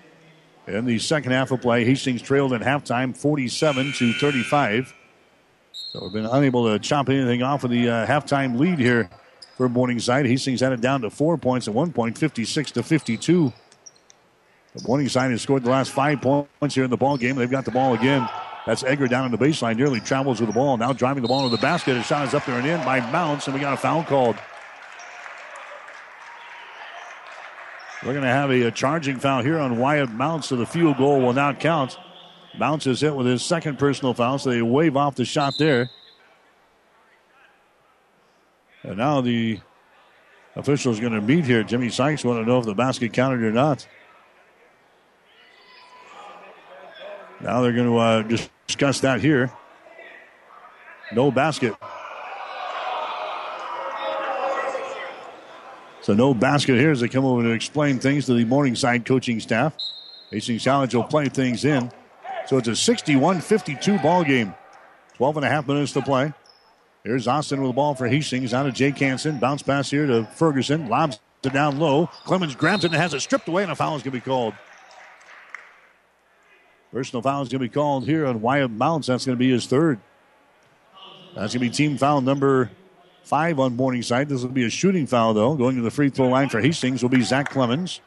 [0.67, 4.95] In the second half of play, Hastings trailed at halftime 47 to 35.
[5.73, 9.11] So we've been unable to chop anything off of the uh, halftime lead here
[9.57, 10.25] for Morningside.
[10.25, 13.53] Hastings had it down to four points at one point, 56 to 52.
[14.75, 17.37] The Morningside has scored the last five points here in the ball game.
[17.37, 18.29] They've got the ball again.
[18.65, 19.77] That's Egger down in the baseline.
[19.77, 20.77] Nearly travels with the ball.
[20.77, 21.97] Now driving the ball to the basket.
[21.97, 24.37] His shot is up there and in by Mounts, and we got a foul called.
[28.05, 30.99] We're going to have a, a, charging foul here on Wyatt Mounts, so the field
[30.99, 31.97] goal will not count.
[32.59, 35.89] Mounts is hit with his second personal foul, so they wave off the shot there.
[38.83, 39.61] And now the
[40.57, 41.63] official is going to meet here.
[41.63, 43.87] Jimmy Sykes want to know if the basket counted or not.
[47.41, 48.23] Now they're going to uh,
[48.67, 49.53] discuss that here.
[51.13, 51.75] No basket.
[56.03, 59.39] So no basket here as they come over to explain things to the Morningside coaching
[59.39, 59.75] staff.
[60.31, 61.93] Hastings College will play things in.
[62.47, 64.55] So it's a 61-52 ball game.
[65.17, 66.33] 12 and a half minutes to play.
[67.05, 68.53] Here's Austin with the ball for Hastings.
[68.53, 69.39] Out of Jake Hansen.
[69.39, 70.89] Bounce pass here to Ferguson.
[70.89, 72.09] Lobs it down low.
[72.25, 74.21] Clemens grabs it and has it stripped away, and a foul is going to be
[74.21, 74.55] called.
[76.93, 79.09] Personal foul is going to be called here on Wyatt Mounts.
[79.09, 79.99] That's going to be his third.
[81.35, 82.71] That's going to be team foul number
[83.25, 84.29] five on Morningside.
[84.29, 85.55] This will be a shooting foul, though.
[85.55, 88.01] Going to the free throw line for Hastings will be Zach Clemens.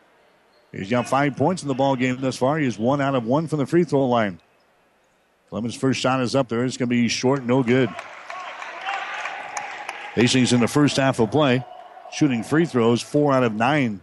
[0.71, 2.57] He's got five points in the ball game thus far.
[2.57, 4.39] He is one out of one from the free throw line.
[5.49, 6.65] Clemens' first shot is up there.
[6.65, 7.89] It's going to be short, no good.
[10.15, 11.63] Hastings in the first half of play,
[12.11, 14.01] shooting free throws, four out of nine.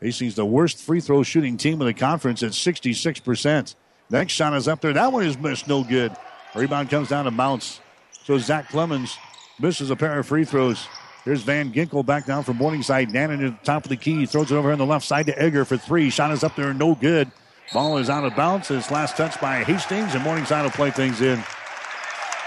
[0.00, 3.74] Hastings, the worst free throw shooting team in the conference at 66%.
[4.10, 4.92] Next shot is up there.
[4.92, 6.14] That one is missed, no good.
[6.54, 7.80] Rebound comes down to Mounts.
[8.24, 9.16] So Zach Clemens
[9.58, 10.86] misses a pair of free throws.
[11.24, 13.10] Here's Van Ginkel back down from Morningside.
[13.10, 14.26] Nannon at the top of the key.
[14.26, 16.10] Throws it over on the left side to Egger for three.
[16.10, 17.30] Shot is up there, no good.
[17.72, 18.68] Ball is out of bounds.
[18.68, 21.42] His last touch by Hastings, and Morningside will play things in.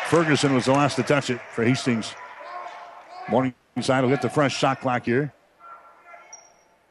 [0.10, 2.14] Ferguson was the last to touch it for Hastings.
[3.30, 5.34] Morningside will get the fresh shot clock here.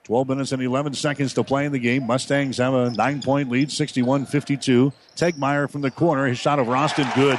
[0.05, 2.07] 12 minutes and 11 seconds to play in the game.
[2.07, 4.93] Mustangs have a nine point lead, 61 52.
[5.17, 6.27] Tegmeyer from the corner.
[6.27, 7.39] His shot of Roston, good.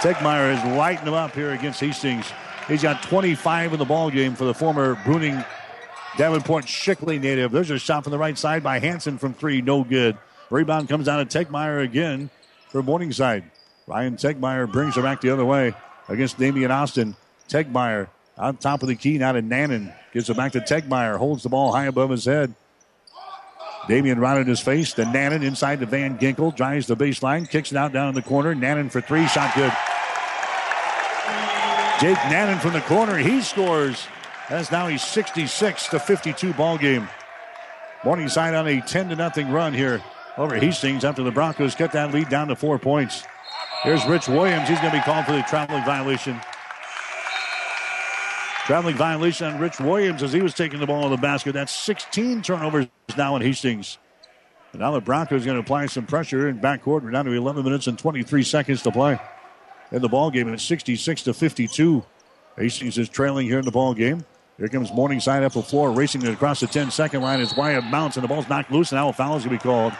[0.00, 2.30] Tegmeyer is lighting them up here against Hastings.
[2.68, 5.44] He's got 25 in the ball game for the former Bruning
[6.16, 7.50] Davenport Shickley native.
[7.50, 9.60] There's a shot from the right side by Hanson from three.
[9.60, 10.16] No good.
[10.50, 12.30] Rebound comes out to Tegmeyer again
[12.68, 13.50] for Morningside.
[13.88, 15.74] Ryan Tegmeyer brings her back the other way
[16.08, 17.16] against Damian Austin.
[17.48, 18.06] Tegmeyer
[18.36, 19.92] on top of the key now to Nannon.
[20.12, 21.16] Gives it back to Tegmeyer.
[21.16, 22.54] Holds the ball high above his head.
[23.88, 24.92] Damian right in his face.
[24.92, 26.54] The Nannon inside to Van Ginkel.
[26.54, 27.48] Drives the baseline.
[27.48, 28.54] Kicks it out down in the corner.
[28.54, 29.26] Nannon for three.
[29.26, 29.72] Shot good.
[32.00, 33.16] Jake Nannon from the corner.
[33.16, 34.06] He scores.
[34.48, 37.08] That's now a 66 to 52 ball game.
[38.04, 40.00] Morningside on a 10 to nothing run here
[40.36, 43.24] over Hastings after the Broncos cut that lead down to four points.
[43.82, 44.68] Here's Rich Williams.
[44.68, 46.40] He's going to be called for the traveling violation.
[48.68, 51.52] Traveling violation on Rich Williams as he was taking the ball in the basket.
[51.52, 52.86] That's 16 turnovers
[53.16, 53.96] now in Hastings.
[54.72, 57.02] And now the Broncos going to apply some pressure in backcourt.
[57.02, 59.18] We're down to 11 minutes and 23 seconds to play
[59.90, 62.04] in the ball game, and it's 66 to 52.
[62.58, 64.26] Hastings is trailing here in the ball game.
[64.58, 67.40] Here comes Morningside up the floor, racing it across the 10 second line.
[67.40, 69.64] It's Wyatt Mounts, and the ball's knocked loose, and now a foul is going to
[69.64, 69.94] be called.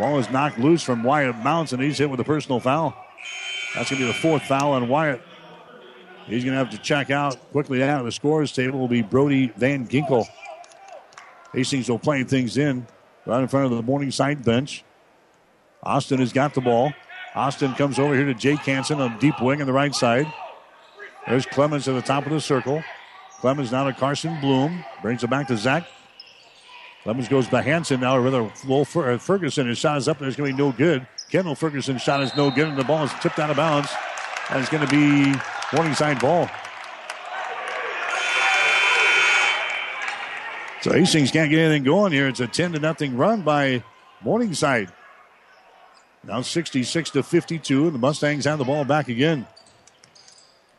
[0.00, 2.92] Ball is knocked loose from Wyatt Mounts, and he's hit with a personal foul.
[3.76, 5.22] That's going to be the fourth foul on Wyatt.
[6.26, 9.02] He's going to have to check out quickly down at the scores table will be
[9.02, 10.26] Brody Van Ginkel.
[11.52, 12.86] Hastings will play things in
[13.26, 14.84] right in front of the morning side bench.
[15.82, 16.92] Austin has got the ball.
[17.34, 20.32] Austin comes over here to Jake Hansen on deep wing on the right side.
[21.26, 22.82] There's Clemens at the top of the circle.
[23.40, 24.84] Clemens now to Carson Bloom.
[25.02, 25.86] Brings it back to Zach.
[27.02, 29.66] Clemens goes to Hansen now, or rather, Lowell Ferguson.
[29.66, 30.28] His shot is up there.
[30.28, 31.06] It's going to be no good.
[31.30, 33.88] Kendall Ferguson's shot is no good, and the ball is tipped out of bounds.
[34.50, 35.36] And it's going to be
[35.72, 36.48] Morningside ball.
[40.82, 42.28] So Hastings can't get anything going here.
[42.28, 43.84] It's a 10 to nothing run by
[44.22, 44.92] Morningside.
[46.24, 49.46] Now 66 to 52, and the Mustangs have the ball back again.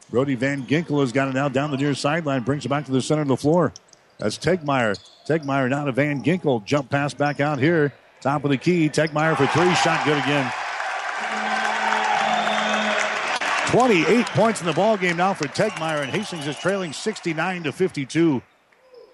[0.10, 2.92] Brody Van Ginkel has got it now down the near sideline, brings it back to
[2.92, 3.74] the center of the floor.
[4.20, 4.98] That's Tegmeyer.
[5.28, 6.64] Tegmeyer now to Van Ginkel.
[6.66, 7.94] Jump pass back out here.
[8.22, 8.90] Top of the key.
[8.90, 9.74] Tegmeyer for three.
[9.76, 10.52] Shot good again.
[13.74, 17.72] 28 points in the ball game now for Tegmeyer, and Hastings is trailing 69 to
[17.72, 18.40] 52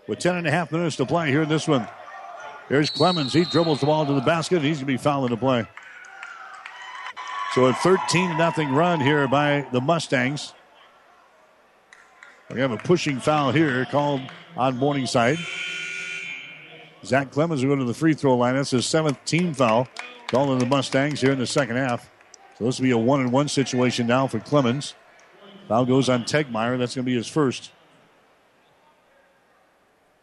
[0.06, 1.88] with 10 and a half minutes to play here in this one.
[2.68, 3.32] Here's Clemens.
[3.32, 5.66] He dribbles the ball to the basket, and he's going to be fouling the play.
[7.54, 10.54] So a 13 nothing run here by the Mustangs.
[12.52, 14.20] We have a pushing foul here called
[14.58, 15.38] on Morningside.
[17.06, 18.56] Zach Clemens will go to the free throw line.
[18.56, 19.88] That's his seventh team foul
[20.28, 22.12] called on the Mustangs here in the second half.
[22.60, 24.94] This will be a one and one situation now for Clemens.
[25.68, 26.78] Foul goes on Tegmeyer.
[26.78, 27.72] That's going to be his first.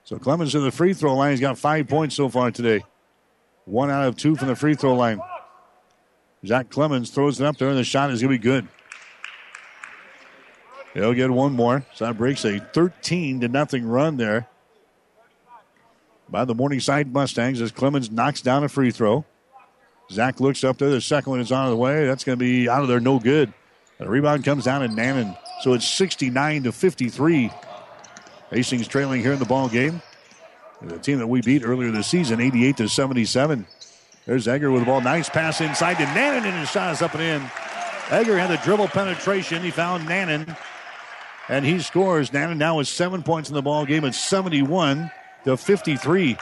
[0.05, 1.31] So Clemens to the free throw line.
[1.31, 2.85] He's got five points so far today.
[3.65, 5.21] One out of two from the free throw line.
[6.45, 8.69] Zach Clemens throws it up there, and the shot is going to be good.
[10.95, 11.85] They'll get one more.
[11.95, 14.49] So that breaks a 13 to nothing run there
[16.29, 19.25] by the Morningside Mustangs as Clemens knocks down a free throw.
[20.11, 20.91] Zach looks up there.
[20.91, 22.07] The second one is out of the way.
[22.07, 23.01] That's going to be out of there.
[23.01, 23.53] No good.
[23.99, 25.37] The rebound comes down to Nannon.
[25.63, 27.51] So it's 69 to 53.
[28.51, 30.03] Hastings trailing here in the ball game.
[30.83, 33.67] The team that we beat earlier this season, 88 to 77.
[34.27, 35.01] There's Egger with the ball.
[35.01, 37.51] Nice pass inside to Nannon, and his shot is up and in.
[38.11, 39.63] Egger had the dribble penetration.
[39.63, 40.55] He found Nannon,
[41.49, 42.33] and he scores.
[42.33, 44.05] Nannon now has seven points in the ball game.
[44.05, 45.11] It's 71
[45.45, 46.37] to 53.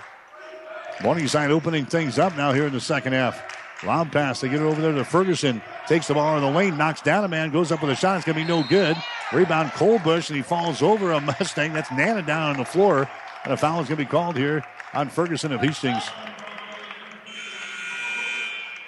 [1.03, 3.43] Morningside opening things up now here in the second half.
[3.85, 4.41] Lob pass.
[4.41, 5.61] They get it over there to Ferguson.
[5.87, 8.17] Takes the ball in the lane, knocks down a man, goes up with a shot.
[8.17, 8.97] It's going to be no good.
[9.33, 11.73] Rebound Colbush, and he falls over a Mustang.
[11.73, 13.09] That's Nana down on the floor.
[13.45, 14.65] And a foul is going to be called here
[14.95, 16.09] on Ferguson of Hastings.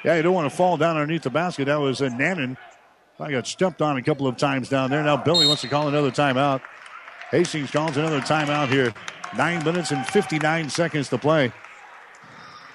[0.05, 1.67] Yeah, you don't want to fall down underneath the basket.
[1.67, 2.57] That was a Nannon.
[3.19, 5.03] I got stepped on a couple of times down there.
[5.03, 6.61] Now Billy wants to call another timeout.
[7.31, 8.95] Hastings calls another timeout here.
[9.37, 11.53] Nine minutes and 59 seconds to play.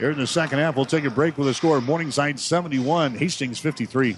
[0.02, 3.60] Here in the second half, we'll take a break with a score Morningside 71, Hastings
[3.60, 4.18] 53.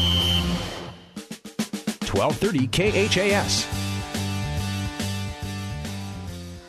[2.13, 3.67] 1230 KHAS.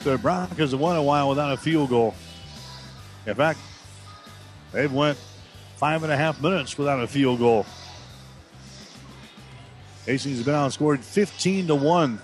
[0.04, 2.14] The Broncos have won a while without a field goal.
[3.26, 3.58] In fact,
[4.72, 5.18] they've went
[5.76, 7.66] five and a half minutes without a field goal.
[10.06, 12.20] Hastings has been outscored 15 to 1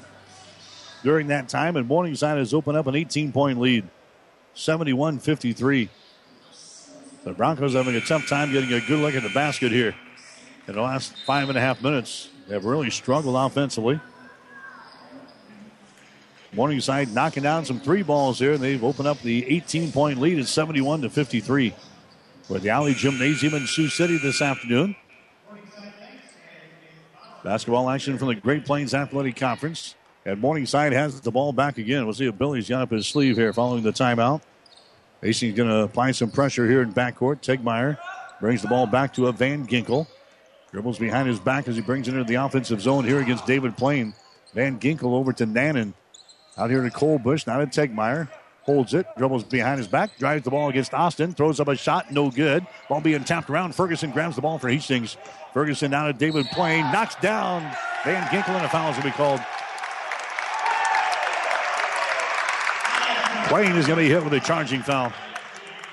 [1.03, 3.89] during that time, and Morningside has opened up an 18 point lead
[4.55, 5.89] 71 53.
[7.25, 9.95] The Broncos having a tough time getting a good look at the basket here.
[10.67, 14.01] In the last five and a half minutes, have really struggled offensively.
[16.53, 20.39] Morningside knocking down some three balls here, and they've opened up the 18 point lead
[20.39, 21.75] at 71 to 53.
[22.49, 24.97] With the Allee Gymnasium in Sioux City this afternoon.
[27.45, 29.95] Basketball action from the Great Plains Athletic Conference.
[30.25, 32.05] And Morningside has the ball back again.
[32.05, 34.41] We'll see if Billy's got up his sleeve here following the timeout.
[35.23, 37.43] Hastings going to apply some pressure here in backcourt.
[37.43, 37.99] Tegmeyer
[38.41, 40.07] brings the ball back to a Van Ginkel.
[40.73, 43.77] Dribbles behind his back as he brings it into the offensive zone here against David
[43.77, 44.15] Plain.
[44.55, 45.95] Van Ginkel over to Nannon.
[46.57, 48.29] Out here to Colbush, now to Tegmeyer.
[48.63, 52.13] Holds it, dribbles behind his back, drives the ball against Austin, throws up a shot,
[52.13, 52.67] no good.
[52.91, 53.75] Ball being tapped around.
[53.75, 55.17] Ferguson grabs the ball for Hastings.
[55.55, 57.63] Ferguson now to David Plain, knocks down
[58.05, 59.41] Van Ginkel, and a foul will be called.
[63.49, 65.11] Plain is going to be hit with a charging foul.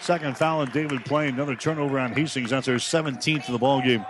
[0.02, 1.36] Second foul on David Plain.
[1.36, 2.50] Another turnover on Hastings.
[2.50, 4.06] That's their 17th of the ball game.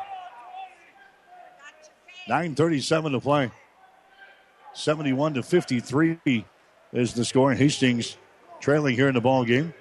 [2.28, 3.52] 9.37 to play.
[4.74, 6.46] 71 to 53
[6.94, 7.54] is the score.
[7.54, 8.18] Hastings
[8.60, 9.74] trailing here in the ball game.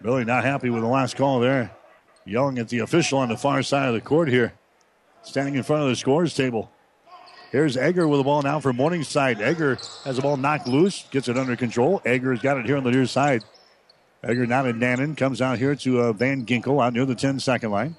[0.00, 1.72] Billy not happy with the last call there.
[2.24, 4.54] Yelling at the official on the far side of the court here.
[5.22, 6.70] Standing in front of the scores table.
[7.50, 9.40] Here's Egger with the ball now for Morningside.
[9.40, 12.02] Egger has the ball knocked loose, gets it under control.
[12.04, 13.42] Egger's got it here on the near side.
[14.22, 17.40] Egger now to Nannon, comes out here to uh, Van Ginkel out near the 10
[17.40, 17.96] second line.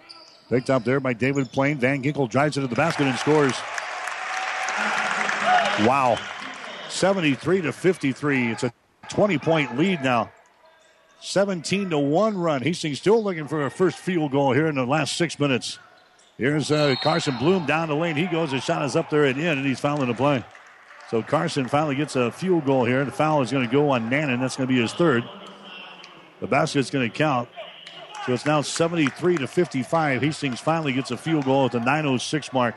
[0.49, 1.77] Picked up there by David Plain.
[1.77, 3.53] Van Ginkel drives it to the basket and scores.
[5.85, 6.17] Wow.
[6.89, 8.51] 73 to 53.
[8.51, 8.73] It's a
[9.09, 10.31] 20 point lead now.
[11.21, 12.61] 17 to 1 run.
[12.63, 15.77] Hastings still looking for a first field goal here in the last six minutes.
[16.37, 18.15] Here's uh, Carson Bloom down the lane.
[18.15, 18.51] He goes.
[18.51, 20.43] The shot is up there and in, and he's fouling the play.
[21.09, 23.03] So Carson finally gets a field goal here.
[23.03, 24.39] The foul is going to go on Nannon.
[24.39, 25.23] That's going to be his third.
[26.39, 27.49] The basket's going to count.
[28.25, 30.21] So it's now 73 to 55.
[30.21, 32.75] Hastings finally gets a field goal at the 906 mark.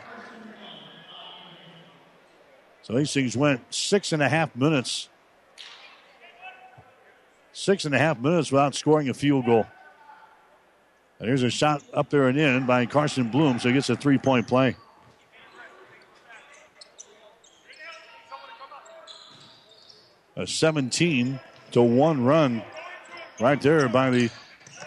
[2.83, 5.09] So Hastings went six and a half minutes.
[7.53, 9.67] Six and a half minutes without scoring a field goal.
[11.19, 13.97] And here's a shot up there and in by Carson Bloom, so he gets a
[13.97, 14.77] three point play.
[20.35, 21.39] A 17
[21.73, 22.63] to 1 run
[23.39, 24.31] right there by the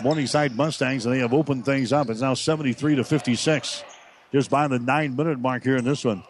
[0.03, 2.09] Morningside Mustangs, and they have opened things up.
[2.09, 3.83] It's now 73 to 56.
[4.31, 6.23] Just by the nine minute mark here in this one.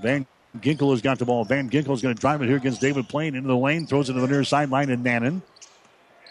[0.00, 0.26] Van
[0.58, 1.44] Ginkel has got the ball.
[1.44, 4.10] Van Ginkel is going to drive it here against David Plain into the lane, throws
[4.10, 5.42] it to the near sideline, and Nannon.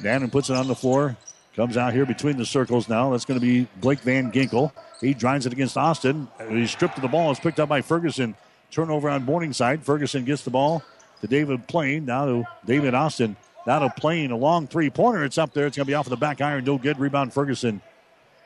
[0.01, 1.17] Nannon puts it on the floor,
[1.55, 3.11] Comes out here between the circles now.
[3.11, 4.71] That's going to be Blake Van Ginkel.
[4.99, 6.27] He drives it against Austin.
[6.49, 7.29] He's stripped of the ball.
[7.29, 8.35] It's picked up by Ferguson.
[8.71, 9.83] Turnover on Morningside.
[9.83, 10.81] Ferguson gets the ball
[11.21, 12.05] to David Plain.
[12.05, 13.35] Now to David Austin.
[13.65, 14.31] Now to Plain.
[14.31, 15.23] A long three pointer.
[15.23, 15.65] It's up there.
[15.65, 16.63] It's going to be off of the back iron.
[16.63, 16.99] No good.
[16.99, 17.81] Rebound Ferguson.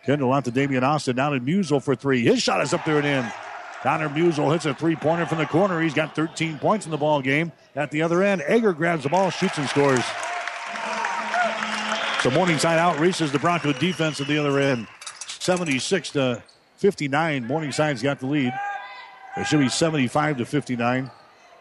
[0.06, 1.16] Kendall out to Damian Austin.
[1.16, 2.24] Now to Musel for three.
[2.24, 3.32] His shot is up there and in.
[3.82, 5.82] Connor Musel hits a three pointer from the corner.
[5.82, 7.52] He's got 13 points in the ball game.
[7.76, 10.04] At the other end, Egger grabs the ball, shoots and scores.
[12.24, 14.88] So Morningside outreaches the Bronco defense at the other end.
[15.28, 16.44] 76 to
[16.78, 17.48] 59.
[17.48, 18.54] Morningside's got the lead.
[19.38, 21.12] It should be 75 to 59.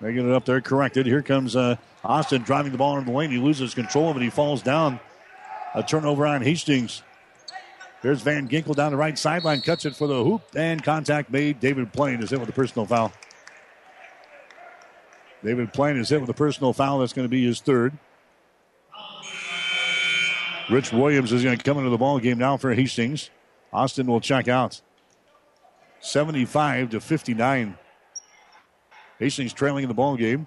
[0.01, 1.07] They get it up there corrected.
[1.07, 1.77] Here comes uh,
[2.07, 3.31] Austin driving the ball in the lane.
[3.31, 4.23] He loses control of it.
[4.23, 5.01] He falls down.
[5.75, 7.03] A turnover on Hastings.
[8.03, 11.61] There's Van Ginkel down the right sideline, cuts it for the hoop, and contact made.
[11.61, 13.13] David Plain is hit with a personal foul.
[15.45, 17.01] David Plain is hit with a personal foul.
[17.01, 17.93] That's going to be his third.
[20.71, 23.31] Rich Williams is going to come into the ball game now for Hastings.
[23.73, 24.81] Austin will check out.
[26.01, 27.77] 75 to 59.
[29.19, 30.47] Hastings trailing in the ball game.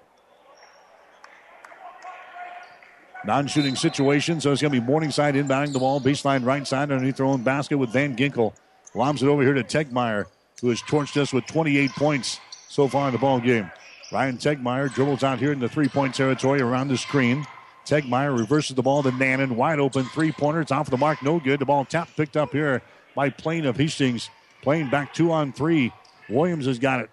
[3.26, 7.16] Non-shooting situation, so it's going to be Morningside inbounding the ball, baseline right side underneath
[7.16, 8.54] their own basket with Van Ginkel.
[8.94, 10.26] Lobs it over here to Tegmeyer,
[10.60, 13.70] who has torched us with 28 points so far in the ball game.
[14.10, 17.46] Ryan Tegmeyer dribbles out here in the three-point territory around the screen.
[17.84, 19.56] Tegmeyer reverses the ball to Nannon.
[19.56, 20.60] Wide open three pointer.
[20.60, 21.22] It's off the mark.
[21.22, 21.60] No good.
[21.60, 22.82] The ball tapped, picked up here
[23.14, 24.30] by Plain of Hastings.
[24.62, 25.92] Playing back two on three.
[26.28, 27.10] Williams has got it.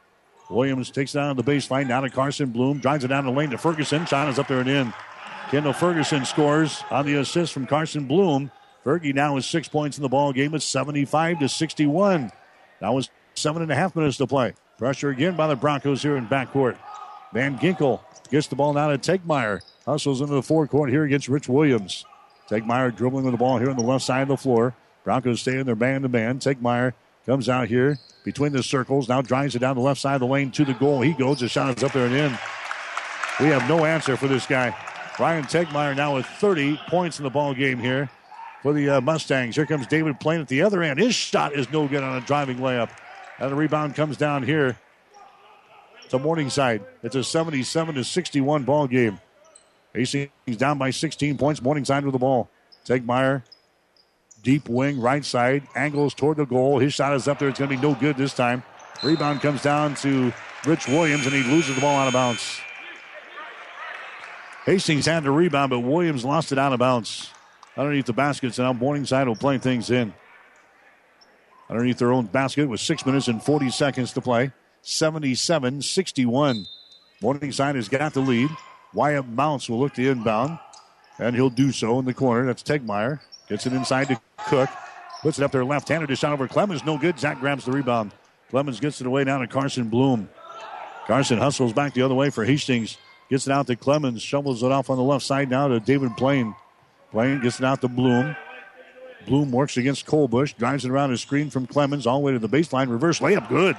[0.50, 1.88] Williams takes it down the baseline.
[1.88, 2.80] Now to Carson Bloom.
[2.80, 4.04] Drives it down the lane to Ferguson.
[4.04, 4.94] Is up there and in.
[5.50, 8.52] Kendall Ferguson scores on the assist from Carson Bloom.
[8.84, 10.54] Fergie now has six points in the ball game.
[10.54, 12.32] It's 75 to 61.
[12.82, 14.54] That was seven and a half minutes to play.
[14.78, 16.78] Pressure again by the Broncos here in backcourt.
[17.34, 19.62] Van Ginkel gets the ball now to Tegmeyer.
[19.86, 22.06] Hustles into the forecourt here against Rich Williams.
[22.50, 24.76] Tegmeyer dribbling with the ball here on the left side of the floor.
[25.06, 26.40] Broncos stay in their man to man.
[26.40, 26.92] Tegmeyer
[27.26, 29.08] comes out here between the circles.
[29.08, 31.02] Now drives it down the left side of the lane to the goal.
[31.02, 31.40] He goes.
[31.40, 32.38] The shot is up there and in.
[33.40, 34.76] We have no answer for this guy.
[35.20, 38.10] Ryan Tegmeyer now with 30 points in the ball game here
[38.62, 39.56] for the uh, Mustangs.
[39.56, 41.00] Here comes David Plain at the other end.
[41.00, 42.90] His shot is no good on a driving layup.
[43.40, 44.78] And the rebound comes down here
[46.10, 46.84] to Morningside.
[47.02, 49.20] It's a 77 to 61 ball game.
[49.94, 51.62] Hastings down by 16 points.
[51.62, 52.50] Morningside with the ball.
[52.86, 53.44] Tegmeyer,
[54.44, 56.78] deep wing, right side, angles toward the goal.
[56.78, 57.50] His shot is up there.
[57.50, 58.62] It's going to be no good this time.
[59.04, 60.32] Rebound comes down to
[60.66, 62.62] Rich Williams, and he loses the ball out of bounds.
[64.68, 67.32] Hastings had the rebound, but Williams lost it out of bounds
[67.78, 68.54] underneath the basket.
[68.54, 70.14] So now Morningside will play things in.
[71.70, 74.52] Underneath their own basket with six minutes and 40 seconds to play.
[74.82, 76.66] 77 61.
[77.22, 78.50] Morningside has got the lead.
[78.94, 80.60] Wyatt Mounts will look to inbound,
[81.18, 82.46] and he'll do so in the corner.
[82.46, 83.22] That's Tegmeyer.
[83.48, 84.20] Gets it inside to
[84.50, 84.70] Cook.
[85.22, 86.10] Puts it up there left handed.
[86.10, 86.84] Just shot over Clemens.
[86.84, 87.18] No good.
[87.18, 88.14] Zach grabs the rebound.
[88.50, 90.28] Clemens gets it away down to Carson Bloom.
[91.06, 92.98] Carson hustles back the other way for Hastings.
[93.30, 94.22] Gets it out to Clemens.
[94.22, 96.56] Shovels it off on the left side now to David Plain.
[97.12, 98.36] Plain gets it out to Bloom.
[99.26, 100.56] Bloom works against Colbush.
[100.58, 102.90] Drives it around a screen from Clemens all the way to the baseline.
[102.90, 103.50] Reverse layup.
[103.50, 103.76] Good.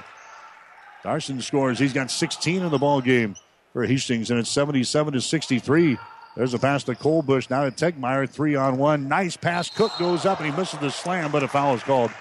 [1.01, 1.79] Carson scores.
[1.79, 3.35] He's got 16 in the ball game
[3.73, 5.97] for Hastings, and it's 77 to 63.
[6.35, 7.49] There's a pass to Colbush.
[7.49, 8.29] Now to Tegmeyer.
[8.29, 9.07] Three on one.
[9.07, 9.69] Nice pass.
[9.69, 12.11] Cook goes up and he misses the slam, but a foul is called.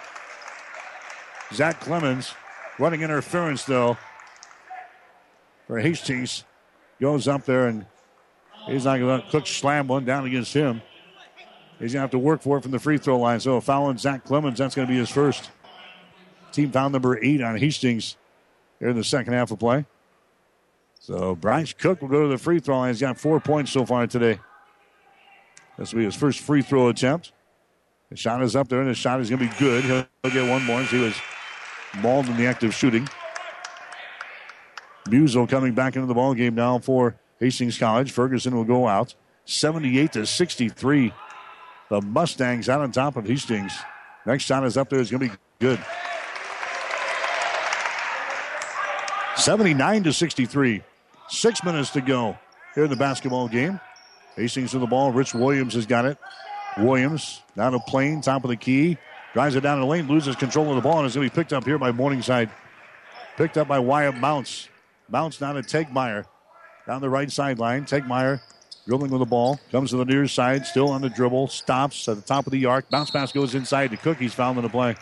[1.52, 2.34] Zach Clemens
[2.78, 3.96] running interference, though,
[5.66, 6.44] for Hastings.
[7.00, 7.86] Goes up there and
[8.66, 10.82] he's not going to Cook slam one down against him.
[11.78, 13.38] He's going to have to work for it from the free throw line.
[13.38, 14.58] So a foul on Zach Clemens.
[14.58, 15.50] That's going to be his first.
[16.50, 18.16] Team foul number eight on Hastings
[18.80, 19.86] here in the second half of play.
[20.98, 22.92] So Bryce Cook will go to the free throw line.
[22.92, 24.40] He's got four points so far today.
[25.78, 27.32] This will be his first free throw attempt.
[28.10, 29.84] The shot is up there, and the shot is going to be good.
[29.84, 31.14] He'll, he'll get one more as he was
[31.98, 33.08] mauled in the act of shooting.
[35.10, 38.10] Musel coming back into the ball game now for Hastings College.
[38.10, 39.14] Ferguson will go out.
[39.44, 41.12] 78 to 63.
[41.90, 43.72] The Mustangs out on top of Hastings.
[44.26, 45.00] Next shot is up there.
[45.00, 45.80] It's going to be good.
[49.36, 50.82] 79 to 63.
[51.28, 52.36] Six minutes to go
[52.74, 53.80] here in the basketball game.
[54.36, 55.12] Hastings with the ball.
[55.12, 56.18] Rich Williams has got it.
[56.76, 58.98] Williams down to Plain, top of the key.
[59.32, 61.34] Drives it down the lane, loses control of the ball, and it's going to be
[61.34, 62.50] picked up here by Morningside.
[63.36, 64.68] Picked up by Wyatt Mounts.
[65.08, 66.24] Mounts down to Tegmeyer.
[66.86, 67.84] Down the right sideline.
[67.84, 68.40] Tegmeyer
[68.86, 69.60] dribbling with the ball.
[69.70, 71.48] Comes to the near side, still on the dribble.
[71.48, 72.88] Stops at the top of the arc.
[72.88, 74.18] Bounce pass goes inside to Cook.
[74.18, 74.96] He's fouled in the play.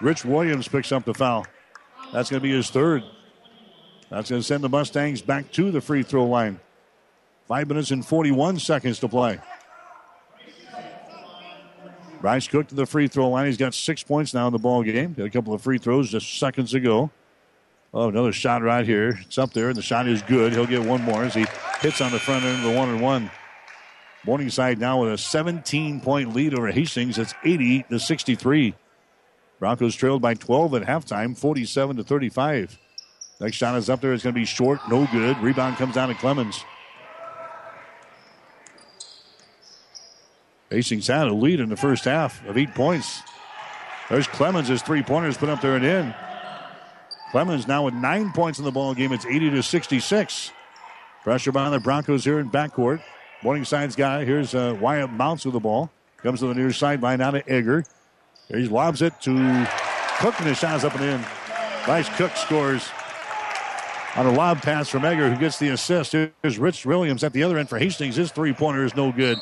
[0.00, 1.46] Rich Williams picks up the foul.
[2.12, 3.02] That's going to be his third.
[4.08, 6.60] That's going to send the Mustangs back to the free throw line.
[7.46, 9.40] Five minutes and 41 seconds to play.
[12.20, 13.46] Bryce Cook to the free throw line.
[13.46, 15.14] He's got six points now in the ball game.
[15.14, 17.10] Got a couple of free throws just seconds ago.
[17.92, 19.18] Oh, another shot right here.
[19.22, 20.52] It's up there, and the shot is good.
[20.52, 21.44] He'll get one more as he
[21.80, 23.30] hits on the front end of the one and one.
[24.24, 27.18] Morningside now with a 17 point lead over Hastings.
[27.18, 28.74] It's 80 to 63.
[29.58, 32.78] Broncos trailed by 12 at halftime, 47 to 35.
[33.40, 34.12] Next shot is up there.
[34.12, 35.38] It's going to be short, no good.
[35.38, 36.64] Rebound comes down to Clemens.
[40.70, 43.22] Hastings had a lead in the first half of eight points.
[44.08, 44.70] There's Clemens.
[44.82, 46.14] Three pointers put up there and in.
[47.30, 49.12] Clemens now with nine points in the ball game.
[49.12, 50.52] It's 80 to 66.
[51.22, 53.00] Pressure by the Broncos here in backcourt.
[53.42, 54.24] Morningside's guy.
[54.24, 55.90] Here's uh, Wyatt Mounts with the ball.
[56.18, 57.84] Comes to the near sideline out to Egger.
[58.48, 59.66] He lobs it to
[60.18, 61.20] Cook, and his shot is up and in.
[61.86, 62.88] Nice Cook scores
[64.16, 66.12] on a lob pass from Egger, who gets the assist.
[66.12, 68.16] Here's Rich Williams at the other end for Hastings.
[68.16, 69.38] His three pointer is no good.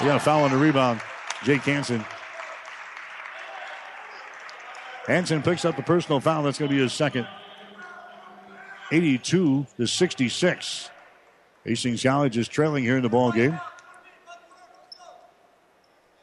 [0.00, 1.00] He got a foul on the rebound.
[1.44, 2.04] Jake Hansen.
[5.10, 6.44] Hansen picks up the personal foul.
[6.44, 7.26] That's going to be his second.
[8.92, 10.90] 82 to 66.
[11.64, 13.60] Hastings College is trailing here in the ball game.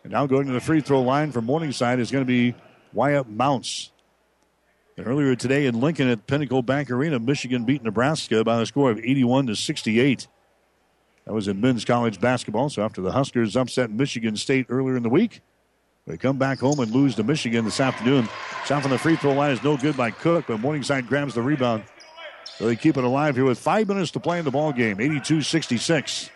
[0.04, 2.56] And now going to the free throw line for Morningside is going to be
[2.94, 3.92] Wyatt Mounts.
[4.96, 8.90] And earlier today in Lincoln at Pinnacle Bank Arena, Michigan beat Nebraska by a score
[8.90, 10.28] of 81 to 68.
[11.26, 12.70] That was in men's college basketball.
[12.70, 15.42] So after the Huskers upset Michigan State earlier in the week,
[16.08, 18.30] they come back home and lose to Michigan this afternoon.
[18.66, 21.42] Shot from the free throw line is no good by Cook, but Morningside grabs the
[21.42, 21.84] rebound.
[22.58, 24.98] So they keep it alive here with five minutes to play in the ball game.
[24.98, 26.30] 82-66.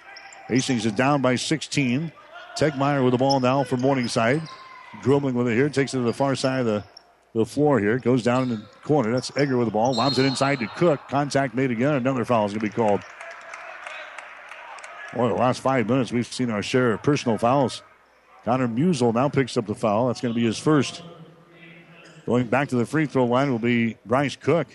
[0.47, 2.11] Hastings is down by 16.
[2.57, 4.41] Tegmeyer with the ball now for Morningside.
[5.01, 5.69] Dribbling with it here.
[5.69, 6.83] Takes it to the far side of the,
[7.33, 7.97] the floor here.
[7.97, 9.11] Goes down in the corner.
[9.11, 9.93] That's Egger with the ball.
[9.93, 11.07] Lobs it inside to Cook.
[11.07, 11.93] Contact made again.
[11.95, 13.01] Another foul is going to be called.
[15.13, 17.81] Boy, the last five minutes, we've seen our share of personal fouls.
[18.43, 20.07] Connor Musel now picks up the foul.
[20.07, 21.03] That's going to be his first.
[22.25, 24.67] Going back to the free throw line will be Bryce Cook.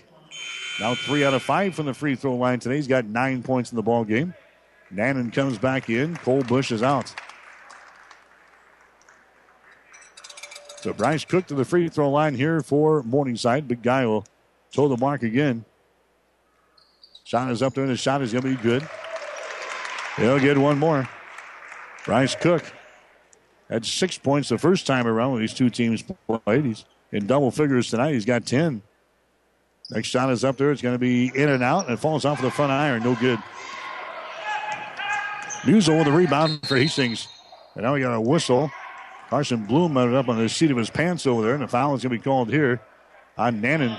[0.79, 2.75] Now three out of five from the free throw line today.
[2.75, 4.33] He's got nine points in the ball game.
[4.91, 6.15] Nannon comes back in.
[6.17, 7.13] Colbush is out.
[10.81, 13.67] So Bryce Cook to the free throw line here for Morningside.
[13.67, 14.23] Big guy will
[14.71, 15.65] toe the mark again.
[17.23, 18.87] Shot is up there, and the shot is going to be good.
[20.15, 21.09] He'll get one more.
[22.05, 22.63] Bryce Cook
[23.69, 26.65] had six points the first time around when these two teams played.
[26.65, 28.13] He's in double figures tonight.
[28.13, 28.81] He's got 10.
[29.91, 30.71] Next shot is up there.
[30.71, 33.03] It's going to be in and out, and it falls off of the front iron.
[33.03, 33.39] No good.
[35.63, 37.27] Musel with the rebound for Hastings.
[37.75, 38.71] And now we got a whistle.
[39.29, 41.95] Carson Bloom mounted up on the seat of his pants over there, and the foul
[41.95, 42.81] is going to be called here
[43.37, 43.97] on Nannon.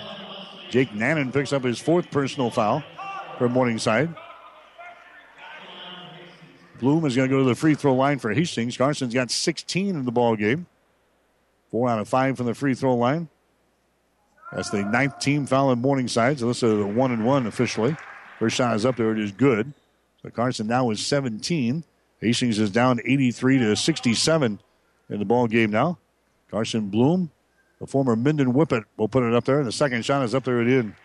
[0.71, 2.83] Jake Nannon picks up his fourth personal foul
[3.39, 4.15] for Morningside.
[6.79, 8.77] Bloom is going to go to the free throw line for Hastings.
[8.77, 10.67] Carson's got 16 in the ball game.
[11.71, 13.29] Four out of five from the free throw line.
[14.53, 16.39] That's the ninth team foul in Morningside.
[16.39, 17.97] So this is a one and one officially.
[18.39, 19.13] First shot is up there.
[19.13, 19.73] It is good.
[20.23, 21.85] So Carson now is 17.
[22.21, 24.61] Hastings is down 83 to 67
[25.11, 25.99] in the ball game now.
[26.51, 27.31] Carson Bloom,
[27.81, 29.59] the former Minden Whippet, will put it up there.
[29.59, 30.97] And the second shot is up there and in.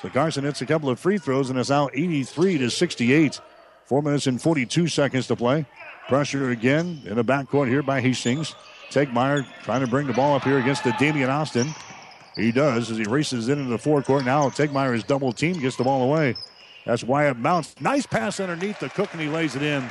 [0.00, 3.40] So Carson hits a couple of free throws and is now 83 to 68.
[3.84, 5.66] Four minutes and 42 seconds to play.
[6.08, 8.54] Pressure again in the backcourt here by Hastings.
[8.90, 11.68] Tegmeyer trying to bring the ball up here against the Damian Austin.
[12.36, 14.24] He does as he races into the forecourt.
[14.24, 16.34] Now Tegmeyer is double teamed, gets the ball away.
[16.84, 17.74] That's Wyatt Mounts.
[17.80, 19.90] Nice pass underneath the Cook, and he lays it in.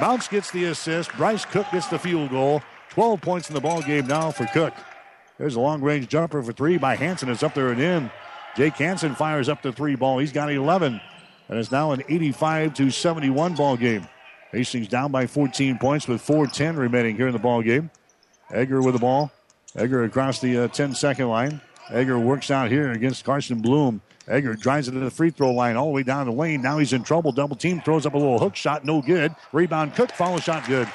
[0.00, 1.12] Mounts gets the assist.
[1.16, 2.62] Bryce Cook gets the field goal.
[2.90, 4.74] 12 points in the ball game now for Cook.
[5.38, 7.28] There's a long range jumper for three by Hansen.
[7.28, 8.10] It's up there and in.
[8.56, 10.18] Jake Hansen fires up the three ball.
[10.18, 11.00] He's got 11.
[11.48, 14.06] And it's now an 85 to 71 ball game.
[14.52, 17.90] Hastings down by 14 points with 4:10 remaining here in the ball game.
[18.50, 19.32] Egger with the ball.
[19.76, 21.60] Egger across the uh, 10 second line.
[21.90, 24.02] Egger works out here against Carson Bloom.
[24.28, 26.62] Egger drives it to the free throw line all the way down the lane.
[26.62, 27.32] Now he's in trouble.
[27.32, 29.34] Double team throws up a little hook shot, no good.
[29.52, 30.88] Rebound Cook, follow shot good.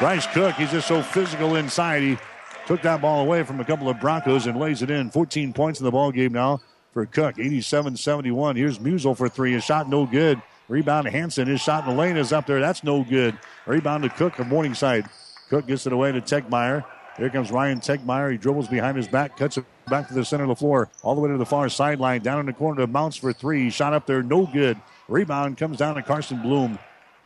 [0.00, 2.02] Bryce Cook, he's just so physical inside.
[2.02, 2.18] He
[2.66, 5.10] took that ball away from a couple of Broncos and lays it in.
[5.10, 6.60] 14 points in the ball game now
[6.98, 7.38] for Cook.
[7.38, 8.56] 87 71.
[8.56, 9.52] Here's Musel for three.
[9.52, 10.42] His shot no good.
[10.68, 11.46] Rebound to Hansen.
[11.46, 12.60] His shot in the lane is up there.
[12.60, 13.38] That's no good.
[13.66, 15.08] Rebound to Cook of Morningside.
[15.48, 16.84] Cook gets it away to Tegmeyer.
[17.16, 18.32] Here comes Ryan Tegmeyer.
[18.32, 21.14] He dribbles behind his back, cuts it back to the center of the floor, all
[21.14, 23.70] the way to the far sideline, down in the corner to Mounts for three.
[23.70, 24.76] Shot up there, no good.
[25.08, 26.78] Rebound comes down to Carson Bloom.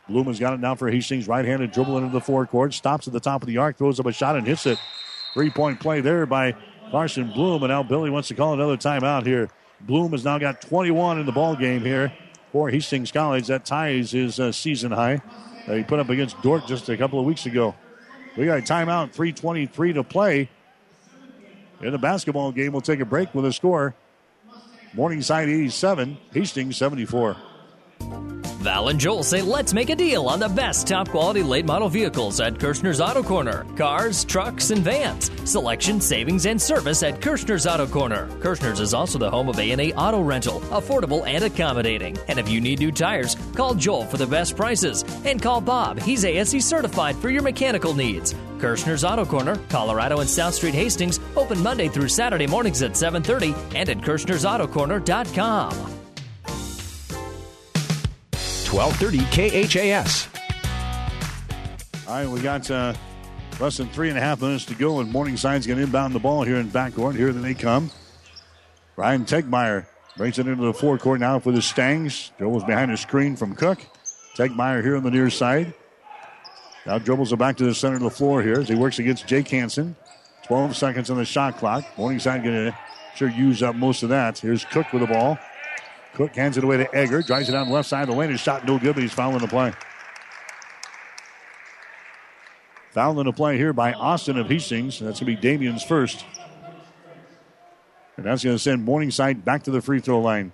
[0.07, 1.27] Bloom has got it now for Hastings.
[1.27, 4.05] Right handed dribble into the forecourt, stops at the top of the arc, throws up
[4.05, 4.77] a shot and hits it.
[5.33, 6.55] Three point play there by
[6.91, 7.63] Carson Bloom.
[7.63, 9.49] And now Billy wants to call another timeout here.
[9.85, 12.13] Bloom has now got 21 in the ball game here
[12.51, 13.47] for Hastings College.
[13.47, 15.21] That ties his uh, season high
[15.67, 17.75] that he put up against Dordt just a couple of weeks ago.
[18.37, 20.49] We got a timeout, 3.23 to play.
[21.81, 23.93] In the basketball game, we'll take a break with a score.
[24.93, 27.35] Morningside 87, Hastings 74.
[28.63, 31.89] Val and Joel say let's make a deal on the best top quality late model
[31.89, 33.65] vehicles at Kirshner's Auto Corner.
[33.75, 35.29] Cars, trucks, and vans.
[35.43, 38.29] Selection, savings, and service at Kirshner's Auto Corner.
[38.39, 42.17] Kirshner's is also the home of A&A Auto Rental, affordable and accommodating.
[42.29, 45.03] And if you need new tires, call Joel for the best prices.
[45.25, 48.33] And call Bob, he's ASE certified for your mechanical needs.
[48.59, 53.75] Kirshner's Auto Corner, Colorado and South Street Hastings, open Monday through Saturday mornings at 7.30
[53.75, 55.92] and at Kirshner'sAutocorner.com.
[58.73, 60.27] 1230 KHAS.
[62.07, 62.95] All right, we got uh,
[63.59, 66.19] less than three and a half minutes to go, and Morningside's going to inbound the
[66.19, 67.15] ball here in backcourt.
[67.15, 67.91] Here they come.
[68.95, 69.85] Ryan Tegmeyer
[70.17, 72.31] brings it into the forecourt now for the Stangs.
[72.39, 73.79] Dribbles behind the screen from Cook.
[74.35, 75.75] Tegmeyer here on the near side.
[76.87, 79.27] Now dribbles it back to the center of the floor here as he works against
[79.27, 79.95] Jake Hansen.
[80.47, 81.85] 12 seconds on the shot clock.
[81.95, 82.77] Morningside going to
[83.15, 84.39] sure use up most of that.
[84.39, 85.37] Here's Cook with the ball.
[86.13, 87.21] Cook hands it away to Egger.
[87.21, 88.29] Drives it down the left side of the lane.
[88.29, 89.73] His shot no good, but he's fouling the play.
[92.91, 94.99] Fouling the play here by Austin of Hastings.
[94.99, 96.25] That's going to be Damian's first.
[98.17, 100.53] And that's going to send Morningside back to the free throw line.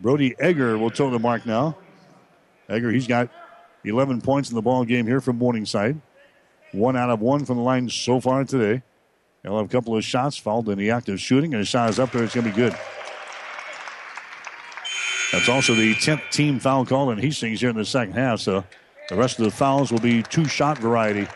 [0.00, 1.76] Brody Egger will toe the mark now.
[2.68, 3.30] Egger, he's got
[3.84, 6.00] 11 points in the ball game here from Morningside.
[6.72, 8.82] One out of one from the line so far today.
[9.42, 11.88] He'll have a couple of shots fouled in the act of shooting, and his shot
[11.88, 12.24] is up there.
[12.24, 12.76] It's going to be good.
[15.32, 18.40] That's also the 10th team foul call in Hastings here in the second half.
[18.40, 18.64] So
[19.08, 21.28] the rest of the fouls will be two shot variety.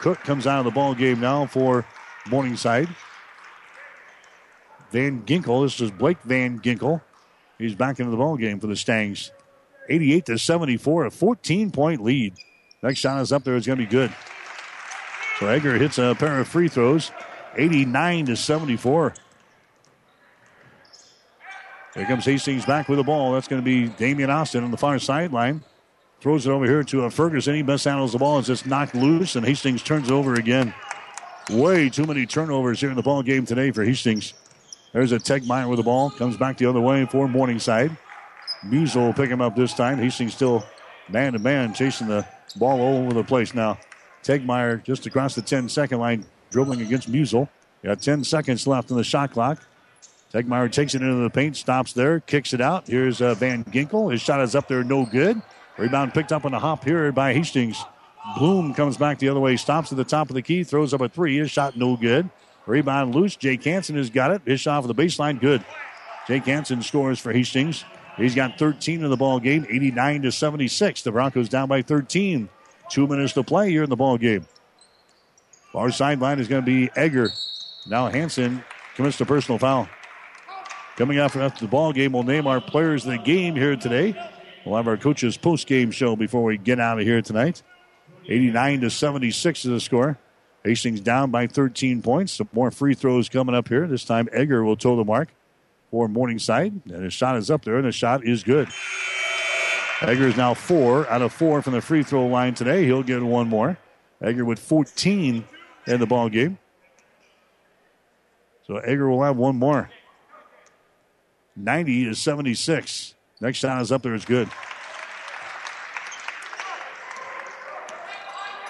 [0.00, 1.86] Cook comes out of the ball game now for
[2.28, 2.88] Morningside.
[4.90, 7.00] Van Ginkel, this is Blake Van Ginkel.
[7.58, 9.32] He's back into the ball game for the Stangs.
[9.88, 12.34] 88 to 74, a 14 point lead.
[12.82, 13.56] Next shot is up there.
[13.56, 14.14] It's going to be good.
[15.38, 17.10] So Egger hits a pair of free throws.
[17.56, 19.14] 89 to 74.
[21.94, 23.32] Here comes Hastings back with the ball.
[23.32, 25.62] That's going to be Damian Austin on the far sideline.
[26.20, 27.54] Throws it over here to a Ferguson.
[27.54, 28.38] He best handles the ball.
[28.38, 30.74] It's just knocked loose, and Hastings turns it over again.
[31.50, 34.34] Way too many turnovers here in the ball game today for Hastings.
[34.92, 36.10] There's a Tegmeyer with the ball.
[36.10, 37.96] Comes back the other way for Morningside.
[38.64, 39.98] Musel will pick him up this time.
[39.98, 40.64] Hastings still
[41.08, 42.26] man to man chasing the
[42.56, 43.78] ball all over the place now.
[44.24, 47.48] Tegmeyer just across the 10 second line, dribbling against Musel.
[47.84, 49.62] Got 10 seconds left on the shot clock.
[50.34, 52.88] Tegmeyer takes it into the paint, stops there, kicks it out.
[52.88, 54.10] Here's uh, Van Ginkel.
[54.10, 55.40] His shot is up there, no good.
[55.78, 57.84] Rebound picked up on the hop here by Hastings.
[58.36, 61.00] Bloom comes back the other way, stops at the top of the key, throws up
[61.00, 61.38] a three.
[61.38, 62.28] His shot no good.
[62.66, 63.36] Rebound loose.
[63.36, 64.42] Jake Hansen has got it.
[64.44, 65.64] His shot for the baseline, good.
[66.26, 67.84] Jake Hansen scores for Hastings.
[68.16, 71.02] He's got 13 in the ball game, 89 to 76.
[71.02, 72.48] The Broncos down by 13.
[72.90, 74.46] Two minutes to play here in the ball game.
[75.72, 77.30] Far sideline is going to be Egger.
[77.86, 78.64] Now Hansen
[78.96, 79.88] commits the personal foul.
[80.96, 84.14] Coming up after the ball game, we'll name our players of the game here today.
[84.64, 87.62] We'll have our coaches post game show before we get out of here tonight.
[88.28, 90.18] 89 to 76 is the score.
[90.64, 92.34] Hastings down by 13 points.
[92.34, 93.88] Some more free throws coming up here.
[93.88, 95.30] This time Egger will toe the mark
[95.90, 96.80] for Morningside.
[96.88, 98.68] And his shot is up there, and the shot is good.
[100.00, 102.84] Egger is now four out of four from the free throw line today.
[102.84, 103.78] He'll get one more.
[104.22, 105.44] Egger with 14
[105.88, 106.58] in the ball game.
[108.66, 109.90] So Egger will have one more.
[111.56, 113.14] 90 to 76.
[113.40, 114.14] Next shot is up there.
[114.14, 114.48] It's good.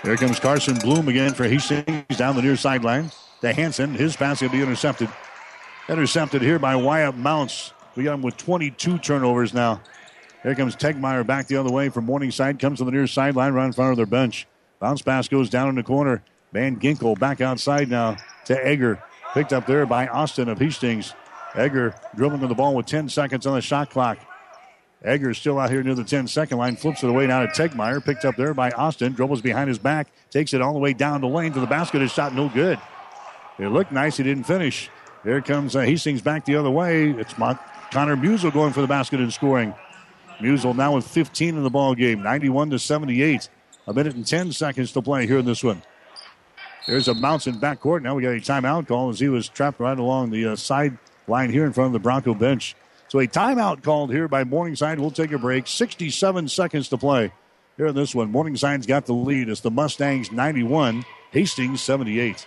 [0.02, 3.10] Here comes Carson Bloom again for Hastings down the near sideline.
[3.40, 3.94] To Hansen.
[3.94, 5.08] His pass will be intercepted.
[5.88, 7.72] Intercepted here by Wyatt Mounts.
[7.94, 9.80] We got him with 22 turnovers now.
[10.42, 12.58] Here comes Tegmeyer back the other way from Morningside.
[12.58, 14.46] Comes to the near sideline right in front of their bench.
[14.78, 16.22] Bounce pass goes down in the corner.
[16.52, 19.02] Van Ginkel back outside now to Egger.
[19.32, 21.14] Picked up there by Austin of Hastings.
[21.54, 24.18] Egger dribbling to the ball with 10 seconds on the shot clock.
[25.04, 26.76] Egger is still out here near the 10 second line.
[26.76, 28.02] Flips it away now to Tegmeyer.
[28.04, 29.12] Picked up there by Austin.
[29.12, 30.08] Dribbles behind his back.
[30.30, 32.00] Takes it all the way down the lane to the basket.
[32.00, 32.78] His shot no good.
[33.58, 34.16] It looked nice.
[34.16, 34.90] He didn't finish.
[35.22, 37.10] Here comes uh, Hastings back the other way.
[37.10, 37.58] It's Mon-
[37.90, 39.74] Connor Musel going for the basket and scoring.
[40.38, 43.48] Musel now with 15 in the ball game, 91 to 78.
[43.86, 45.82] A minute and 10 seconds to play here in this one.
[46.86, 48.02] There's a bounce in backcourt.
[48.02, 50.98] Now we got a timeout call as he was trapped right along the uh, side
[51.26, 52.74] line here in front of the Bronco bench.
[53.08, 54.98] So a timeout called here by Morningside.
[54.98, 55.66] We'll take a break.
[55.66, 57.32] 67 seconds to play
[57.76, 58.32] here in this one.
[58.32, 59.48] Morningside's got the lead.
[59.48, 62.46] It's the Mustangs 91, Hastings 78.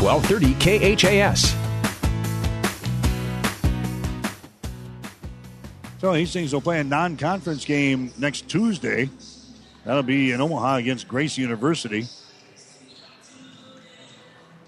[0.00, 1.54] 1230 KHAS.
[5.98, 9.10] So Hastings will play a non conference game next Tuesday.
[9.84, 12.06] That'll be in Omaha against Grace University.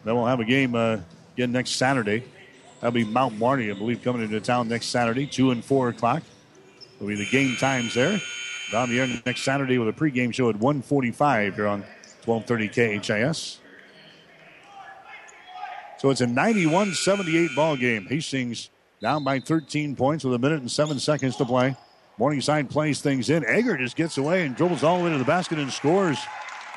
[0.04, 0.98] Then we'll have a game uh,
[1.34, 2.24] again next Saturday.
[2.80, 6.22] That'll be Mount Marty, I believe, coming into town next Saturday, 2 and 4 o'clock.
[6.98, 8.20] Will be the game times there.
[8.72, 11.84] Down the air next Saturday with a pregame show at 145 here on
[12.24, 13.59] 1230 KHAS.
[16.00, 18.06] So it's a 91 78 ball game.
[18.06, 18.70] Hastings
[19.02, 21.76] down by 13 points with a minute and seven seconds to play.
[22.16, 23.44] Morningside plays things in.
[23.44, 26.18] Egger just gets away and dribbles all the way to the basket and scores.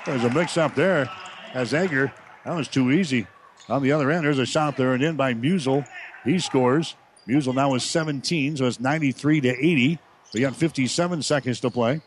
[0.06, 1.10] There's a mix up there
[1.54, 2.12] as Egger.
[2.44, 3.26] That was too easy.
[3.70, 5.88] On the other end, there's a shot there and in by Musel.
[6.26, 6.98] He scores.
[7.26, 10.00] Musel now is 17, so it's 93 to 80.
[10.34, 12.02] We got 57 seconds to play.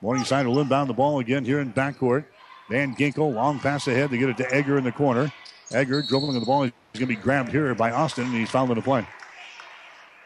[0.00, 2.24] Morningside will inbound the ball again here in backcourt.
[2.70, 5.30] Van Ginkel, long pass ahead to get it to Egger in the corner.
[5.74, 6.62] Egger dribbling the ball.
[6.62, 9.06] He's going to be grabbed here by Austin, and he's fouled in the play.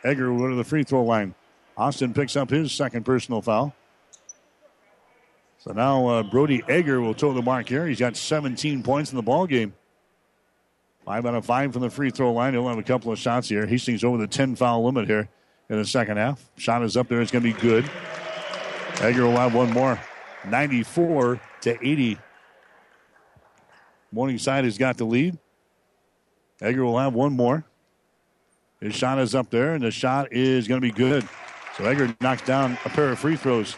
[0.05, 1.35] Egger will go to the free throw line.
[1.77, 3.75] Austin picks up his second personal foul.
[5.59, 7.87] So now uh, Brody Egger will toe the mark here.
[7.87, 9.75] He's got 17 points in the ball game.
[11.05, 12.53] Five out of five from the free throw line.
[12.53, 13.67] He'll have a couple of shots here.
[13.67, 15.29] Hastings over the 10 foul limit here
[15.69, 16.45] in the second half.
[16.57, 17.21] Shot is up there.
[17.21, 17.91] It's going to be good.
[19.01, 19.99] Egger will have one more.
[20.47, 22.19] 94 to 80.
[24.13, 25.39] Morningside has got the lead.
[26.61, 27.65] Egger will have one more.
[28.81, 31.29] His shot is up there, and the shot is going to be good.
[31.77, 33.77] So Egger knocks down a pair of free throws.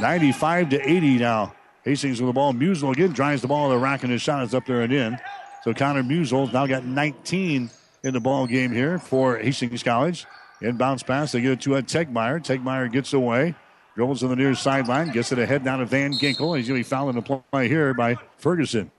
[0.00, 1.54] 95 to 80 now.
[1.84, 2.52] Hastings with the ball.
[2.52, 4.92] Musel again drives the ball to the rack and his shot is up there and
[4.92, 5.18] in.
[5.62, 7.70] So Connor Musel's now got 19
[8.02, 10.26] in the ball game here for Hastings College.
[10.62, 11.32] Inbounds pass.
[11.32, 12.42] They get it to a Tegmeyer.
[12.42, 13.54] Tegmeyer gets away.
[13.94, 15.10] Dribbles to the near sideline.
[15.10, 16.56] Gets it ahead down to Van Ginkel.
[16.56, 18.90] He's going to be fouling the play here by Ferguson.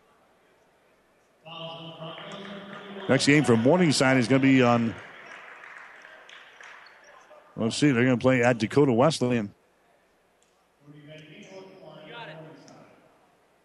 [3.09, 4.95] Next game for Morningside is going to be on.
[7.55, 7.91] Let's see.
[7.91, 9.53] They're going to play at Dakota Wesleyan.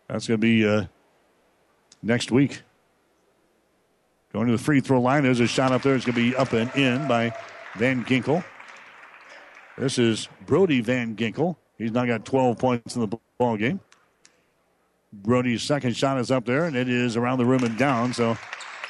[0.08, 0.86] That's going to be uh,
[2.02, 2.62] next week.
[4.32, 5.22] Going to the free throw line.
[5.22, 5.94] There's a shot up there.
[5.94, 7.32] It's going to be up and in by
[7.76, 8.44] Van Ginkel.
[9.80, 11.56] This is Brody Van Ginkel.
[11.78, 13.80] He's now got 12 points in the ball game.
[15.10, 18.12] Brody's second shot is up there, and it is around the rim and down.
[18.12, 18.36] So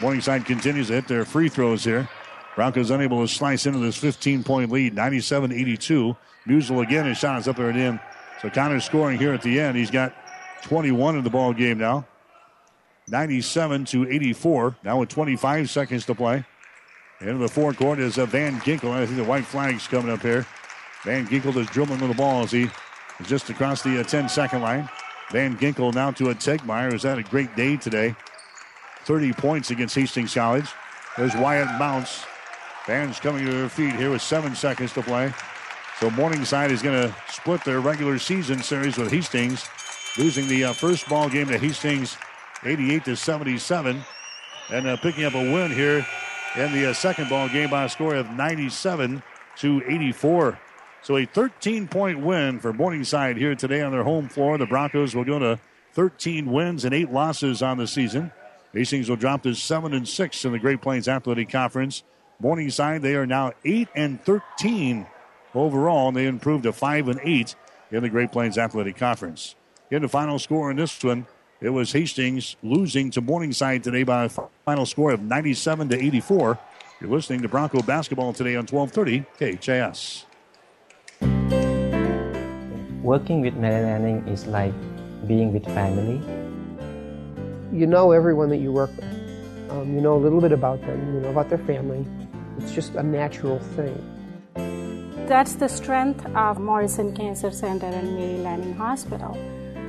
[0.01, 2.09] Morningside continues to hit their free throws here.
[2.57, 6.17] Broncos unable to slice into this 15 point lead, 97 82.
[6.49, 8.01] Musel again, his shot is up there and in.
[8.43, 9.77] So Connor's scoring here at the end.
[9.77, 10.13] He's got
[10.65, 12.05] 21 in the ball game now.
[13.07, 14.77] 97 to 84.
[14.83, 16.45] Now with 25 seconds to play.
[17.21, 18.91] Into the forecourt is uh, Van Ginkel.
[18.91, 20.45] I think the white flag's coming up here.
[21.05, 22.65] Van Ginkel is dribbling with the ball as he
[23.21, 24.89] is just across the uh, 10 second line.
[25.31, 28.15] Van Ginkel now to a Tegmeyer, who's had a great day today.
[29.05, 30.69] 30 points against Hastings College.
[31.17, 32.25] There's Wyatt Mounts.
[32.85, 35.33] Fans coming to their feet here with seven seconds to play.
[36.01, 39.69] So Morningside is going to split their regular season series with Hastings,
[40.19, 42.17] losing the uh, first ball game to Hastings
[42.65, 44.03] 88 to 77,
[44.71, 46.07] and uh, picking up a win here
[46.57, 49.23] in the uh, second ball game by a score of 97
[49.57, 50.59] to 84.
[51.03, 54.59] So a 13 point win for Morningside here today on their home floor.
[54.59, 55.59] The Broncos will go to
[55.95, 58.33] 13 wins and eight losses on the season.
[58.73, 62.03] Hastings will drop to 7 and 6 in the Great Plains Athletic Conference.
[62.39, 65.07] Morningside, they are now 8 and 13
[65.55, 67.55] overall, and they improved to 5 and 8
[67.91, 69.57] in the Great Plains Athletic Conference.
[69.91, 71.27] In the final score in this one,
[71.61, 74.29] it was Hastings losing to Morningside today by a
[74.65, 76.59] final score of 97 to 84.
[77.01, 80.27] You're listening to Bronco basketball today on 1230 KHAS.
[83.03, 84.75] Working with Mary Lanning is like
[85.27, 86.21] being with family.
[87.73, 89.71] You know everyone that you work with.
[89.71, 91.15] Um, you know a little bit about them.
[91.15, 92.05] You know about their family.
[92.59, 93.97] It's just a natural thing.
[95.27, 99.33] That's the strength of Morrison Cancer Center and Mary Lanning Hospital,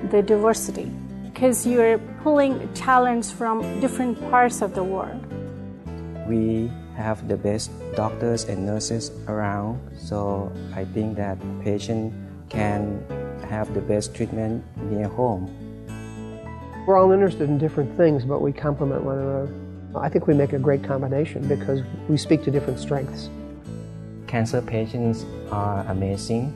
[0.09, 0.89] the diversity,
[1.25, 5.19] because you're pulling talents from different parts of the world.
[6.29, 12.13] We have the best doctors and nurses around, so I think that patient
[12.51, 13.01] can
[13.49, 15.47] have the best treatment near home.
[16.85, 19.49] We're all interested in different things, but we complement one another.
[19.95, 23.29] I think we make a great combination because we speak to different strengths.
[24.27, 26.53] Cancer patients are amazing.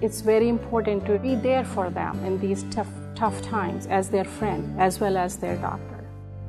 [0.00, 4.24] It's very important to be there for them in these tough, tough times as their
[4.24, 6.04] friend as well as their doctor.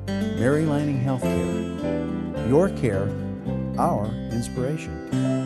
[0.06, 2.48] Mary Lanning Healthcare.
[2.48, 3.08] Your care,
[3.78, 5.45] our inspiration.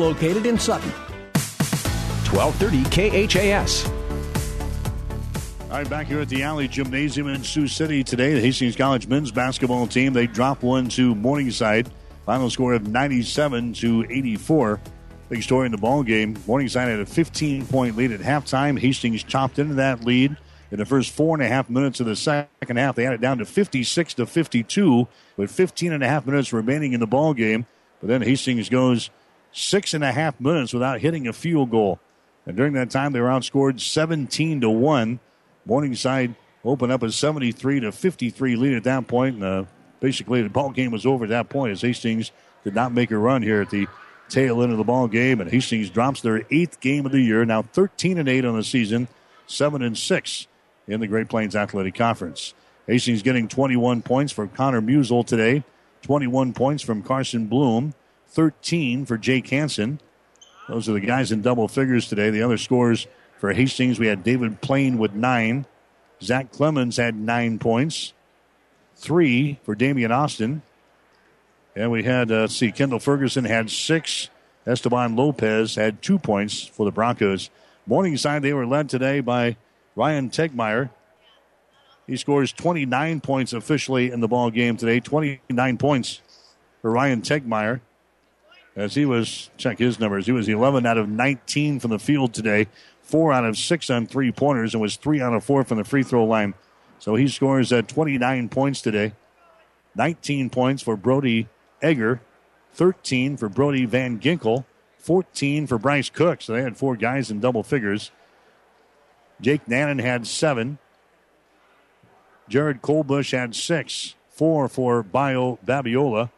[0.01, 0.89] located in Sutton.
[2.33, 3.85] 1230 KHAS.
[5.69, 9.07] All right, back here at the Allee Gymnasium in Sioux City today, the Hastings College
[9.07, 11.89] men's basketball team, they drop one to Morningside.
[12.25, 14.81] Final score of 97 to 84.
[15.29, 16.35] Big story in the ball game.
[16.45, 18.77] Morningside had a 15 point lead at halftime.
[18.77, 20.35] Hastings chopped into that lead
[20.71, 22.95] in the first four and a half minutes of the second half.
[22.95, 25.07] They had it down to 56 to 52
[25.37, 27.65] with 15 and a half minutes remaining in the ball game.
[28.01, 29.09] But then Hastings goes
[29.51, 31.99] six and a half minutes without hitting a field goal.
[32.45, 35.19] And during that time, they were outscored 17 to 1.
[35.65, 39.63] Morningside opened up a 73 to 53 lead at that point, and uh,
[39.99, 42.31] basically the ball game was over at that point as Hastings
[42.63, 43.87] did not make a run here at the
[44.29, 47.43] tail end of the ball game, and Hastings drops their eighth game of the year,
[47.45, 49.07] now 13 and 8 on the season,
[49.47, 50.47] 7 and 6
[50.87, 52.53] in the Great Plains Athletic Conference.
[52.87, 55.63] Hastings getting 21 points for Connor Musel today,
[56.03, 57.93] 21 points from Carson Bloom,
[58.31, 59.99] 13 for Jake Hansen.
[60.67, 62.29] Those are the guys in double figures today.
[62.29, 65.65] The other scores for Hastings, we had David Plain with nine.
[66.21, 68.13] Zach Clemens had nine points.
[68.95, 70.61] Three for Damian Austin.
[71.75, 74.29] And we had, uh, see, Kendall Ferguson had six.
[74.65, 77.49] Esteban Lopez had two points for the Broncos.
[77.85, 79.57] Morningside, they were led today by
[79.95, 80.89] Ryan Tegmeyer.
[82.07, 84.99] He scores 29 points officially in the ball game today.
[84.99, 86.21] 29 points
[86.81, 87.81] for Ryan Tegmeyer.
[88.75, 92.33] As he was, check his numbers, he was 11 out of 19 from the field
[92.33, 92.67] today,
[93.01, 95.83] 4 out of 6 on three pointers, and was 3 out of 4 from the
[95.83, 96.53] free throw line.
[96.99, 99.13] So he scores at 29 points today.
[99.95, 101.49] 19 points for Brody
[101.81, 102.21] Egger,
[102.73, 104.65] 13 for Brody Van Ginkel,
[104.99, 106.41] 14 for Bryce Cook.
[106.41, 108.11] So they had four guys in double figures.
[109.41, 110.77] Jake Nannon had seven.
[112.47, 114.15] Jared Colbush had six.
[114.29, 116.29] Four for Bio Babiola.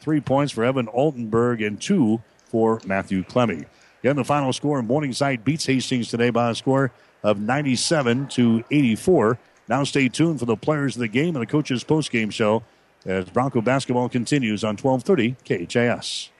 [0.00, 3.64] Three points for Evan Altenberg and two for Matthew Clemmy.
[4.02, 6.90] Again, the final score in Morningside beats Hastings today by a score
[7.22, 9.38] of 97 to 84.
[9.68, 12.62] Now stay tuned for the players of the game and the coaches post-game show
[13.04, 16.30] as Bronco basketball continues on 1230 KHAS.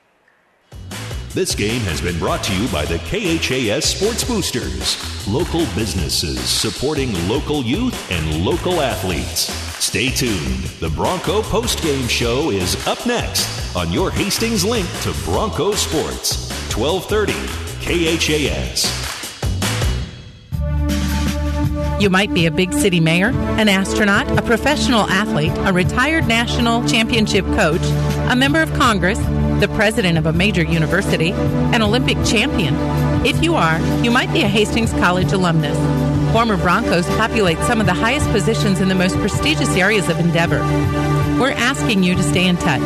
[1.32, 7.12] This game has been brought to you by the KHAS Sports Boosters, local businesses supporting
[7.28, 9.69] local youth and local athletes.
[9.80, 10.64] Stay tuned.
[10.78, 17.32] The Bronco postgame show is up next on your Hastings link to Bronco Sports, 1230
[17.80, 19.00] KHAS.
[21.98, 26.86] You might be a big city mayor, an astronaut, a professional athlete, a retired national
[26.86, 27.82] championship coach,
[28.30, 29.18] a member of Congress,
[29.60, 32.74] the president of a major university, an Olympic champion.
[33.24, 36.09] If you are, you might be a Hastings College alumnus.
[36.32, 40.60] Former Broncos populate some of the highest positions in the most prestigious areas of endeavor.
[41.40, 42.82] We're asking you to stay in touch.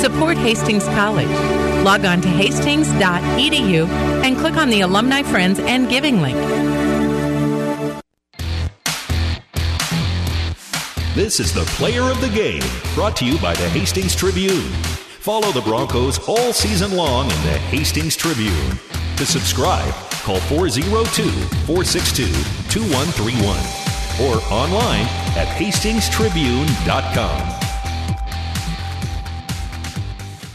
[0.00, 1.28] Support Hastings College.
[1.84, 3.86] Log on to hastings.edu
[4.24, 6.38] and click on the Alumni Friends and Giving link.
[11.14, 12.62] This is the player of the game,
[12.94, 14.72] brought to you by the Hastings Tribune.
[15.20, 18.78] Follow the Broncos all season long in the Hastings Tribune.
[19.16, 19.92] To subscribe,
[20.26, 21.30] call 402
[21.70, 22.26] 462
[22.68, 23.46] 2131
[24.26, 25.06] or online
[25.38, 27.62] at hastingstribune.com.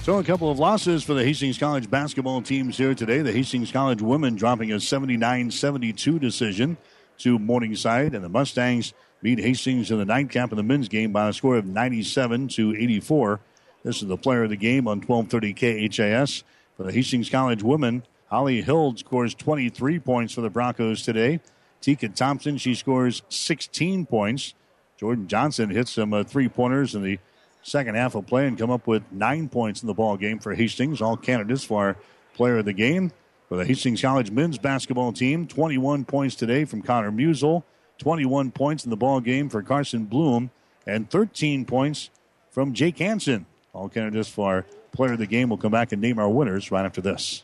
[0.04, 3.22] So, a couple of losses for the Hastings College basketball teams here today.
[3.22, 6.76] The Hastings College women dropping a 79 72 decision
[7.20, 11.30] to Morningside, and the Mustangs beat Hastings in the nightcap of the men's game by
[11.30, 13.40] a score of 97 to 84.
[13.84, 16.44] This is the player of the game on 1230 KHAS.
[16.76, 21.42] For the Hastings College women, Holly Hild scores 23 points for the Broncos today.
[21.82, 24.54] Tika Thompson, she scores 16 points.
[24.98, 27.20] Jordan Johnson hits some uh, three pointers in the
[27.62, 30.56] second half of play and come up with nine points in the ball game for
[30.56, 31.02] Hastings.
[31.02, 31.98] All candidates for our
[32.34, 33.12] player of the game.
[33.50, 37.64] For the Hastings College men's basketball team, 21 points today from Connor Musel.
[37.98, 40.50] 21 points in the ball game for Carson Bloom,
[40.88, 42.10] and 13 points
[42.50, 43.46] from Jake Hansen.
[43.74, 45.50] All candidates for our player of the game.
[45.50, 47.44] We'll come back and name our winners right after this.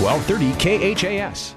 [0.00, 1.56] 1230 KHAS.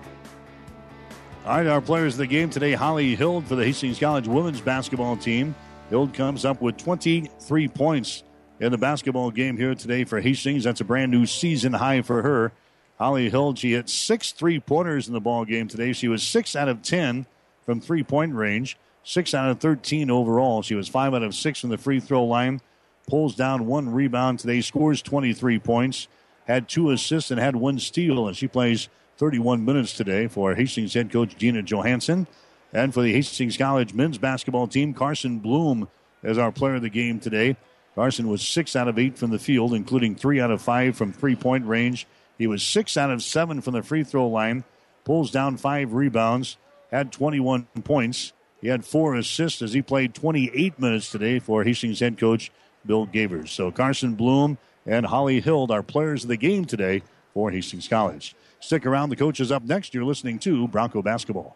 [1.46, 4.62] All right, our players of the game today Holly Hild for the Hastings College women's
[4.62, 5.54] basketball team.
[5.92, 8.24] Hild comes up with 23 points
[8.60, 10.64] in the basketball game here today for Hastings.
[10.64, 12.52] That's a brand new season high for her.
[12.98, 15.94] Holly Hild, she hit six three pointers in the ball game today.
[15.94, 17.28] She was six out of 10
[17.64, 20.64] from three point range, six out of 13 overall.
[20.64, 22.62] She was five out of six from the free throw line,
[23.08, 26.08] pulls down one rebound today, scores 23 points,
[26.48, 30.94] had two assists, and had one steal, and she plays 31 minutes today for Hastings
[30.94, 32.28] head coach Gina Johansson.
[32.74, 35.90] And for the Hastings College men's basketball team, Carson Bloom
[36.24, 37.58] is our player of the game today.
[37.96, 41.12] Carson was six out of eight from the field, including three out of five from
[41.12, 42.08] three point range.
[42.38, 44.64] He was six out of seven from the free throw line,
[45.04, 46.58] pulls down five rebounds,
[46.90, 48.34] had 21 points.
[48.62, 52.52] He had four assists as he played 28 minutes today for Hastings head coach
[52.86, 53.50] Bill Gavers.
[53.50, 57.04] So Carson Bloom and Holly Hild are players of the game today
[57.34, 58.36] for Hastings College.
[58.60, 59.10] Stick around.
[59.10, 59.94] The coach is up next.
[59.94, 61.56] You're listening to Bronco Basketball.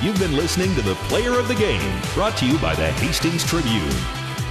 [0.00, 3.44] You've been listening to the Player of the Game, brought to you by the Hastings
[3.44, 3.90] Tribune.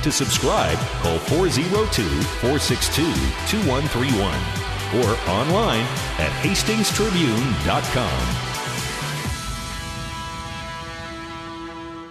[0.03, 2.03] To subscribe, call 402
[2.41, 3.03] 462
[3.47, 5.85] 2131 or online
[6.17, 8.46] at hastingstribune.com.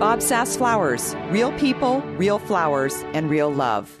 [0.00, 1.14] Bob Sass Flowers.
[1.28, 4.00] Real people, real flowers, and real love.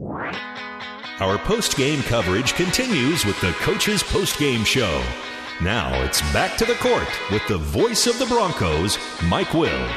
[0.00, 5.04] Our post game coverage continues with the Coach's Post Game Show.
[5.60, 9.88] Now it's back to the court with the voice of the Broncos, Mike Will.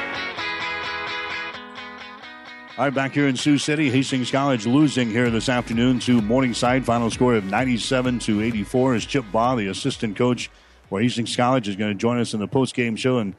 [2.77, 6.85] All right, back here in Sioux City, Hastings College losing here this afternoon to Morningside.
[6.85, 10.51] Final score of 97 to 84 as Chip Baugh, the assistant coach
[10.89, 13.19] for Hastings College, is going to join us in the post game show.
[13.19, 13.33] And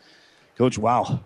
[0.56, 1.20] coach, wow,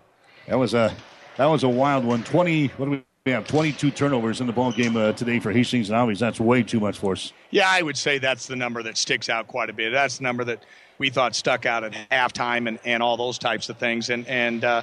[0.47, 0.93] that was a
[1.37, 2.25] that was a wild one.
[2.25, 2.67] 20.
[2.67, 3.03] What do we?
[3.27, 6.17] We have 22 turnovers in the ball game uh, today for Hastings and Albies.
[6.17, 7.33] That's way too much for us.
[7.51, 9.91] Yeah, I would say that's the number that sticks out quite a bit.
[9.91, 10.63] That's the number that
[10.97, 14.09] we thought stuck out at halftime and, and all those types of things.
[14.09, 14.81] And and uh,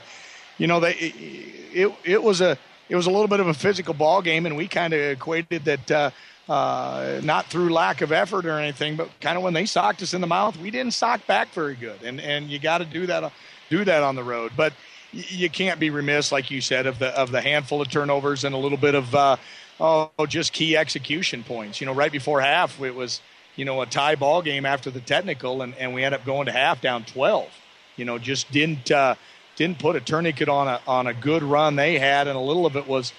[0.56, 2.56] you know, they it, it was a
[2.88, 5.64] it was a little bit of a physical ball game, and we kind of equated
[5.64, 5.90] that.
[5.90, 6.10] Uh,
[6.48, 10.14] uh, not through lack of effort or anything, but kind of when they socked us
[10.14, 13.04] in the mouth, we didn't sock back very good, and and you got to do
[13.06, 13.30] that
[13.68, 14.52] do that on the road.
[14.56, 14.72] But
[15.12, 18.54] you can't be remiss, like you said, of the of the handful of turnovers and
[18.54, 19.36] a little bit of uh,
[19.80, 21.80] oh, just key execution points.
[21.80, 23.20] You know, right before half, it was
[23.56, 26.46] you know a tie ball game after the technical, and, and we end up going
[26.46, 27.50] to half down twelve.
[27.96, 29.14] You know, just didn't uh,
[29.56, 32.66] didn't put a tourniquet on a on a good run they had, and a little
[32.66, 33.12] of it was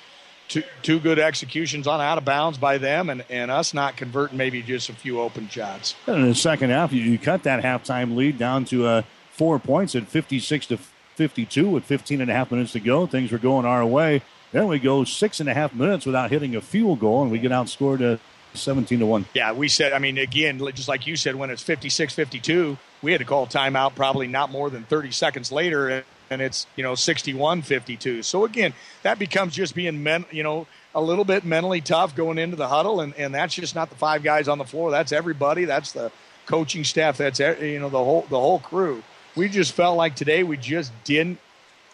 [0.48, 4.38] two two good executions on out of bounds by them, and, and us not converting
[4.38, 5.96] maybe just a few open shots.
[6.08, 9.02] And in the second half, you, you cut that halftime lead down to uh,
[9.32, 10.80] four points at fifty six to
[11.20, 13.06] 52 with 15 and a half minutes to go.
[13.06, 14.22] Things were going our way.
[14.54, 17.40] Then we go six and a half minutes without hitting a field goal, and we
[17.40, 18.18] get outscored uh,
[18.54, 19.26] 17 to 1.
[19.34, 23.12] Yeah, we said, I mean, again, just like you said, when it's 56 52, we
[23.12, 26.96] had to call timeout probably not more than 30 seconds later, and it's, you know,
[26.96, 28.24] 61 52.
[28.24, 28.74] So again,
[29.04, 32.70] that becomes just being, men, you know, a little bit mentally tough going into the
[32.70, 34.90] huddle, and, and that's just not the five guys on the floor.
[34.90, 35.66] That's everybody.
[35.66, 36.14] That's the
[36.46, 37.18] coaching staff.
[37.18, 39.04] That's, you know, the whole, the whole crew
[39.36, 41.40] we just felt like today we just didn't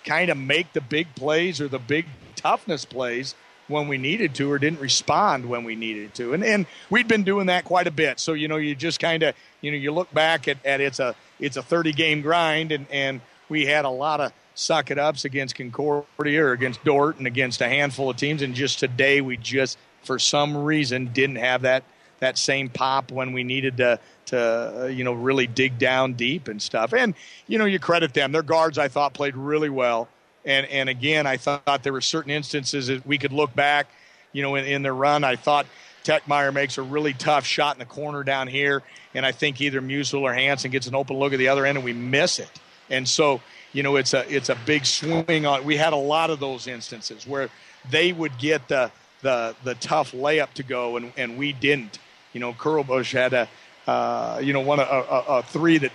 [0.03, 2.05] kind of make the big plays or the big
[2.35, 3.35] toughness plays
[3.67, 6.33] when we needed to or didn't respond when we needed to.
[6.33, 8.19] And and we'd been doing that quite a bit.
[8.19, 10.99] So, you know, you just kind of, you know, you look back at, at it's
[10.99, 14.97] a it's a 30 game grind and and we had a lot of suck it
[14.97, 19.21] ups against Concordia or against Dordt and against a handful of teams and just today
[19.21, 21.83] we just for some reason didn't have that
[22.19, 26.47] that same pop when we needed to to uh, you know really dig down deep
[26.47, 26.93] and stuff.
[26.93, 27.13] And
[27.47, 30.07] you know you credit them; their guards I thought played really well.
[30.45, 33.87] And and again, I thought there were certain instances that we could look back,
[34.31, 35.23] you know, in, in their run.
[35.23, 35.65] I thought
[36.03, 38.83] Tegmeyer makes a really tough shot in the corner down here,
[39.13, 41.77] and I think either Musel or Hansen gets an open look at the other end,
[41.77, 42.49] and we miss it.
[42.89, 43.41] And so
[43.73, 45.65] you know it's a it's a big swing on.
[45.65, 47.49] We had a lot of those instances where
[47.89, 51.99] they would get the the the tough layup to go, and and we didn't.
[52.35, 53.47] You know, Colbush had a
[53.87, 55.91] uh, you know, one a, a, a, three that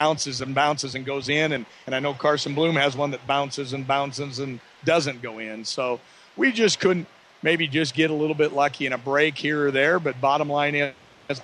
[0.00, 3.24] bounces and bounces and goes in, and and I know Carson Bloom has one that
[3.28, 5.64] bounces and bounces and doesn't go in.
[5.64, 6.00] So
[6.36, 7.06] we just couldn't
[7.42, 10.00] maybe just get a little bit lucky in a break here or there.
[10.00, 10.94] But bottom line is,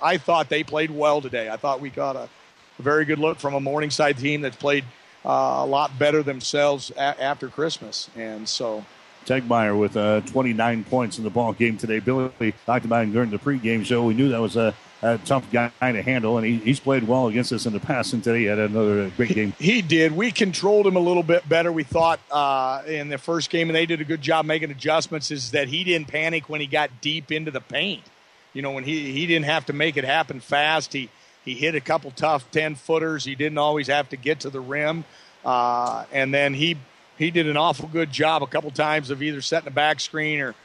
[0.01, 1.49] I thought they played well today.
[1.49, 2.27] I thought we got a,
[2.79, 4.83] a very good look from a Morningside team that's played
[5.23, 5.29] uh,
[5.59, 8.83] a lot better themselves a- after Christmas, and so.
[9.25, 11.99] Tegmeyer with uh, 29 points in the ball game today.
[11.99, 14.03] Billy talked about him during the pregame show.
[14.03, 17.27] We knew that was a a tough guy to handle, and he, he's played well
[17.27, 18.13] against us in the past.
[18.13, 19.53] And today he had another great game.
[19.57, 20.11] He, he did.
[20.11, 21.71] We controlled him a little bit better.
[21.71, 25.31] We thought uh, in the first game, and they did a good job making adjustments.
[25.31, 28.03] Is that he didn't panic when he got deep into the paint.
[28.53, 30.93] You know, when he he didn't have to make it happen fast.
[30.93, 31.09] He
[31.43, 33.23] he hit a couple tough ten footers.
[33.23, 35.03] He didn't always have to get to the rim,
[35.43, 36.77] uh, and then he
[37.21, 40.39] he did an awful good job a couple times of either setting a back screen
[40.39, 40.55] or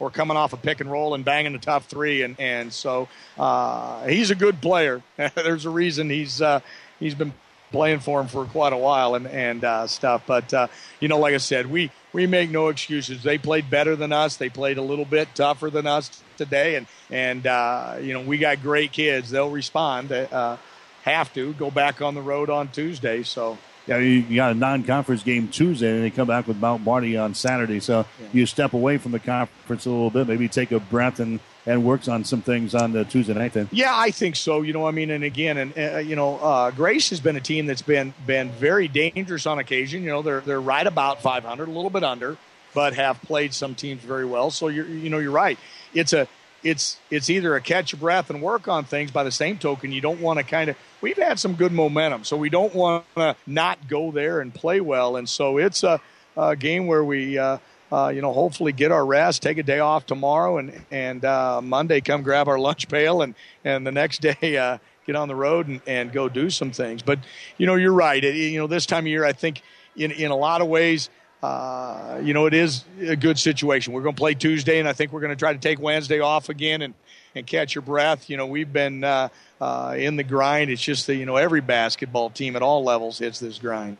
[0.00, 2.22] or coming off a pick and roll and banging the tough three.
[2.22, 3.08] And, and so
[3.38, 5.04] uh, he's a good player.
[5.36, 6.60] There's a reason he's uh,
[6.98, 7.32] he's been
[7.70, 10.24] playing for him for quite a while and and uh, stuff.
[10.26, 10.66] But uh,
[10.98, 13.22] you know, like I said, we we make no excuses.
[13.22, 14.36] They played better than us.
[14.36, 18.38] They played a little bit tougher than us today, and and uh, you know we
[18.38, 19.30] got great kids.
[19.30, 20.10] They'll respond.
[20.10, 20.56] Uh,
[21.04, 23.22] have to go back on the road on Tuesday.
[23.22, 26.82] So yeah, you, you got a non-conference game Tuesday, and they come back with Mount
[26.82, 27.80] Marty on Saturday.
[27.80, 28.26] So yeah.
[28.32, 31.82] you step away from the conference a little bit, maybe take a breath and and
[31.84, 33.54] works on some things on the Tuesday night.
[33.54, 34.62] Then, yeah, I think so.
[34.62, 37.40] You know, I mean, and again, and uh, you know, uh, Grace has been a
[37.40, 40.02] team that's been been very dangerous on occasion.
[40.02, 42.36] You know, they're they're right about 500, a little bit under,
[42.74, 44.50] but have played some teams very well.
[44.50, 45.58] So you're you know you're right.
[45.94, 46.26] It's a
[46.64, 49.10] it's it's either a catch your breath and work on things.
[49.10, 50.76] By the same token, you don't want to kind of.
[51.00, 54.80] We've had some good momentum, so we don't want to not go there and play
[54.80, 55.16] well.
[55.16, 56.00] And so it's a,
[56.36, 57.38] a game where we.
[57.38, 57.58] Uh,
[57.92, 61.60] uh, you know, hopefully get our rest, take a day off tomorrow, and and uh,
[61.62, 65.34] Monday come grab our lunch pail, and and the next day uh, get on the
[65.36, 67.02] road and, and go do some things.
[67.02, 67.20] But
[67.56, 68.24] you know, you're right.
[68.24, 69.62] It, you know, this time of year, I think
[69.96, 71.08] in in a lot of ways.
[71.44, 73.92] Uh, you know, it is a good situation.
[73.92, 76.20] We're going to play Tuesday, and I think we're going to try to take Wednesday
[76.20, 76.94] off again and,
[77.34, 78.30] and catch your breath.
[78.30, 79.28] You know, we've been uh,
[79.60, 80.70] uh, in the grind.
[80.70, 83.98] It's just that, you know, every basketball team at all levels hits this grind.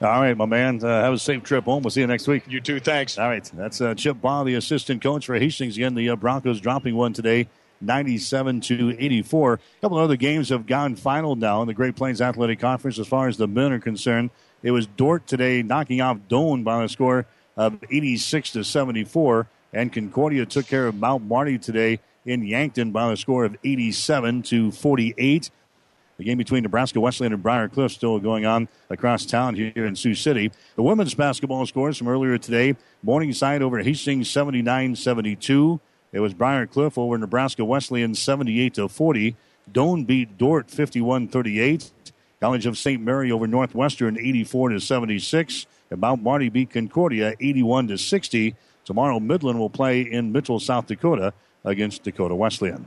[0.00, 0.82] All right, my man.
[0.82, 1.82] Uh, have a safe trip home.
[1.82, 2.44] We'll see you next week.
[2.48, 2.80] You too.
[2.80, 3.18] Thanks.
[3.18, 3.44] All right.
[3.52, 5.76] That's uh, Chip Baugh, the assistant coach for Hastings.
[5.76, 7.46] Again, the uh, Broncos dropping one today,
[7.82, 9.52] 97 to 84.
[9.52, 12.98] A couple of other games have gone final now in the Great Plains Athletic Conference
[12.98, 14.30] as far as the men are concerned.
[14.62, 17.26] It was Dordt today knocking off Doane by a score
[17.56, 19.48] of 86 to 74.
[19.72, 24.42] And Concordia took care of Mount Marty today in Yankton by a score of 87
[24.44, 25.50] to 48.
[26.18, 29.96] The game between Nebraska Wesleyan and Briar Cliff still going on across town here in
[29.96, 30.52] Sioux City.
[30.76, 35.80] The women's basketball scores from earlier today Morningside over Hastings 79 72.
[36.12, 39.34] It was Briar Cliff over Nebraska Wesleyan 78 to 40.
[39.72, 41.90] Doane beat Dordt 51 38.
[42.40, 43.02] College of St.
[43.02, 45.66] Mary over Northwestern 84 to 76.
[45.90, 48.54] And Mount Marty beat Concordia 81 to 60.
[48.84, 51.34] Tomorrow, Midland will play in Mitchell, South Dakota
[51.64, 52.86] against Dakota Wesleyan.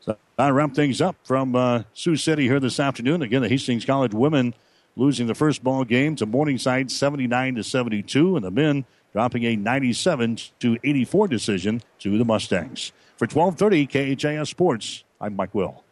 [0.00, 3.22] So I wrap things up from uh, Sioux City here this afternoon.
[3.22, 4.54] Again, the Hastings College women
[4.96, 9.56] losing the first ball game to Morningside 79 to 72, and the men dropping a
[9.56, 12.92] 97 to 84 decision to the Mustangs.
[13.16, 15.84] For 1230 KHAS Sports, I'm Mike Will.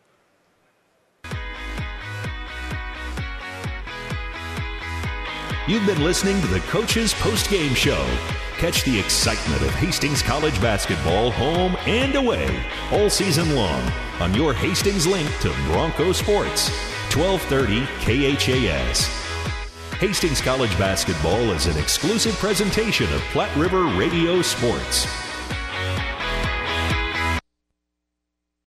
[5.70, 8.04] You've been listening to the Coach's Post Game Show.
[8.58, 12.60] Catch the excitement of Hastings College basketball home and away
[12.90, 13.80] all season long
[14.18, 16.70] on your Hastings link to Bronco Sports,
[17.14, 19.06] 1230 KHAS.
[20.00, 25.06] Hastings College basketball is an exclusive presentation of Platte River Radio Sports.